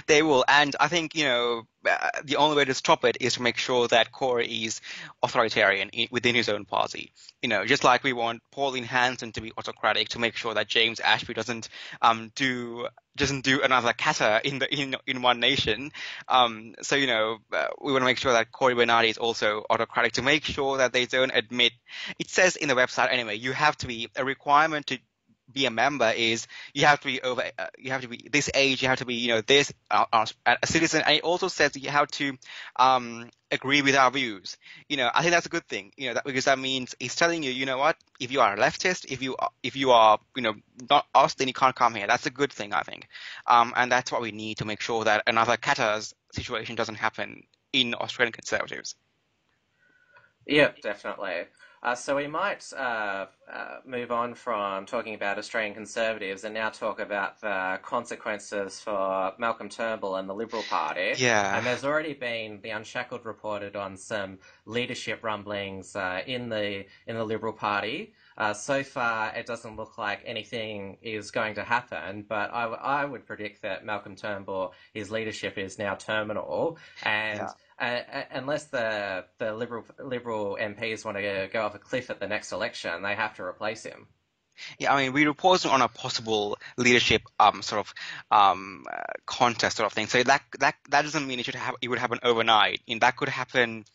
They 0.08 0.22
will, 0.22 0.46
and 0.48 0.76
I 0.80 0.88
think 0.88 1.16
you 1.16 1.26
know 1.26 1.64
uh, 1.90 2.10
the 2.24 2.36
only 2.38 2.58
way 2.58 2.66
to 2.66 2.74
stop 2.74 3.06
it 3.06 3.18
is 3.20 3.34
to 3.34 3.42
make 3.42 3.58
sure 3.58 3.88
that 3.88 4.12
Cory 4.12 4.48
is 4.48 4.82
authoritarian 5.24 5.90
within 6.12 6.36
his 6.36 6.50
own 6.50 6.66
party. 6.66 7.12
You 7.42 7.50
know, 7.50 7.66
just 7.66 7.84
like 7.84 8.04
we 8.04 8.14
want 8.14 8.42
Pauline 8.52 8.84
Hanson 8.84 9.32
to 9.34 9.42
be 9.42 9.54
autocratic 9.58 10.10
to 10.10 10.20
make 10.20 10.36
sure 10.36 10.54
that 10.54 10.68
James 10.68 11.00
Ashby 11.00 11.34
doesn't 11.34 11.70
um 12.02 12.32
do 12.36 12.88
doesn't 13.16 13.44
do 13.44 13.62
another 13.62 13.94
Katter 13.94 14.42
in 14.42 14.60
the 14.60 14.74
in 14.74 14.96
in 15.06 15.22
one 15.22 15.40
nation. 15.40 15.92
Um, 16.28 16.76
so 16.82 16.96
you 16.96 17.08
know 17.08 17.38
uh, 17.54 17.68
we 17.82 17.92
want 17.92 18.02
to 18.02 18.06
make 18.06 18.18
sure 18.18 18.34
that 18.34 18.52
Cory 18.52 18.76
Bernardi 18.76 19.10
is 19.10 19.18
also 19.18 19.64
autocratic 19.70 20.14
to 20.14 20.22
make 20.22 20.44
sure 20.44 20.78
that 20.78 20.94
they 20.94 21.06
don't 21.06 21.32
admit. 21.34 21.74
It 22.18 22.30
says 22.30 22.56
in 22.56 22.68
the 22.68 22.76
website 22.76 23.12
anyway. 23.12 23.38
You 23.38 23.52
have 23.54 23.78
to 23.78 23.88
be 23.88 24.10
a 24.16 24.26
requirement 24.26 24.88
to 24.88 25.00
be 25.54 25.66
a 25.66 25.72
member 25.72 26.12
is 26.16 26.48
you 26.74 26.86
have 26.86 27.00
to 27.02 27.08
be 27.08 27.22
over 27.22 27.44
uh, 27.58 27.68
you 27.78 27.92
have 27.92 28.02
to 28.02 28.08
be 28.08 28.28
this 28.32 28.50
age 28.54 28.82
you 28.82 28.88
have 28.88 29.00
to 29.00 29.06
be 29.06 29.16
you 29.16 29.30
know 29.30 29.42
this 29.42 29.74
uh, 29.92 30.06
uh, 30.12 30.26
a 30.46 30.68
citizen. 30.68 31.04
And 31.06 31.18
it 31.18 31.24
also 31.24 31.48
says 31.48 31.76
you 31.76 31.90
have 31.90 32.08
to 32.12 32.38
um 32.76 33.30
agree 33.52 33.82
with 33.82 33.96
our 33.96 34.12
views. 34.12 34.58
You 34.88 34.98
know 34.98 35.10
i 35.14 35.22
think 35.22 35.32
that's 35.32 35.46
a 35.46 35.50
good 35.50 35.68
thing 35.68 35.92
you 35.98 36.08
know 36.08 36.14
that, 36.16 36.24
because 36.24 36.46
that 36.46 36.60
means 36.60 36.96
he's 37.00 37.16
telling 37.16 37.44
you 37.44 37.52
you 37.52 37.66
know 37.66 37.78
what 37.78 37.98
if 38.20 38.32
you 38.32 38.42
are 38.42 38.54
a 38.54 38.58
leftist 38.58 39.06
if 39.12 39.22
you 39.22 39.36
are 39.38 39.50
if 39.64 39.76
you 39.76 39.92
are 39.92 40.20
you 40.36 40.42
know 40.42 40.56
not 40.90 41.06
us 41.16 41.34
then 41.36 41.48
you 41.48 41.54
can't 41.54 41.76
come 41.76 41.96
here. 41.96 42.08
That's 42.08 42.26
a 42.26 42.32
good 42.32 42.52
thing 42.54 42.74
i 42.74 42.82
think. 42.82 43.08
Um 43.48 43.74
and 43.76 43.92
that's 43.92 44.12
what 44.12 44.22
we 44.22 44.32
need 44.32 44.58
to 44.58 44.66
make 44.66 44.82
sure 44.82 45.04
that 45.06 45.24
another 45.28 45.58
Katter's 45.58 46.14
situation 46.34 46.76
doesn't 46.76 46.96
happen 46.96 47.44
in 47.74 47.94
australian 47.94 48.34
conservatives. 48.34 48.96
Yeah, 50.46 50.72
definitely. 50.82 51.46
Uh, 51.82 51.96
so 51.96 52.16
we 52.16 52.28
might 52.28 52.66
uh, 52.78 53.26
uh, 53.52 53.78
move 53.86 54.12
on 54.12 54.34
from 54.34 54.86
talking 54.86 55.16
about 55.16 55.38
Australian 55.38 55.74
Conservatives 55.74 56.44
and 56.44 56.54
now 56.54 56.70
talk 56.70 57.00
about 57.00 57.40
the 57.40 57.80
consequences 57.84 58.80
for 58.82 59.32
Malcolm 59.38 59.70
Turnbull 59.70 60.18
and 60.18 60.28
the 60.28 60.34
Liberal 60.34 60.64
Party. 60.64 61.14
Yeah. 61.18 61.58
And 61.58 61.66
there's 61.66 61.86
already 61.86 62.14
been 62.14 62.60
the 62.62 62.72
Unshackled 62.72 63.26
reported 63.26 63.76
on 63.78 63.96
some 63.96 64.40
leadership 64.66 65.24
rumblings 65.24 65.96
uh, 65.96 66.22
in 66.28 66.50
the 66.50 66.86
in 67.08 67.16
the 67.16 67.24
Liberal 67.24 67.54
Party. 67.54 68.14
Uh, 68.38 68.54
so 68.54 68.84
far, 68.84 69.36
it 69.36 69.46
doesn't 69.46 69.76
look 69.76 69.98
like 69.98 70.22
anything 70.26 70.98
is 71.02 71.30
going 71.30 71.56
to 71.56 71.64
happen, 71.64 72.26
but 72.28 72.54
I, 72.54 72.62
w- 72.64 72.82
I 72.82 73.04
would 73.04 73.26
predict 73.26 73.64
that 73.64 73.86
Malcolm 73.86 74.16
Turnbull, 74.16 74.74
his 74.94 75.12
leadership 75.12 75.58
is 75.58 75.78
now 75.78 75.96
terminal, 75.96 76.78
and 77.04 77.40
Yeah. 77.40 77.50
Uh, 77.80 78.24
unless 78.32 78.66
the 78.66 79.26
the 79.38 79.54
liberal 79.54 79.86
liberal 80.00 80.58
MPs 80.60 81.06
want 81.06 81.18
to 81.18 81.50
go 81.52 81.64
off 81.64 81.76
a 81.76 81.80
cliff 81.80 82.10
at 82.10 82.20
the 82.20 82.28
next 82.28 82.52
election, 82.52 83.02
they 83.02 83.16
have 83.16 83.36
to 83.36 83.44
replace 83.44 83.84
him. 83.84 84.08
Yeah, 84.78 84.94
I 84.94 85.04
mean, 85.04 85.14
we 85.14 85.26
reported 85.26 85.70
on 85.70 85.82
a 85.82 85.88
possible 85.88 86.58
leadership 86.78 87.22
um 87.40 87.62
sort 87.62 87.80
of 87.80 87.94
um 88.32 88.86
uh, 88.92 88.98
contest 89.26 89.78
sort 89.78 89.88
of 89.88 89.94
thing. 89.94 90.08
So 90.08 90.22
that 90.24 90.44
that 90.60 90.76
that 90.90 91.02
doesn't 91.04 91.26
mean 91.26 91.40
it 91.40 91.46
should 91.46 91.56
have 91.56 91.76
it 91.82 91.88
would 91.88 92.00
happen 92.00 92.20
overnight. 92.24 92.82
And 92.88 93.02
that 93.02 93.16
could 93.16 93.30
happen 93.30 93.86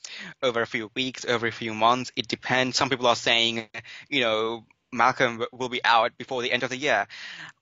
over 0.42 0.62
a 0.62 0.66
few 0.66 0.90
weeks, 0.94 1.24
over 1.24 1.46
a 1.46 1.52
few 1.52 1.74
months. 1.74 2.12
It 2.16 2.28
depends. 2.28 2.76
Some 2.76 2.90
people 2.90 3.06
are 3.06 3.16
saying, 3.16 3.68
you 4.08 4.20
know, 4.20 4.64
Malcolm 4.92 5.44
will 5.52 5.68
be 5.68 5.84
out 5.84 6.16
before 6.16 6.40
the 6.42 6.52
end 6.52 6.62
of 6.62 6.70
the 6.70 6.76
year. 6.76 7.06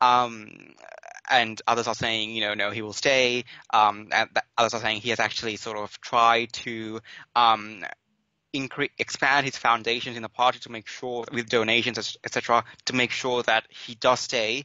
Um, 0.01 0.75
and 1.33 1.61
others 1.67 1.89
are 1.89 1.95
saying, 1.95 2.31
you 2.31 2.43
know, 2.43 2.55
no, 2.55 2.71
he 2.71 2.83
will 2.83 2.93
stay. 2.93 3.45
Um, 3.73 4.11
others 4.57 4.75
are 4.75 4.81
saying 4.81 5.01
he 5.01 5.11
has 5.11 5.19
actually 5.19 5.57
sort 5.57 5.79
of 5.79 5.99
tried 6.01 6.53
to 6.53 7.01
um, 7.35 7.85
incre- 8.55 8.91
expand 8.99 9.47
his 9.47 9.57
foundations 9.57 10.17
in 10.17 10.23
the 10.23 10.29
party 10.29 10.59
to 10.61 10.71
make 10.71 10.87
sure, 10.87 11.25
with 11.33 11.49
donations, 11.49 12.19
etc., 12.23 12.65
to 12.85 12.93
make 12.93 13.11
sure 13.11 13.43
that 13.45 13.65
he 13.71 13.95
does 13.95 14.21
stay. 14.21 14.65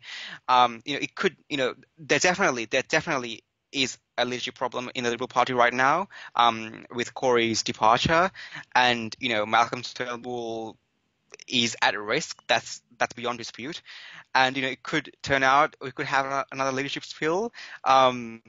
Um, 0.49 0.81
you 0.85 0.95
know, 0.95 0.99
it 1.01 1.15
could, 1.15 1.37
you 1.49 1.57
know, 1.57 1.73
there 1.97 2.19
definitely, 2.19 2.65
there 2.65 2.83
definitely 2.83 3.43
is 3.71 3.97
a 4.17 4.25
leadership 4.25 4.55
problem 4.55 4.89
in 4.93 5.03
the 5.03 5.09
Liberal 5.09 5.27
Party 5.27 5.53
right 5.53 5.73
now 5.73 6.09
um, 6.35 6.85
with 6.93 7.13
Cory's 7.13 7.63
departure, 7.63 8.29
and 8.75 9.15
you 9.19 9.29
know, 9.29 9.45
Malcolm 9.45 9.83
Turnbull 9.83 10.77
is 11.47 11.75
at 11.81 11.99
risk. 11.99 12.41
That's 12.47 12.81
that's 12.97 13.13
beyond 13.13 13.37
dispute, 13.37 13.81
and 14.33 14.55
you 14.55 14.63
know, 14.63 14.69
it 14.69 14.83
could 14.83 15.11
turn 15.21 15.43
out 15.43 15.75
we 15.81 15.91
could 15.91 16.05
have 16.05 16.25
a, 16.25 16.45
another 16.51 16.71
leadership 16.71 17.03
spill. 17.03 17.53
Um, 17.83 18.41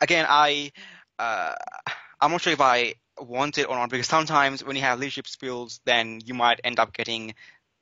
again, 0.00 0.26
I. 0.28 0.72
Uh, 1.18 1.54
I'm 2.20 2.32
not 2.32 2.40
sure 2.40 2.52
if 2.52 2.60
I 2.60 2.94
want 3.20 3.58
it 3.58 3.68
or 3.68 3.76
not 3.76 3.90
because 3.90 4.08
sometimes 4.08 4.64
when 4.64 4.76
you 4.76 4.82
have 4.82 4.98
leadership 4.98 5.26
spills, 5.26 5.80
then 5.84 6.20
you 6.24 6.34
might 6.34 6.60
end 6.64 6.78
up 6.78 6.92
getting 6.92 7.34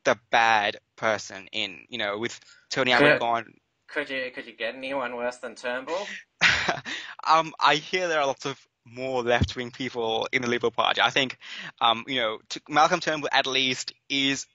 the 0.04 0.18
bad 0.30 0.78
person 0.96 1.48
in. 1.52 1.80
You 1.88 1.98
know, 1.98 2.18
with 2.18 2.38
Tony 2.70 2.92
Abbott 2.92 3.20
gone. 3.20 3.54
Could 3.88 4.10
you 4.10 4.30
could 4.34 4.46
you 4.46 4.52
get 4.52 4.74
anyone 4.74 5.16
worse 5.16 5.38
than 5.38 5.54
Turnbull? 5.54 6.06
um, 7.26 7.52
I 7.60 7.76
hear 7.76 8.08
there 8.08 8.20
are 8.20 8.26
lots 8.26 8.46
of 8.46 8.60
more 8.86 9.22
left-wing 9.22 9.70
people 9.70 10.28
in 10.32 10.42
the 10.42 10.48
Liberal 10.48 10.70
Party. 10.70 11.00
I 11.00 11.10
think, 11.10 11.38
um, 11.80 12.04
you 12.06 12.20
know, 12.20 12.38
Malcolm 12.68 13.00
Turnbull 13.00 13.28
at 13.32 13.46
least 13.46 13.92
is 14.08 14.46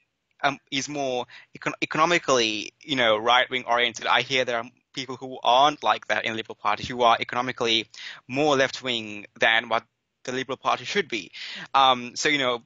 um, 0.43 0.57
is 0.71 0.89
more 0.89 1.25
econ- 1.57 1.73
economically, 1.81 2.73
you 2.81 2.95
know, 2.95 3.17
right-wing 3.17 3.65
oriented. 3.67 4.07
I 4.07 4.21
hear 4.21 4.43
there 4.43 4.57
are 4.57 4.65
people 4.93 5.15
who 5.15 5.37
aren't 5.43 5.83
like 5.83 6.07
that 6.07 6.25
in 6.25 6.31
the 6.31 6.37
Liberal 6.37 6.55
Party, 6.55 6.85
who 6.85 7.03
are 7.03 7.17
economically 7.19 7.87
more 8.27 8.55
left 8.55 8.81
wing 8.81 9.25
than 9.39 9.69
what 9.69 9.83
the 10.23 10.31
Liberal 10.31 10.57
Party 10.57 10.85
should 10.85 11.07
be. 11.07 11.31
Um, 11.73 12.15
so 12.15 12.29
you 12.29 12.37
know, 12.37 12.63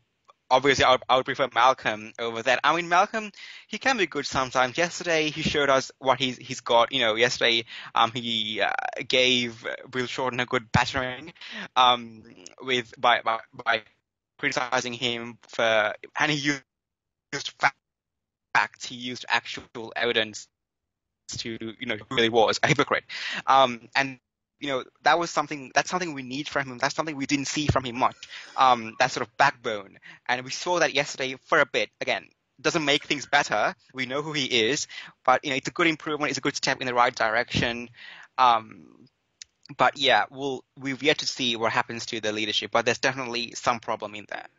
obviously 0.50 0.86
I 0.86 0.92
would, 0.92 1.04
I 1.10 1.18
would, 1.18 1.26
prefer 1.26 1.50
Malcolm 1.54 2.14
over 2.20 2.42
that. 2.44 2.60
I 2.64 2.76
mean, 2.76 2.90
Malcolm, 2.90 3.32
he 3.68 3.78
can 3.78 3.98
be 3.98 4.08
good 4.08 4.26
sometimes. 4.26 4.78
Yesterday, 4.78 5.30
he 5.30 5.42
showed 5.42 5.70
us 5.70 5.92
what 6.00 6.20
he's 6.20 6.38
he's 6.38 6.62
got. 6.62 6.92
You 6.92 7.00
know, 7.00 7.16
yesterday, 7.16 7.66
um, 7.94 8.12
he 8.12 8.62
uh, 8.62 8.72
gave 9.08 9.66
Will 9.94 10.08
Shorten 10.08 10.40
a 10.40 10.46
good 10.46 10.72
battering, 10.72 11.34
um, 11.76 12.24
with 12.62 12.94
by 13.00 13.22
by, 13.22 13.40
by 13.66 13.84
criticizing 14.38 14.94
him 14.94 15.38
for, 15.48 15.94
and 16.20 16.32
he 16.32 16.38
used 17.34 17.54
facts. 18.54 18.86
He 18.86 18.96
used 18.96 19.26
actual 19.28 19.94
evidence 19.96 20.48
to, 21.30 21.58
you 21.80 21.86
know, 21.86 21.98
who 21.98 22.16
really 22.16 22.30
was 22.30 22.60
a 22.64 22.68
hypocrite. 22.68 23.04
Um, 23.48 23.90
and 23.96 24.20
you 24.60 24.68
know 24.68 24.84
that 25.04 25.20
was 25.20 25.30
something 25.32 25.72
that's 25.76 25.90
something 25.90 26.14
we 26.14 26.24
need 26.24 26.50
from 26.50 26.68
him. 26.68 26.78
That's 26.78 26.96
something 26.96 27.16
we 27.16 27.26
didn't 27.26 27.46
see 27.46 27.68
from 27.68 27.86
him 27.86 27.98
much. 27.98 28.16
Um, 28.58 28.96
that 29.00 29.12
sort 29.12 29.28
of 29.28 29.38
backbone, 29.38 29.98
and 30.28 30.44
we 30.44 30.52
saw 30.52 30.80
that 30.80 30.94
yesterday 30.94 31.36
for 31.46 31.60
a 31.60 31.66
bit. 31.66 31.90
Again, 32.02 32.28
doesn't 32.62 32.86
make 32.86 33.06
things 33.06 33.26
better. 33.26 33.76
We 33.94 34.06
know 34.06 34.22
who 34.22 34.34
he 34.34 34.46
is, 34.46 34.88
but 35.24 35.44
you 35.44 35.52
know 35.52 35.56
it's 35.56 35.68
a 35.68 35.72
good 35.72 35.88
improvement. 35.88 36.32
It's 36.32 36.38
a 36.40 36.42
good 36.42 36.56
step 36.56 36.82
in 36.82 36.88
the 36.88 36.94
right 36.94 37.16
direction. 37.16 37.90
Um, 38.38 39.08
but 39.78 39.98
yeah, 39.98 40.26
we'll 40.32 40.65
we've 40.80 41.02
yet 41.02 41.18
to 41.20 41.26
see 41.28 41.56
what 41.56 41.72
happens 41.72 42.06
to 42.08 42.20
the 42.20 42.32
leadership. 42.32 42.72
But 42.72 42.86
there's 42.86 43.00
definitely 43.00 43.54
some 43.56 43.80
problem 43.80 44.16
in 44.16 44.26
that. 44.30 44.50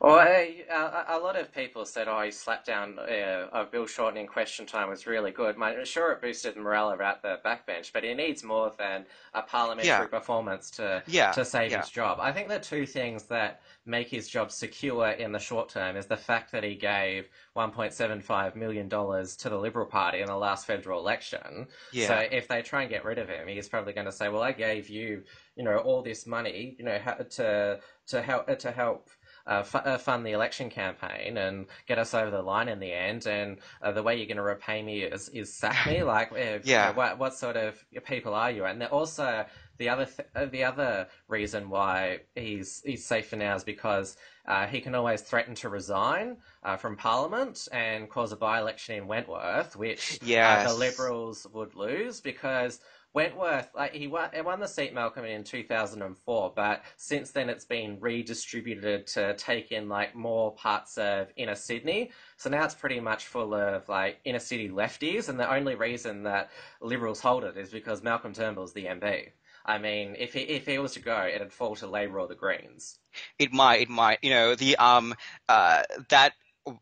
Well, 0.00 0.20
a, 0.20 0.64
a, 1.08 1.18
lot 1.18 1.36
of 1.36 1.52
people 1.52 1.84
said, 1.84 2.06
"Oh, 2.06 2.22
he 2.22 2.30
slapped 2.30 2.66
down 2.66 2.98
uh, 3.00 3.48
of 3.50 3.72
Bill 3.72 3.86
Shorten 3.86 4.20
in 4.20 4.28
question 4.28 4.64
time 4.64 4.88
was 4.88 5.08
really 5.08 5.32
good." 5.32 5.56
Sure, 5.84 6.12
it 6.12 6.20
boosted 6.20 6.56
morale 6.56 6.90
about 6.90 7.20
the 7.22 7.40
backbench, 7.44 7.92
but 7.92 8.04
he 8.04 8.14
needs 8.14 8.44
more 8.44 8.72
than 8.78 9.04
a 9.34 9.42
parliamentary 9.42 9.88
yeah. 9.88 10.06
performance 10.06 10.70
to 10.72 11.02
yeah. 11.08 11.32
to 11.32 11.44
save 11.44 11.72
yeah. 11.72 11.80
his 11.80 11.90
job. 11.90 12.18
I 12.20 12.30
think 12.30 12.48
the 12.48 12.60
two 12.60 12.86
things 12.86 13.24
that 13.24 13.60
make 13.86 14.08
his 14.08 14.28
job 14.28 14.52
secure 14.52 15.08
in 15.08 15.32
the 15.32 15.38
short 15.38 15.68
term 15.68 15.96
is 15.96 16.06
the 16.06 16.16
fact 16.16 16.52
that 16.52 16.62
he 16.62 16.74
gave 16.76 17.28
1.75 17.56 18.54
million 18.54 18.88
dollars 18.88 19.34
to 19.36 19.48
the 19.48 19.58
Liberal 19.58 19.86
Party 19.86 20.20
in 20.20 20.26
the 20.26 20.36
last 20.36 20.66
federal 20.66 21.00
election. 21.00 21.66
So 21.92 22.14
if 22.30 22.46
they 22.46 22.62
try 22.62 22.82
and 22.82 22.90
get 22.90 23.04
rid 23.04 23.18
of 23.18 23.28
him, 23.28 23.48
he's 23.48 23.68
probably 23.68 23.94
going 23.94 24.06
to 24.06 24.12
say, 24.12 24.28
"Well, 24.28 24.42
I 24.42 24.52
gave 24.52 24.88
you, 24.88 25.24
you 25.58 25.64
know, 25.64 25.76
all 25.76 26.02
this 26.02 26.26
money, 26.26 26.76
you 26.78 26.84
know, 26.86 26.98
to 27.30 27.80
to 28.06 28.22
help 28.22 28.58
to 28.58 28.70
help." 28.70 29.10
uh, 29.48 29.60
f- 29.60 29.74
uh, 29.86 29.98
fund 29.98 30.26
the 30.26 30.32
election 30.32 30.68
campaign 30.68 31.38
and 31.38 31.66
get 31.86 31.98
us 31.98 32.12
over 32.12 32.30
the 32.30 32.42
line 32.42 32.68
in 32.68 32.78
the 32.78 32.92
end. 32.92 33.26
And 33.26 33.58
uh, 33.80 33.92
the 33.92 34.02
way 34.02 34.16
you're 34.16 34.26
going 34.26 34.36
to 34.36 34.42
repay 34.42 34.82
me 34.82 35.02
is, 35.02 35.28
is 35.30 35.52
sack 35.52 35.86
me. 35.86 36.02
Like, 36.08 36.32
if, 36.32 36.66
yeah. 36.66 36.88
You 36.88 36.92
know, 36.92 36.98
what, 36.98 37.18
what 37.18 37.34
sort 37.34 37.56
of 37.56 37.82
people 38.04 38.34
are 38.34 38.50
you? 38.50 38.64
And 38.64 38.82
also, 38.84 39.44
the 39.78 39.88
other 39.88 40.06
th- 40.06 40.28
uh, 40.34 40.46
the 40.46 40.64
other 40.64 41.06
reason 41.28 41.70
why 41.70 42.20
he's 42.34 42.82
he's 42.84 43.04
safer 43.04 43.36
now 43.36 43.54
is 43.54 43.62
because 43.64 44.16
uh, 44.46 44.66
he 44.66 44.80
can 44.80 44.94
always 44.94 45.20
threaten 45.20 45.54
to 45.56 45.68
resign 45.68 46.36
uh, 46.62 46.76
from 46.76 46.96
Parliament 46.96 47.68
and 47.72 48.08
cause 48.08 48.32
a 48.32 48.36
by 48.36 48.58
election 48.58 48.96
in 48.96 49.06
Wentworth, 49.06 49.76
which 49.76 50.18
yes. 50.22 50.66
uh, 50.66 50.72
the 50.72 50.78
Liberals 50.78 51.46
would 51.52 51.74
lose 51.74 52.20
because 52.20 52.80
Wentworth, 53.18 53.68
like 53.74 53.94
he 53.94 54.06
won, 54.06 54.30
he 54.32 54.40
won 54.42 54.60
the 54.60 54.68
seat, 54.68 54.94
Malcolm, 54.94 55.24
in 55.24 55.42
2004, 55.42 56.52
but 56.54 56.84
since 56.96 57.32
then 57.32 57.50
it's 57.50 57.64
been 57.64 57.98
redistributed 57.98 59.08
to 59.08 59.34
take 59.34 59.72
in 59.72 59.88
like 59.88 60.14
more 60.14 60.54
parts 60.54 60.96
of 60.98 61.26
inner 61.34 61.56
Sydney. 61.56 62.12
So 62.36 62.48
now 62.48 62.64
it's 62.64 62.76
pretty 62.76 63.00
much 63.00 63.26
full 63.26 63.54
of 63.54 63.88
like 63.88 64.20
inner 64.24 64.38
city 64.38 64.68
lefties, 64.68 65.28
and 65.28 65.40
the 65.40 65.52
only 65.52 65.74
reason 65.74 66.22
that 66.22 66.50
Liberals 66.80 67.18
hold 67.18 67.42
it 67.42 67.56
is 67.56 67.70
because 67.70 68.04
Malcolm 68.04 68.34
Turnbull's 68.34 68.72
the 68.72 68.84
MP. 68.84 69.30
I 69.66 69.78
mean, 69.78 70.14
if 70.16 70.34
he 70.34 70.42
if 70.42 70.66
he 70.66 70.78
was 70.78 70.92
to 70.92 71.00
go, 71.00 71.26
it'd 71.26 71.52
fall 71.52 71.74
to 71.74 71.88
Labor 71.88 72.20
or 72.20 72.28
the 72.28 72.36
Greens. 72.36 73.00
It 73.36 73.52
might, 73.52 73.80
it 73.80 73.88
might. 73.88 74.20
You 74.22 74.30
know, 74.30 74.54
the 74.54 74.76
um 74.76 75.12
uh 75.48 75.82
that 76.10 76.34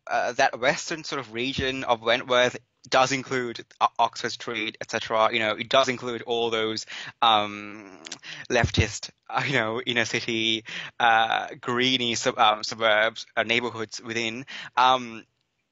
uh, 0.06 0.32
that 0.32 0.58
western 0.60 1.04
sort 1.04 1.20
of 1.20 1.32
region 1.32 1.84
of 1.84 2.02
Wentworth 2.02 2.58
does 2.88 3.12
include 3.12 3.64
Oxford 3.98 4.32
Street, 4.32 4.76
etc. 4.80 5.30
You 5.32 5.40
know, 5.40 5.52
it 5.52 5.68
does 5.68 5.88
include 5.88 6.22
all 6.22 6.50
those 6.50 6.86
um, 7.22 7.98
leftist, 8.50 9.10
uh, 9.28 9.42
you 9.46 9.54
know, 9.54 9.80
inner 9.80 10.04
city, 10.04 10.64
uh, 10.98 11.48
greeny 11.60 12.14
sub- 12.14 12.38
um, 12.38 12.62
suburbs, 12.62 13.26
uh, 13.36 13.42
neighborhoods 13.42 14.00
within. 14.02 14.46
Um, 14.76 15.24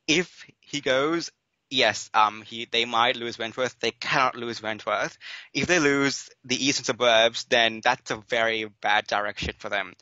if 0.06 0.44
he 0.60 0.80
goes, 0.80 1.30
yes, 1.70 2.10
um, 2.14 2.42
he 2.42 2.66
they 2.70 2.84
might 2.84 3.16
lose 3.16 3.38
Wentworth. 3.38 3.78
They 3.80 3.90
cannot 3.90 4.36
lose 4.36 4.62
Wentworth. 4.62 5.18
If 5.52 5.66
they 5.66 5.78
lose 5.78 6.30
the 6.44 6.62
eastern 6.64 6.84
suburbs, 6.84 7.44
then 7.44 7.80
that's 7.82 8.10
a 8.10 8.16
very 8.28 8.64
bad 8.80 9.06
direction 9.06 9.54
for 9.58 9.68
them. 9.68 9.94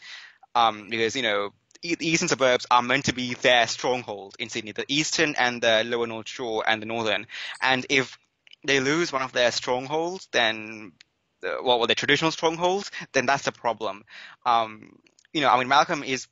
Um, 0.55 0.89
because 0.91 1.17
you 1.17 1.23
know 1.23 1.53
eastern 1.83 2.29
suburbs 2.29 2.67
are 2.71 2.83
meant 2.83 3.07
to 3.07 3.13
be 3.13 3.35
their 3.35 3.67
stronghold 3.67 4.37
in 4.39 4.49
Sydney, 4.49 4.73
the 4.73 4.85
eastern 4.89 5.35
and 5.37 5.61
the 5.61 5.83
lower 5.85 6.07
North 6.07 6.29
Shore 6.29 6.65
and 6.67 6.81
the 6.81 6.87
northern. 6.87 7.27
And 7.61 7.85
if 7.89 8.19
they 8.65 8.81
lose 8.81 9.13
one 9.13 9.23
of 9.23 9.33
their 9.33 9.51
strongholds, 9.51 10.29
then 10.33 10.93
uh, 11.45 11.57
well, 11.63 11.79
well, 11.79 11.87
their 11.87 11.95
traditional 11.95 12.31
strongholds, 12.31 12.91
then 13.13 13.27
that's 13.27 13.47
a 13.47 13.53
problem. 13.53 14.05
Um, 14.47 14.99
you 15.33 15.41
know, 15.41 15.51
I 15.51 15.59
mean, 15.59 15.69
Malcolm 15.69 16.03
is. 16.03 16.29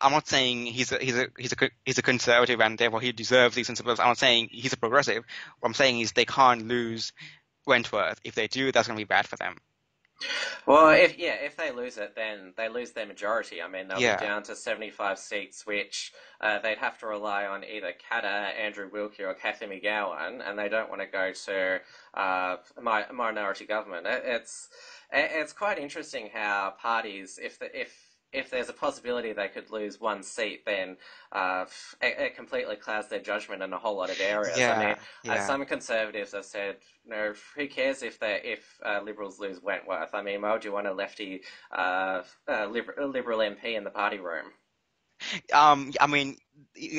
I'm 0.00 0.12
not 0.12 0.28
saying 0.28 0.66
he's 0.66 0.92
a 0.92 0.98
he's 0.98 1.16
a 1.16 1.26
he's 1.36 1.52
a 1.52 1.70
he's 1.84 1.98
a 1.98 2.02
conservative 2.02 2.60
and 2.60 2.78
therefore 2.78 3.00
he 3.00 3.12
deserves 3.12 3.54
these 3.54 3.66
suburbs. 3.66 4.00
I'm 4.00 4.08
not 4.08 4.18
saying 4.18 4.48
he's 4.50 4.72
a 4.72 4.76
progressive. 4.76 5.24
What 5.58 5.68
I'm 5.68 5.74
saying 5.74 6.00
is 6.00 6.12
they 6.12 6.24
can't 6.24 6.66
lose 6.66 7.12
Wentworth. 7.66 8.20
If 8.24 8.34
they 8.34 8.46
do, 8.46 8.70
that's 8.70 8.86
going 8.86 8.96
to 8.96 9.00
be 9.00 9.08
bad 9.08 9.28
for 9.28 9.36
them. 9.36 9.56
Well, 10.66 10.90
if 10.90 11.18
yeah, 11.18 11.34
if 11.34 11.56
they 11.56 11.72
lose 11.72 11.98
it, 11.98 12.14
then 12.14 12.54
they 12.56 12.68
lose 12.68 12.92
their 12.92 13.06
majority. 13.06 13.60
I 13.60 13.68
mean, 13.68 13.88
they'll 13.88 14.00
yeah. 14.00 14.16
be 14.16 14.26
down 14.26 14.42
to 14.44 14.54
seventy-five 14.54 15.18
seats, 15.18 15.66
which 15.66 16.12
uh, 16.40 16.60
they'd 16.60 16.78
have 16.78 16.98
to 16.98 17.06
rely 17.06 17.46
on 17.46 17.64
either 17.64 17.92
Katter, 17.92 18.24
Andrew 18.24 18.88
Wilkie, 18.92 19.24
or 19.24 19.34
Cathy 19.34 19.66
McGowan, 19.66 20.48
and 20.48 20.58
they 20.58 20.68
don't 20.68 20.88
want 20.88 21.00
to 21.00 21.06
go 21.06 21.32
to 21.32 21.80
uh, 22.14 22.56
minority 22.80 23.64
government. 23.64 24.06
It, 24.06 24.22
it's 24.24 24.68
it's 25.10 25.52
quite 25.52 25.78
interesting 25.78 26.30
how 26.32 26.74
parties, 26.80 27.38
if 27.42 27.58
the, 27.58 27.78
if 27.78 28.11
if 28.32 28.50
there's 28.50 28.68
a 28.68 28.72
possibility 28.72 29.32
they 29.32 29.48
could 29.48 29.70
lose 29.70 30.00
one 30.00 30.22
seat, 30.22 30.64
then 30.64 30.96
uh, 31.32 31.66
it, 32.00 32.18
it, 32.18 32.36
completely 32.36 32.76
clouds 32.76 33.08
their 33.08 33.20
judgment 33.20 33.62
in 33.62 33.72
a 33.72 33.78
whole 33.78 33.96
lot 33.96 34.10
of 34.10 34.20
areas. 34.20 34.56
Yeah, 34.56 34.74
I 34.74 34.78
mean, 34.78 34.88
uh, 34.88 34.96
yeah. 35.24 35.32
uh, 35.34 35.46
some 35.46 35.64
conservatives 35.66 36.32
have 36.32 36.44
said, 36.44 36.76
no, 37.06 37.34
who 37.56 37.68
cares 37.68 38.02
if 38.02 38.18
they 38.18 38.40
if 38.44 38.80
uh, 38.84 39.00
Liberals 39.04 39.38
lose 39.38 39.62
Wentworth? 39.62 40.14
I 40.14 40.22
mean, 40.22 40.42
why 40.42 40.52
would 40.52 40.64
you 40.64 40.72
want 40.72 40.86
a 40.86 40.92
lefty 40.92 41.42
uh, 41.70 42.22
uh, 42.48 42.66
liberal, 42.66 43.08
liberal 43.08 43.40
MP 43.40 43.76
in 43.76 43.84
the 43.84 43.90
party 43.90 44.18
room? 44.18 44.46
Um, 45.52 45.92
I 46.00 46.06
mean, 46.06 46.36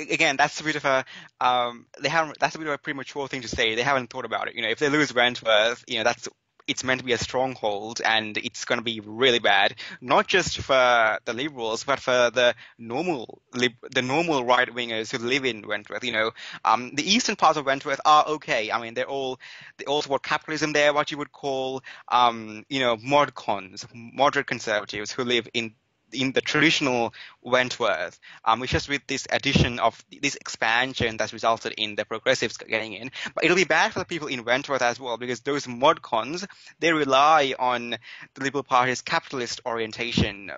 again, 0.10 0.38
that's 0.38 0.62
a 0.62 0.64
bit 0.64 0.76
of 0.76 0.86
a 0.86 1.06
um, 1.42 1.88
they 2.00 2.10
haven't. 2.10 2.40
That's 2.40 2.56
a 2.56 2.58
bit 2.58 2.68
of 2.68 2.74
a 2.74 2.78
premature 2.78 3.28
thing 3.28 3.42
to 3.42 3.48
say. 3.48 3.76
They 3.76 3.82
haven't 3.82 4.10
thought 4.10 4.26
about 4.26 4.48
it. 4.48 4.56
You 4.56 4.62
know, 4.62 4.70
if 4.70 4.80
they 4.80 4.90
lose 4.90 5.14
Wentworth, 5.14 5.84
you 5.88 5.98
know, 5.98 6.04
that's 6.04 6.30
it's 6.68 6.84
meant 6.84 7.00
to 7.00 7.06
be 7.06 7.14
a 7.14 7.18
stronghold 7.18 8.02
and 8.04 8.38
it's 8.38 8.66
going 8.66 8.80
to 8.80 8.84
be 8.84 9.00
really 9.00 9.40
bad, 9.40 9.76
not 10.02 10.28
just 10.28 10.60
for 10.60 11.20
the 11.26 11.34
liberals, 11.34 11.84
but 11.84 12.00
for 12.00 12.32
the 12.32 12.56
normal, 12.78 13.42
the 13.52 14.02
normal 14.02 14.46
right 14.46 14.70
wingers 14.70 15.12
who 15.12 15.18
live 15.18 15.46
in 15.46 15.68
Wentworth. 15.68 16.04
You 16.04 16.14
know, 16.14 16.32
um, 16.64 16.92
the 16.96 17.10
eastern 17.10 17.36
parts 17.36 17.58
of 17.58 17.66
Wentworth 17.66 18.02
are 18.06 18.26
okay. 18.28 18.72
I 18.72 18.82
mean, 18.82 18.94
they're 18.94 19.10
all, 19.10 19.40
they 19.78 19.86
all 19.86 20.02
support 20.02 20.24
capitalism. 20.24 20.74
They're 20.74 20.94
what 20.94 21.12
you 21.12 21.18
would 21.18 21.32
call, 21.32 21.84
um, 22.10 22.66
you 22.70 22.80
know, 22.80 22.98
modcons, 22.98 23.86
moderate 23.94 24.48
conservatives 24.48 25.12
who 25.12 25.24
live 25.24 25.48
in 25.54 25.76
in 26.14 26.32
the 26.32 26.42
traditional 26.42 27.14
Wentworth. 27.42 28.20
Um, 28.46 28.64
it's 28.64 28.88
with 28.88 29.06
this 29.08 29.28
addition 29.32 29.80
of 29.80 30.04
this 30.22 30.36
expansion 30.36 31.18
that's 31.18 31.34
resulted 31.34 31.74
in 31.78 31.96
the 31.96 32.06
progressives 32.06 32.58
getting 32.58 32.94
in. 32.94 33.12
But 33.36 33.44
it'll 33.44 33.58
be 33.58 33.64
bad 33.64 33.94
for 33.94 34.00
the 34.00 34.06
people 34.06 34.28
in 34.28 34.46
Wentworth 34.46 34.82
as 34.82 35.00
well 35.00 35.18
because 35.18 35.42
those 35.42 35.68
modcons, 35.68 36.46
they 36.80 36.94
rely 36.94 37.54
on 37.58 37.92
the 38.34 38.44
Liberal 38.44 38.64
Party's 38.64 39.02
capitalist 39.02 39.62
orientation 39.66 40.52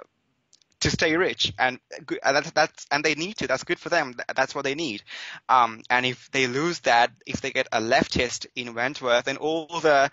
to 0.81 0.91
stay 0.91 1.15
rich 1.17 1.53
and 1.57 1.79
that's, 2.21 2.51
that's 2.51 2.85
and 2.91 3.03
they 3.03 3.15
need 3.15 3.37
to 3.37 3.47
that's 3.47 3.63
good 3.63 3.79
for 3.79 3.89
them 3.89 4.13
that's 4.35 4.53
what 4.53 4.63
they 4.63 4.75
need 4.75 5.01
um, 5.49 5.81
and 5.89 6.05
if 6.05 6.29
they 6.31 6.45
lose 6.47 6.79
that 6.81 7.11
if 7.25 7.41
they 7.41 7.49
get 7.49 7.67
a 7.71 7.79
leftist 7.79 8.45
in 8.55 8.75
Wentworth 8.75 9.25
then 9.25 9.37
all 9.37 9.67
the 9.81 10.11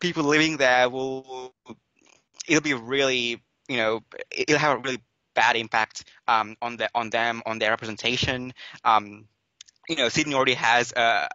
people 0.00 0.24
living 0.24 0.58
there 0.58 0.90
will 0.90 1.54
it'll 2.46 2.62
be 2.62 2.74
really 2.74 3.40
you 3.68 3.76
know, 3.76 4.00
it'll 4.30 4.58
have 4.58 4.78
a 4.78 4.80
really 4.80 5.00
bad 5.34 5.56
impact 5.56 6.04
um, 6.28 6.56
on 6.62 6.76
the 6.76 6.88
on 6.94 7.10
them 7.10 7.42
on 7.46 7.58
their 7.58 7.70
representation. 7.70 8.52
Um, 8.84 9.26
you 9.88 9.96
know, 9.96 10.08
Sydney 10.08 10.34
already 10.34 10.54
has 10.54 10.92
uh, 10.92 11.28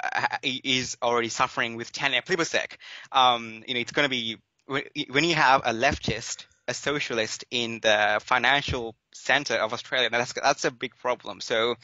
is 0.43 0.97
already 1.01 1.29
suffering 1.29 1.75
with 1.75 1.91
Tanya 1.91 2.21
Plibersek. 2.21 2.77
Um, 3.11 3.63
you 3.67 3.73
know, 3.73 3.79
it's 3.79 3.91
going 3.91 4.05
to 4.05 4.09
be 4.09 4.37
when 5.09 5.23
you 5.23 5.35
have 5.35 5.61
a 5.65 5.73
leftist, 5.73 6.45
a 6.67 6.73
socialist 6.73 7.45
in 7.49 7.79
the 7.81 8.19
financial 8.23 8.95
center 9.13 9.55
of 9.55 9.73
Australia, 9.73 10.09
that's 10.09 10.33
that's 10.33 10.65
a 10.65 10.71
big 10.71 10.95
problem. 10.95 11.41
So, 11.41 11.75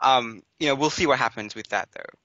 um, 0.00 0.42
you 0.58 0.68
know, 0.68 0.74
we'll 0.74 0.90
see 0.90 1.06
what 1.06 1.18
happens 1.18 1.54
with 1.54 1.68
that, 1.68 1.88
though. 1.92 2.18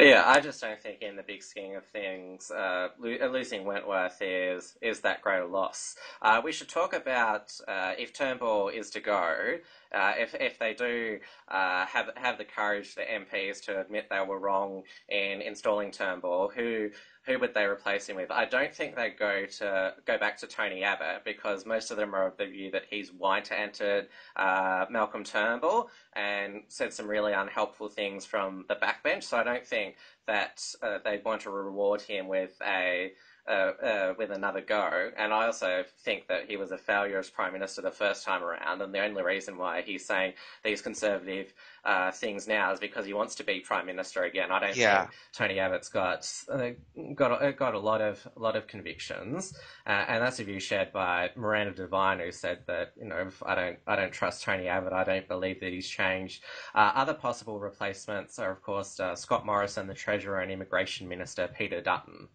Yeah, 0.00 0.24
I 0.26 0.40
just 0.40 0.60
don't 0.60 0.80
think, 0.82 1.02
in 1.02 1.16
the 1.16 1.22
big 1.22 1.44
scheme 1.44 1.76
of 1.76 1.86
things, 1.86 2.50
uh, 2.50 2.88
lo- 2.98 3.30
losing 3.32 3.64
Wentworth 3.64 4.18
is 4.22 4.76
is 4.82 5.02
that 5.02 5.22
great 5.22 5.42
a 5.42 5.46
loss. 5.46 5.96
Uh, 6.20 6.42
we 6.44 6.52
should 6.52 6.68
talk 6.68 6.94
about 6.94 7.52
uh, 7.68 7.92
if 7.96 8.12
Turnbull 8.12 8.70
is 8.70 8.90
to 8.92 9.00
go, 9.00 9.58
uh, 9.94 10.14
if 10.18 10.34
if 10.40 10.58
they 10.58 10.74
do 10.74 11.20
uh, 11.48 11.86
have 11.86 12.10
have 12.16 12.40
the 12.40 12.44
courage, 12.46 12.96
the 12.96 13.02
MPs, 13.02 13.62
to 13.66 13.80
admit 13.80 14.08
they 14.10 14.20
were 14.26 14.40
wrong 14.40 14.82
in 15.10 15.42
installing 15.42 15.92
Turnbull, 15.92 16.50
who 16.56 16.90
who 17.26 17.38
would 17.38 17.54
they 17.54 17.64
replace 17.64 18.06
him 18.06 18.16
with? 18.16 18.30
I 18.30 18.44
don't 18.44 18.74
think 18.74 18.96
they 18.96 19.10
go 19.10 19.46
to 19.46 19.94
go 20.06 20.18
back 20.18 20.36
to 20.38 20.46
Tony 20.46 20.82
Abbott 20.84 21.24
because 21.24 21.64
most 21.64 21.90
of 21.90 21.96
them 21.96 22.14
are 22.14 22.26
of 22.26 22.36
the 22.36 22.46
view 22.46 22.70
that 22.72 22.84
he's 22.88 23.12
white-anted 23.12 24.08
uh, 24.36 24.86
Malcolm 24.90 25.24
Turnbull 25.24 25.88
and 26.14 26.62
said 26.68 26.92
some 26.92 27.08
really 27.08 27.32
unhelpful 27.32 27.88
things 27.88 28.26
from 28.26 28.66
the 28.68 28.76
backbench. 28.76 29.24
So 29.24 29.38
I 29.38 29.42
don't 29.42 29.66
think 29.66 29.96
that 30.26 30.62
uh, 30.82 30.98
they 31.04 31.20
want 31.24 31.42
to 31.42 31.50
reward 31.50 32.02
him 32.02 32.28
with 32.28 32.60
a 32.64 33.12
uh, 33.48 33.72
uh, 33.82 34.14
with 34.18 34.30
another 34.30 34.60
go. 34.60 35.10
And 35.16 35.32
I 35.32 35.46
also 35.46 35.84
think 36.04 36.28
that 36.28 36.46
he 36.48 36.56
was 36.56 36.72
a 36.72 36.78
failure 36.78 37.18
as 37.18 37.30
Prime 37.30 37.52
Minister 37.52 37.82
the 37.82 37.90
first 37.90 38.24
time 38.24 38.42
around. 38.42 38.80
And 38.82 38.94
the 38.94 39.04
only 39.04 39.22
reason 39.22 39.56
why 39.58 39.82
he's 39.82 40.04
saying 40.06 40.34
these 40.64 40.82
conservative 40.82 41.52
uh, 41.84 42.10
things 42.12 42.48
now 42.48 42.72
is 42.72 42.80
because 42.80 43.06
he 43.06 43.12
wants 43.12 43.34
to 43.36 43.44
be 43.44 43.60
Prime 43.60 43.86
Minister 43.86 44.24
again. 44.24 44.50
I 44.50 44.58
don't 44.60 44.76
Yeah. 44.76 45.00
think 45.00 45.10
Tony 45.32 45.58
Abbott's 45.58 45.88
got 45.88 46.30
uh, 46.50 46.70
got 47.14 47.42
a, 47.42 47.52
got 47.52 47.74
a 47.74 47.78
lot 47.78 48.00
of 48.00 48.26
a 48.36 48.40
lot 48.40 48.56
of 48.56 48.66
convictions, 48.66 49.52
uh, 49.86 50.04
and 50.08 50.22
that's 50.22 50.40
a 50.40 50.44
view 50.44 50.60
shared 50.60 50.92
by 50.92 51.30
Miranda 51.36 51.74
Devine, 51.74 52.20
who 52.20 52.32
said 52.32 52.60
that 52.66 52.92
you 52.96 53.06
know 53.06 53.18
if 53.28 53.42
I 53.44 53.54
don't 53.54 53.78
I 53.86 53.96
don't 53.96 54.12
trust 54.12 54.42
Tony 54.42 54.68
Abbott. 54.68 54.92
I 54.92 55.04
don't 55.04 55.28
believe 55.28 55.60
that 55.60 55.72
he's 55.72 55.88
changed. 55.88 56.42
Uh, 56.74 56.92
other 56.94 57.14
possible 57.14 57.60
replacements 57.60 58.38
are 58.38 58.50
of 58.50 58.62
course 58.62 58.98
uh, 59.00 59.14
Scott 59.16 59.44
Morrison, 59.46 59.86
the 59.86 59.94
Treasurer 59.94 60.40
and 60.40 60.50
Immigration 60.52 61.08
Minister 61.08 61.48
Peter 61.48 61.80
Dutton. 61.80 62.28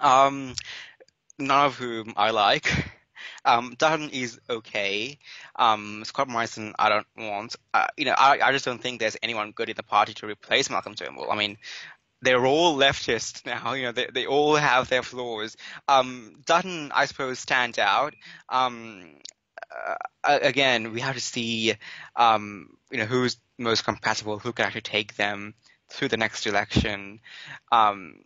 Um, 0.00 0.54
none 1.38 1.66
of 1.66 1.76
whom 1.76 2.14
I 2.16 2.30
like. 2.30 2.70
Um, 3.44 3.76
Dutton 3.78 4.10
is 4.10 4.40
okay. 4.50 5.18
Um, 5.54 6.02
Scott 6.04 6.28
Morrison, 6.28 6.74
I 6.78 6.88
don't 6.88 7.06
want. 7.16 7.54
Uh, 7.72 7.86
you 7.96 8.04
know, 8.04 8.14
I, 8.16 8.40
I 8.42 8.52
just 8.52 8.64
don't 8.64 8.82
think 8.82 8.98
there's 8.98 9.16
anyone 9.22 9.52
good 9.52 9.68
in 9.68 9.76
the 9.76 9.84
party 9.84 10.14
to 10.14 10.26
replace 10.26 10.68
Malcolm 10.68 10.94
Turnbull. 10.94 11.30
I 11.30 11.36
mean, 11.36 11.56
they're 12.22 12.44
all 12.44 12.76
leftists 12.76 13.46
now. 13.46 13.72
You 13.74 13.84
know, 13.84 13.92
they 13.92 14.08
they 14.12 14.26
all 14.26 14.56
have 14.56 14.88
their 14.88 15.02
flaws. 15.02 15.56
Um, 15.88 16.40
Dutton, 16.44 16.90
I 16.94 17.06
suppose, 17.06 17.38
stands 17.38 17.78
out. 17.78 18.14
Um, 18.48 19.16
uh, 20.24 20.38
again, 20.42 20.92
we 20.92 21.00
have 21.00 21.14
to 21.14 21.20
see, 21.20 21.74
um, 22.16 22.76
you 22.90 22.98
know, 22.98 23.04
who's 23.06 23.36
most 23.58 23.84
compatible, 23.84 24.38
who 24.38 24.52
can 24.52 24.66
actually 24.66 24.82
take 24.82 25.16
them 25.16 25.54
through 25.88 26.08
the 26.08 26.16
next 26.16 26.46
election. 26.46 27.20
Um, 27.70 28.22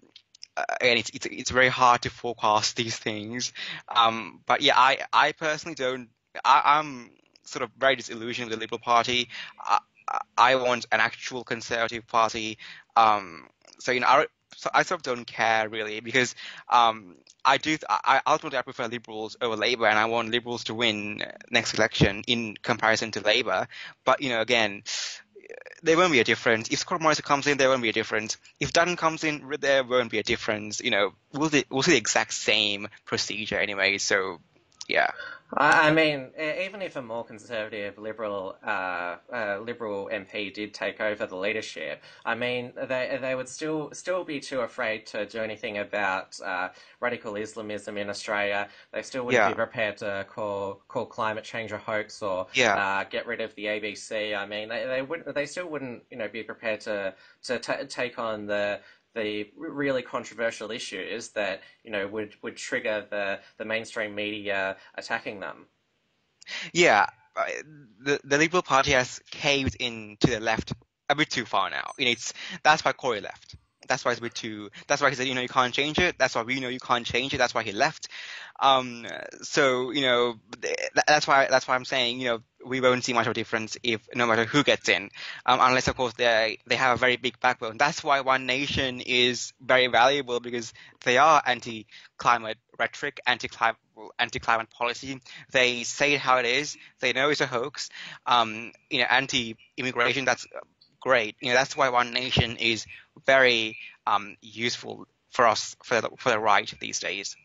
uh, 0.68 0.74
and 0.80 0.98
it's, 0.98 1.10
it's 1.10 1.26
it's 1.26 1.50
very 1.50 1.68
hard 1.68 2.02
to 2.02 2.10
forecast 2.10 2.76
these 2.76 2.96
things. 2.96 3.52
Um, 3.88 4.40
but 4.46 4.62
yeah, 4.62 4.74
I 4.76 4.98
I 5.12 5.32
personally 5.32 5.74
don't. 5.74 6.08
I, 6.44 6.78
I'm 6.78 7.10
sort 7.44 7.62
of 7.62 7.70
very 7.78 7.96
disillusioned 7.96 8.50
with 8.50 8.58
the 8.58 8.62
Liberal 8.62 8.78
Party. 8.78 9.28
I, 9.58 9.78
I 10.36 10.54
want 10.56 10.86
an 10.92 11.00
actual 11.00 11.44
Conservative 11.44 12.06
Party. 12.06 12.58
Um, 12.96 13.48
so 13.78 13.92
you 13.92 14.00
know, 14.00 14.06
I, 14.06 14.26
so 14.56 14.70
I 14.74 14.82
sort 14.82 15.00
of 15.00 15.02
don't 15.02 15.26
care 15.26 15.68
really 15.68 16.00
because 16.00 16.34
um, 16.68 17.16
I 17.44 17.56
do. 17.56 17.76
I 17.88 18.20
ultimately 18.26 18.58
I 18.58 18.62
prefer 18.62 18.86
Liberals 18.86 19.36
over 19.40 19.56
Labour, 19.56 19.86
and 19.86 19.98
I 19.98 20.06
want 20.06 20.30
Liberals 20.30 20.64
to 20.64 20.74
win 20.74 21.22
next 21.50 21.74
election 21.74 22.22
in 22.26 22.56
comparison 22.62 23.10
to 23.12 23.20
Labour. 23.20 23.68
But 24.04 24.22
you 24.22 24.28
know, 24.30 24.40
again, 24.40 24.82
there 25.82 25.96
won't 25.96 26.12
be 26.12 26.20
a 26.20 26.24
difference. 26.24 26.68
If 26.68 26.80
Scott 26.80 27.00
Morrison 27.00 27.24
comes 27.24 27.46
in, 27.46 27.58
there 27.58 27.68
won't 27.68 27.82
be 27.82 27.88
a 27.88 27.92
difference. 27.92 28.36
If 28.58 28.72
Dutton 28.72 28.96
comes 28.96 29.24
in, 29.24 29.54
there 29.60 29.84
won't 29.84 30.10
be 30.10 30.18
a 30.18 30.22
difference. 30.22 30.80
You 30.80 30.90
know, 30.90 31.12
we'll, 31.32 31.50
we'll 31.70 31.82
see 31.82 31.92
the 31.92 31.96
exact 31.96 32.34
same 32.34 32.88
procedure 33.04 33.58
anyway. 33.58 33.98
So, 33.98 34.40
yeah. 34.90 35.10
I 35.56 35.90
mean, 35.90 36.30
even 36.38 36.80
if 36.80 36.94
a 36.94 37.02
more 37.02 37.24
conservative 37.24 37.98
liberal 37.98 38.56
uh, 38.64 39.16
uh, 39.34 39.58
liberal 39.60 40.08
MP 40.12 40.48
did 40.54 40.72
take 40.72 41.00
over 41.00 41.26
the 41.26 41.36
leadership, 41.36 42.04
I 42.24 42.36
mean, 42.36 42.72
they 42.76 43.18
they 43.20 43.34
would 43.34 43.48
still 43.48 43.90
still 43.92 44.22
be 44.22 44.38
too 44.38 44.60
afraid 44.60 45.06
to 45.06 45.26
do 45.26 45.40
anything 45.42 45.78
about 45.78 46.38
uh, 46.40 46.68
radical 47.00 47.34
Islamism 47.34 47.98
in 47.98 48.08
Australia. 48.08 48.68
They 48.92 49.02
still 49.02 49.26
wouldn't 49.26 49.42
Yeah. 49.42 49.44
be 49.44 49.54
prepared 49.54 49.96
to 49.98 50.24
call 50.28 50.82
call 50.86 51.06
climate 51.06 51.42
change 51.42 51.72
a 51.72 51.78
hoax 51.78 52.22
or 52.22 52.46
Yeah. 52.52 52.76
uh, 52.76 53.04
get 53.10 53.26
rid 53.26 53.40
of 53.40 53.52
the 53.56 53.66
ABC. 53.66 54.36
I 54.36 54.46
mean, 54.46 54.68
they 54.68 54.86
they 54.86 55.02
wouldn't 55.02 55.34
they 55.34 55.46
still 55.46 55.66
wouldn't 55.68 56.04
you 56.10 56.16
know 56.16 56.28
be 56.28 56.44
prepared 56.44 56.80
to 56.82 57.12
to 57.42 57.58
ta 57.58 57.78
take 57.88 58.20
on 58.20 58.46
the 58.46 58.80
the 59.14 59.50
really 59.56 60.02
controversial 60.02 60.70
issues 60.70 61.30
that 61.30 61.62
you 61.84 61.90
know 61.90 62.06
would, 62.08 62.34
would 62.42 62.56
trigger 62.56 63.06
the, 63.10 63.40
the 63.58 63.64
mainstream 63.64 64.14
media 64.14 64.76
attacking 64.94 65.40
them. 65.40 65.66
Yeah, 66.72 67.06
the 68.02 68.20
the 68.24 68.38
Liberal 68.38 68.62
Party 68.62 68.92
has 68.92 69.20
caved 69.30 69.76
in 69.78 70.16
to 70.20 70.30
the 70.30 70.40
left 70.40 70.72
a 71.08 71.14
bit 71.14 71.30
too 71.30 71.44
far 71.44 71.70
now. 71.70 71.90
You 71.98 72.06
know, 72.06 72.10
it's 72.12 72.32
that's 72.62 72.84
why 72.84 72.92
Cory 72.92 73.20
left. 73.20 73.56
That's 73.88 74.04
why 74.04 74.12
it's 74.12 74.20
a 74.20 74.22
bit 74.22 74.34
too. 74.34 74.70
That's 74.86 75.02
why 75.02 75.10
he 75.10 75.16
said, 75.16 75.26
you 75.26 75.34
know, 75.34 75.40
you 75.40 75.48
can't 75.48 75.74
change 75.74 75.98
it. 75.98 76.16
That's 76.18 76.34
why 76.34 76.42
we 76.42 76.60
know 76.60 76.68
you 76.68 76.78
can't 76.78 77.04
change 77.04 77.34
it. 77.34 77.38
That's 77.38 77.54
why 77.54 77.64
he 77.64 77.72
left. 77.72 78.08
Um, 78.60 79.06
so 79.42 79.90
you 79.90 80.02
know, 80.02 80.36
that's 81.06 81.26
why 81.26 81.46
that's 81.50 81.66
why 81.66 81.74
I'm 81.74 81.84
saying, 81.84 82.20
you 82.20 82.28
know, 82.28 82.42
we 82.64 82.80
won't 82.80 83.04
see 83.04 83.12
much 83.12 83.26
of 83.26 83.30
a 83.30 83.34
difference 83.34 83.76
if 83.82 84.06
no 84.14 84.26
matter 84.26 84.44
who 84.44 84.62
gets 84.62 84.88
in, 84.88 85.10
um, 85.46 85.60
unless 85.62 85.88
of 85.88 85.96
course 85.96 86.12
they 86.14 86.58
they 86.66 86.76
have 86.76 86.96
a 86.96 86.98
very 86.98 87.16
big 87.16 87.40
backbone. 87.40 87.78
That's 87.78 88.04
why 88.04 88.20
One 88.20 88.46
Nation 88.46 89.00
is 89.00 89.52
very 89.60 89.86
valuable 89.86 90.40
because 90.40 90.72
they 91.04 91.16
are 91.18 91.42
anti-climate 91.44 92.58
rhetoric, 92.78 93.20
anti-climate 93.26 93.76
anti-climate 94.18 94.70
policy. 94.70 95.20
They 95.52 95.84
say 95.84 96.14
it 96.14 96.20
how 96.20 96.38
it 96.38 96.46
is. 96.46 96.76
They 97.00 97.12
know 97.12 97.30
it's 97.30 97.40
a 97.40 97.46
hoax. 97.46 97.88
Um, 98.26 98.72
you 98.90 99.00
know, 99.00 99.06
anti-immigration. 99.08 100.24
That's 100.24 100.46
great. 101.00 101.36
You 101.40 101.48
know, 101.48 101.54
that's 101.54 101.76
why 101.76 101.88
One 101.88 102.12
Nation 102.12 102.56
is 102.56 102.86
very 103.26 103.78
um, 104.06 104.36
useful 104.42 105.06
for 105.30 105.46
us 105.46 105.76
for 105.84 106.00
the, 106.00 106.10
for 106.18 106.30
the 106.30 106.38
right 106.38 106.72
these 106.80 107.00
days. 107.00 107.36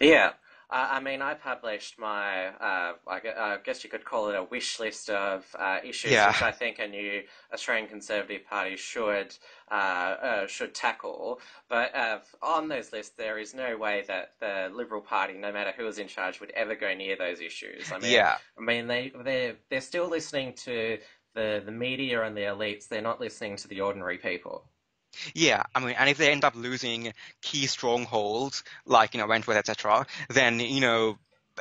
Yeah. 0.00 0.32
Uh, 0.68 0.88
I 0.90 1.00
mean, 1.00 1.22
I 1.22 1.34
published 1.34 1.96
my, 1.96 2.46
uh, 2.48 2.94
I, 3.06 3.20
I 3.38 3.58
guess 3.64 3.84
you 3.84 3.90
could 3.90 4.04
call 4.04 4.30
it 4.30 4.34
a 4.34 4.42
wish 4.42 4.80
list 4.80 5.08
of 5.10 5.46
uh, 5.56 5.78
issues 5.84 6.10
Yeah. 6.10 6.26
which 6.28 6.42
I 6.42 6.50
think 6.50 6.80
a 6.80 6.88
new 6.88 7.22
Australian 7.54 7.86
Conservative 7.86 8.44
Party 8.44 8.76
should 8.76 9.32
uh, 9.70 9.74
uh, 9.74 10.46
should 10.48 10.74
tackle. 10.74 11.40
But 11.68 11.94
uh, 11.94 12.18
on 12.42 12.66
those 12.66 12.92
lists, 12.92 13.14
there 13.16 13.38
is 13.38 13.54
no 13.54 13.76
way 13.76 14.02
that 14.08 14.32
the 14.40 14.68
Liberal 14.74 15.00
Party, 15.00 15.34
no 15.34 15.52
matter 15.52 15.72
who 15.76 15.86
is 15.86 15.98
in 15.98 16.08
charge, 16.08 16.40
would 16.40 16.50
ever 16.50 16.74
go 16.74 16.92
near 16.94 17.16
those 17.16 17.40
issues. 17.40 17.92
I 17.92 18.00
mean, 18.00 18.10
Yeah. 18.10 18.36
I 18.58 18.60
mean, 18.60 18.88
they 18.88 19.12
they 19.22 19.54
they're 19.70 19.80
still 19.80 20.08
listening 20.08 20.54
to 20.64 20.98
the 21.36 21.62
the 21.64 21.72
media 21.72 22.24
and 22.24 22.36
the 22.36 22.40
elites. 22.42 22.88
They're 22.88 23.02
not 23.02 23.20
listening 23.20 23.54
to 23.58 23.68
the 23.68 23.82
ordinary 23.82 24.18
people. 24.18 24.64
Yeah, 25.34 25.62
I 25.74 25.80
mean, 25.80 25.94
and 25.98 26.08
if 26.10 26.18
they 26.18 26.30
end 26.30 26.44
up 26.44 26.54
losing 26.54 27.12
key 27.42 27.66
strongholds 27.66 28.62
like 28.84 29.14
you 29.14 29.20
know 29.20 29.26
Wentworth, 29.26 29.56
etc., 29.56 30.06
then 30.28 30.60
you 30.60 30.80
know 30.80 31.18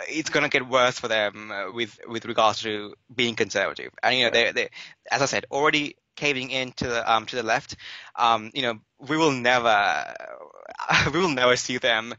it's 0.09 0.29
gonna 0.29 0.49
get 0.49 0.67
worse 0.67 0.99
for 0.99 1.07
them 1.07 1.51
uh, 1.51 1.71
with 1.71 1.97
with 2.07 2.25
regards 2.25 2.61
to 2.63 2.93
being 3.13 3.35
conservative. 3.35 3.91
And 4.03 4.17
you 4.17 4.25
know, 4.25 4.31
they 4.31 4.51
they 4.51 4.69
as 5.09 5.21
I 5.21 5.25
said, 5.25 5.45
already 5.51 5.95
caving 6.15 6.51
in 6.51 6.71
to 6.73 6.87
the 6.87 7.11
um 7.13 7.25
to 7.27 7.35
the 7.35 7.43
left. 7.43 7.75
Um, 8.15 8.51
you 8.53 8.61
know, 8.61 8.79
we 8.99 9.17
will 9.17 9.31
never 9.31 10.13
we 11.13 11.19
will 11.19 11.29
never 11.29 11.55
see 11.55 11.77
them 11.77 12.13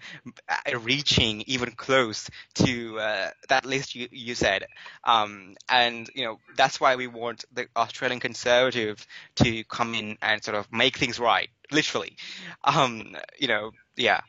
uh, 0.48 0.78
reaching 0.78 1.42
even 1.46 1.70
close 1.72 2.28
to 2.54 2.98
uh, 2.98 3.30
that 3.48 3.64
list 3.64 3.94
you 3.94 4.08
you 4.10 4.34
said. 4.34 4.66
Um, 5.04 5.56
and 5.68 6.08
you 6.14 6.24
know 6.24 6.38
that's 6.56 6.80
why 6.80 6.96
we 6.96 7.06
want 7.06 7.44
the 7.52 7.66
Australian 7.76 8.20
Conservative 8.20 9.06
to 9.36 9.64
come 9.64 9.94
in 9.94 10.18
and 10.22 10.42
sort 10.42 10.56
of 10.56 10.72
make 10.72 10.96
things 10.96 11.18
right, 11.18 11.48
literally. 11.70 12.16
Um, 12.64 13.16
you 13.38 13.48
know, 13.48 13.72
yeah, 13.96 14.20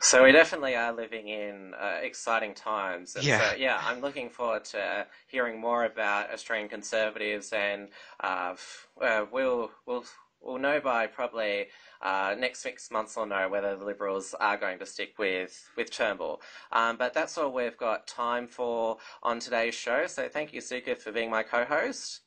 So 0.00 0.24
we 0.24 0.32
definitely 0.32 0.76
are 0.76 0.92
living 0.92 1.28
in 1.28 1.74
uh, 1.74 1.98
exciting 2.02 2.54
times. 2.54 3.16
And 3.16 3.24
Yeah. 3.24 3.50
So, 3.50 3.56
yeah, 3.56 3.80
I'm 3.84 4.00
looking 4.00 4.30
forward 4.30 4.64
to 4.66 5.06
hearing 5.26 5.60
more 5.60 5.84
about 5.84 6.32
Australian 6.32 6.68
Conservatives, 6.68 7.52
and 7.52 7.88
uh, 8.20 8.50
f- 8.52 8.88
uh, 9.00 9.26
we'll 9.30 9.70
we'll 9.86 10.04
we'll 10.40 10.58
know 10.58 10.80
by 10.80 11.06
probably 11.06 11.66
uh, 12.02 12.34
next 12.38 12.60
six 12.60 12.90
months 12.90 13.16
or 13.16 13.26
no 13.26 13.48
whether 13.48 13.76
the 13.76 13.84
Liberals 13.84 14.34
are 14.40 14.56
going 14.56 14.78
to 14.78 14.86
stick 14.86 15.14
with 15.18 15.68
with 15.76 15.90
Turnbull. 15.90 16.40
Um, 16.72 16.96
but 16.96 17.14
that's 17.14 17.36
all 17.38 17.52
we've 17.52 17.76
got 17.76 18.06
time 18.06 18.46
for 18.46 18.98
on 19.22 19.38
today's 19.38 19.74
show. 19.74 20.06
So 20.06 20.28
thank 20.28 20.52
you, 20.52 20.60
Suka, 20.60 20.96
for 20.96 21.12
being 21.12 21.30
my 21.30 21.42
co-host. 21.42 22.20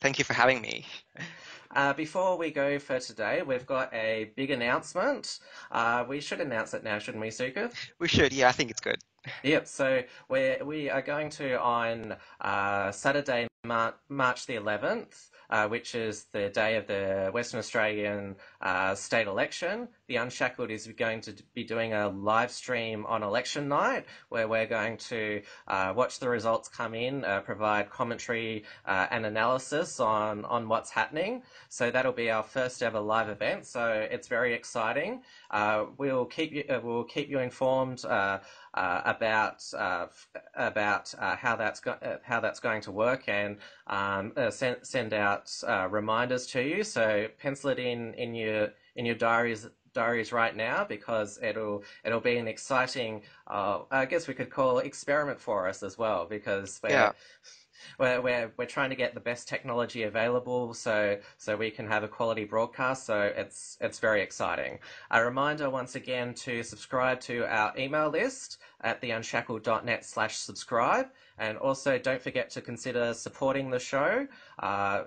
thank 0.00 0.18
you 0.18 0.24
for 0.24 0.34
having 0.34 0.60
me. 0.60 0.86
Uh, 1.74 1.92
before 1.92 2.38
we 2.38 2.50
go 2.50 2.78
for 2.78 2.98
today, 2.98 3.42
we've 3.42 3.66
got 3.66 3.92
a 3.92 4.30
big 4.36 4.50
announcement. 4.50 5.38
Uh, 5.70 6.04
we 6.08 6.20
should 6.20 6.40
announce 6.40 6.72
it 6.72 6.82
now, 6.82 6.98
shouldn't 6.98 7.20
we, 7.20 7.30
Suka? 7.30 7.70
We 7.98 8.08
should, 8.08 8.32
yeah, 8.32 8.48
I 8.48 8.52
think 8.52 8.70
it's 8.70 8.80
good. 8.80 8.96
Yep, 9.42 9.66
so 9.66 10.02
we 10.30 10.56
we 10.64 10.88
are 10.88 11.02
going 11.02 11.28
to 11.30 11.60
on 11.60 12.16
uh, 12.40 12.90
Saturday, 12.92 13.47
March 13.68 14.46
the 14.46 14.54
11th, 14.54 15.28
uh, 15.50 15.68
which 15.68 15.94
is 15.94 16.24
the 16.32 16.48
day 16.50 16.76
of 16.76 16.86
the 16.86 17.30
Western 17.32 17.58
Australian 17.58 18.36
uh, 18.60 18.94
state 18.94 19.26
election, 19.26 19.88
the 20.06 20.16
Unshackled 20.16 20.70
is 20.70 20.86
going 20.86 21.20
to 21.22 21.34
be 21.54 21.64
doing 21.64 21.92
a 21.92 22.08
live 22.08 22.50
stream 22.50 23.06
on 23.06 23.22
election 23.22 23.68
night 23.68 24.04
where 24.28 24.48
we're 24.48 24.66
going 24.66 24.96
to 24.96 25.42
uh, 25.68 25.92
watch 25.96 26.18
the 26.18 26.28
results 26.28 26.68
come 26.68 26.94
in, 26.94 27.24
uh, 27.24 27.40
provide 27.40 27.90
commentary 27.90 28.64
uh, 28.86 29.06
and 29.10 29.24
analysis 29.24 30.00
on, 30.00 30.44
on 30.46 30.68
what's 30.68 30.90
happening. 30.90 31.42
So 31.68 31.90
that'll 31.90 32.12
be 32.12 32.30
our 32.30 32.42
first 32.42 32.82
ever 32.82 33.00
live 33.00 33.28
event. 33.28 33.66
So 33.66 34.06
it's 34.10 34.28
very 34.28 34.54
exciting. 34.54 35.22
Uh, 35.50 35.86
we'll 35.96 36.26
keep 36.26 36.52
you 36.52 36.64
we'll 36.82 37.04
keep 37.04 37.28
you 37.28 37.38
informed. 37.38 38.04
Uh, 38.78 39.02
about 39.06 39.64
uh, 39.76 40.06
about 40.54 41.12
uh, 41.18 41.34
how 41.34 41.56
that's 41.56 41.80
go- 41.80 41.98
how 42.22 42.38
that's 42.38 42.60
going 42.60 42.80
to 42.80 42.92
work 42.92 43.28
and 43.28 43.56
um, 43.88 44.32
send 44.50 44.76
send 44.82 45.12
out 45.12 45.50
reminders 45.90 46.46
to 46.46 46.62
you. 46.62 46.84
So 46.84 47.26
pencil 47.38 47.70
it 47.70 47.80
in 47.80 48.14
in 48.14 48.34
your 48.34 48.68
in 48.94 49.04
your 49.04 49.16
diaries 49.16 49.66
diaries 49.94 50.32
right 50.32 50.54
now 50.54 50.84
because 50.84 51.40
it'll 51.42 51.82
it'll 52.04 52.20
be 52.20 52.36
an 52.36 52.46
exciting 52.46 53.22
uh, 53.48 53.80
I 53.90 54.06
guess 54.06 54.28
we 54.28 54.34
could 54.34 54.50
call 54.50 54.78
experiment 54.78 55.40
for 55.40 55.66
us 55.66 55.82
as 55.82 55.98
well 55.98 56.26
because 56.26 56.80
yeah. 56.88 57.12
We're, 57.98 58.20
we're, 58.20 58.52
we're 58.56 58.66
trying 58.66 58.90
to 58.90 58.96
get 58.96 59.14
the 59.14 59.20
best 59.20 59.48
technology 59.48 60.04
available 60.04 60.74
so 60.74 61.18
so 61.36 61.56
we 61.56 61.70
can 61.70 61.86
have 61.86 62.02
a 62.02 62.08
quality 62.08 62.44
broadcast 62.44 63.06
so 63.06 63.32
it's 63.36 63.76
it's 63.80 63.98
very 63.98 64.22
exciting 64.22 64.78
a 65.10 65.24
reminder 65.24 65.70
once 65.70 65.94
again 65.94 66.34
to 66.34 66.62
subscribe 66.62 67.20
to 67.20 67.44
our 67.46 67.72
email 67.78 68.08
list 68.08 68.58
at 68.82 69.00
theunshackled.net 69.00 70.04
slash 70.04 70.36
subscribe. 70.36 71.08
And 71.38 71.56
also 71.58 71.98
don't 71.98 72.20
forget 72.20 72.50
to 72.50 72.60
consider 72.60 73.14
supporting 73.14 73.70
the 73.70 73.78
show. 73.78 74.26
Uh, 74.58 75.04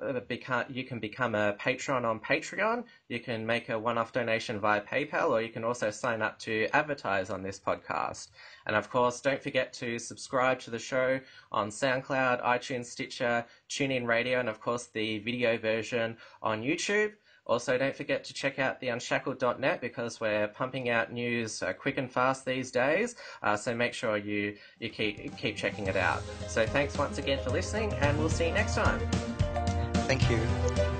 you 0.70 0.84
can 0.84 1.00
become 1.00 1.36
a 1.36 1.54
patron 1.54 2.06
on 2.06 2.20
Patreon. 2.20 2.86
You 3.10 3.20
can 3.20 3.46
make 3.46 3.70
a 3.70 3.78
one-off 3.78 4.14
donation 4.14 4.60
via 4.60 4.82
PayPal, 4.82 5.30
or 5.30 5.42
you 5.42 5.50
can 5.50 5.64
also 5.64 5.92
sign 5.92 6.22
up 6.22 6.40
to 6.40 6.68
advertise 6.74 7.30
on 7.30 7.44
this 7.44 7.60
podcast. 7.60 8.30
And 8.66 8.76
of 8.76 8.90
course, 8.90 9.22
don't 9.22 9.42
forget 9.42 9.74
to 9.74 10.00
subscribe 10.00 10.60
to 10.62 10.72
the 10.72 10.80
show 10.80 11.20
on 11.52 11.70
SoundCloud, 11.70 12.44
iTunes, 12.44 12.86
Stitcher, 12.86 13.46
TuneIn 13.70 14.06
Radio, 14.06 14.40
and 14.40 14.50
of 14.50 14.60
course 14.60 14.88
the 14.88 15.20
video 15.20 15.58
version 15.58 16.18
on 16.42 16.62
YouTube. 16.62 17.14
Also, 17.46 17.78
don't 17.78 17.96
forget 17.96 18.24
to 18.24 18.34
check 18.34 18.60
out 18.60 18.80
theunshackled.net 18.80 19.82
because 19.82 20.20
we're 20.20 20.48
pumping 20.50 20.89
out 20.89 21.12
news 21.12 21.62
uh, 21.64 21.74
quick 21.74 21.98
and 21.98 22.10
fast 22.12 22.46
these 22.46 22.72
days. 22.72 23.16
Uh, 23.42 23.58
so 23.58 23.76
make 23.76 23.94
sure 23.94 24.18
you, 24.18 24.56
you 24.80 24.89
keep, 24.89 25.36
keep 25.38 25.56
checking 25.58 25.88
it 25.88 25.96
out. 25.96 26.22
So 26.48 26.66
thanks 26.66 26.98
once 26.98 27.18
again 27.18 27.39
for 27.44 27.50
listening, 27.50 27.94
and 27.96 28.18
we'll 28.20 28.30
see 28.30 28.48
you 28.48 28.54
next 28.54 28.76
time. 28.76 29.00
Thank 30.08 30.30
you. 30.30 30.91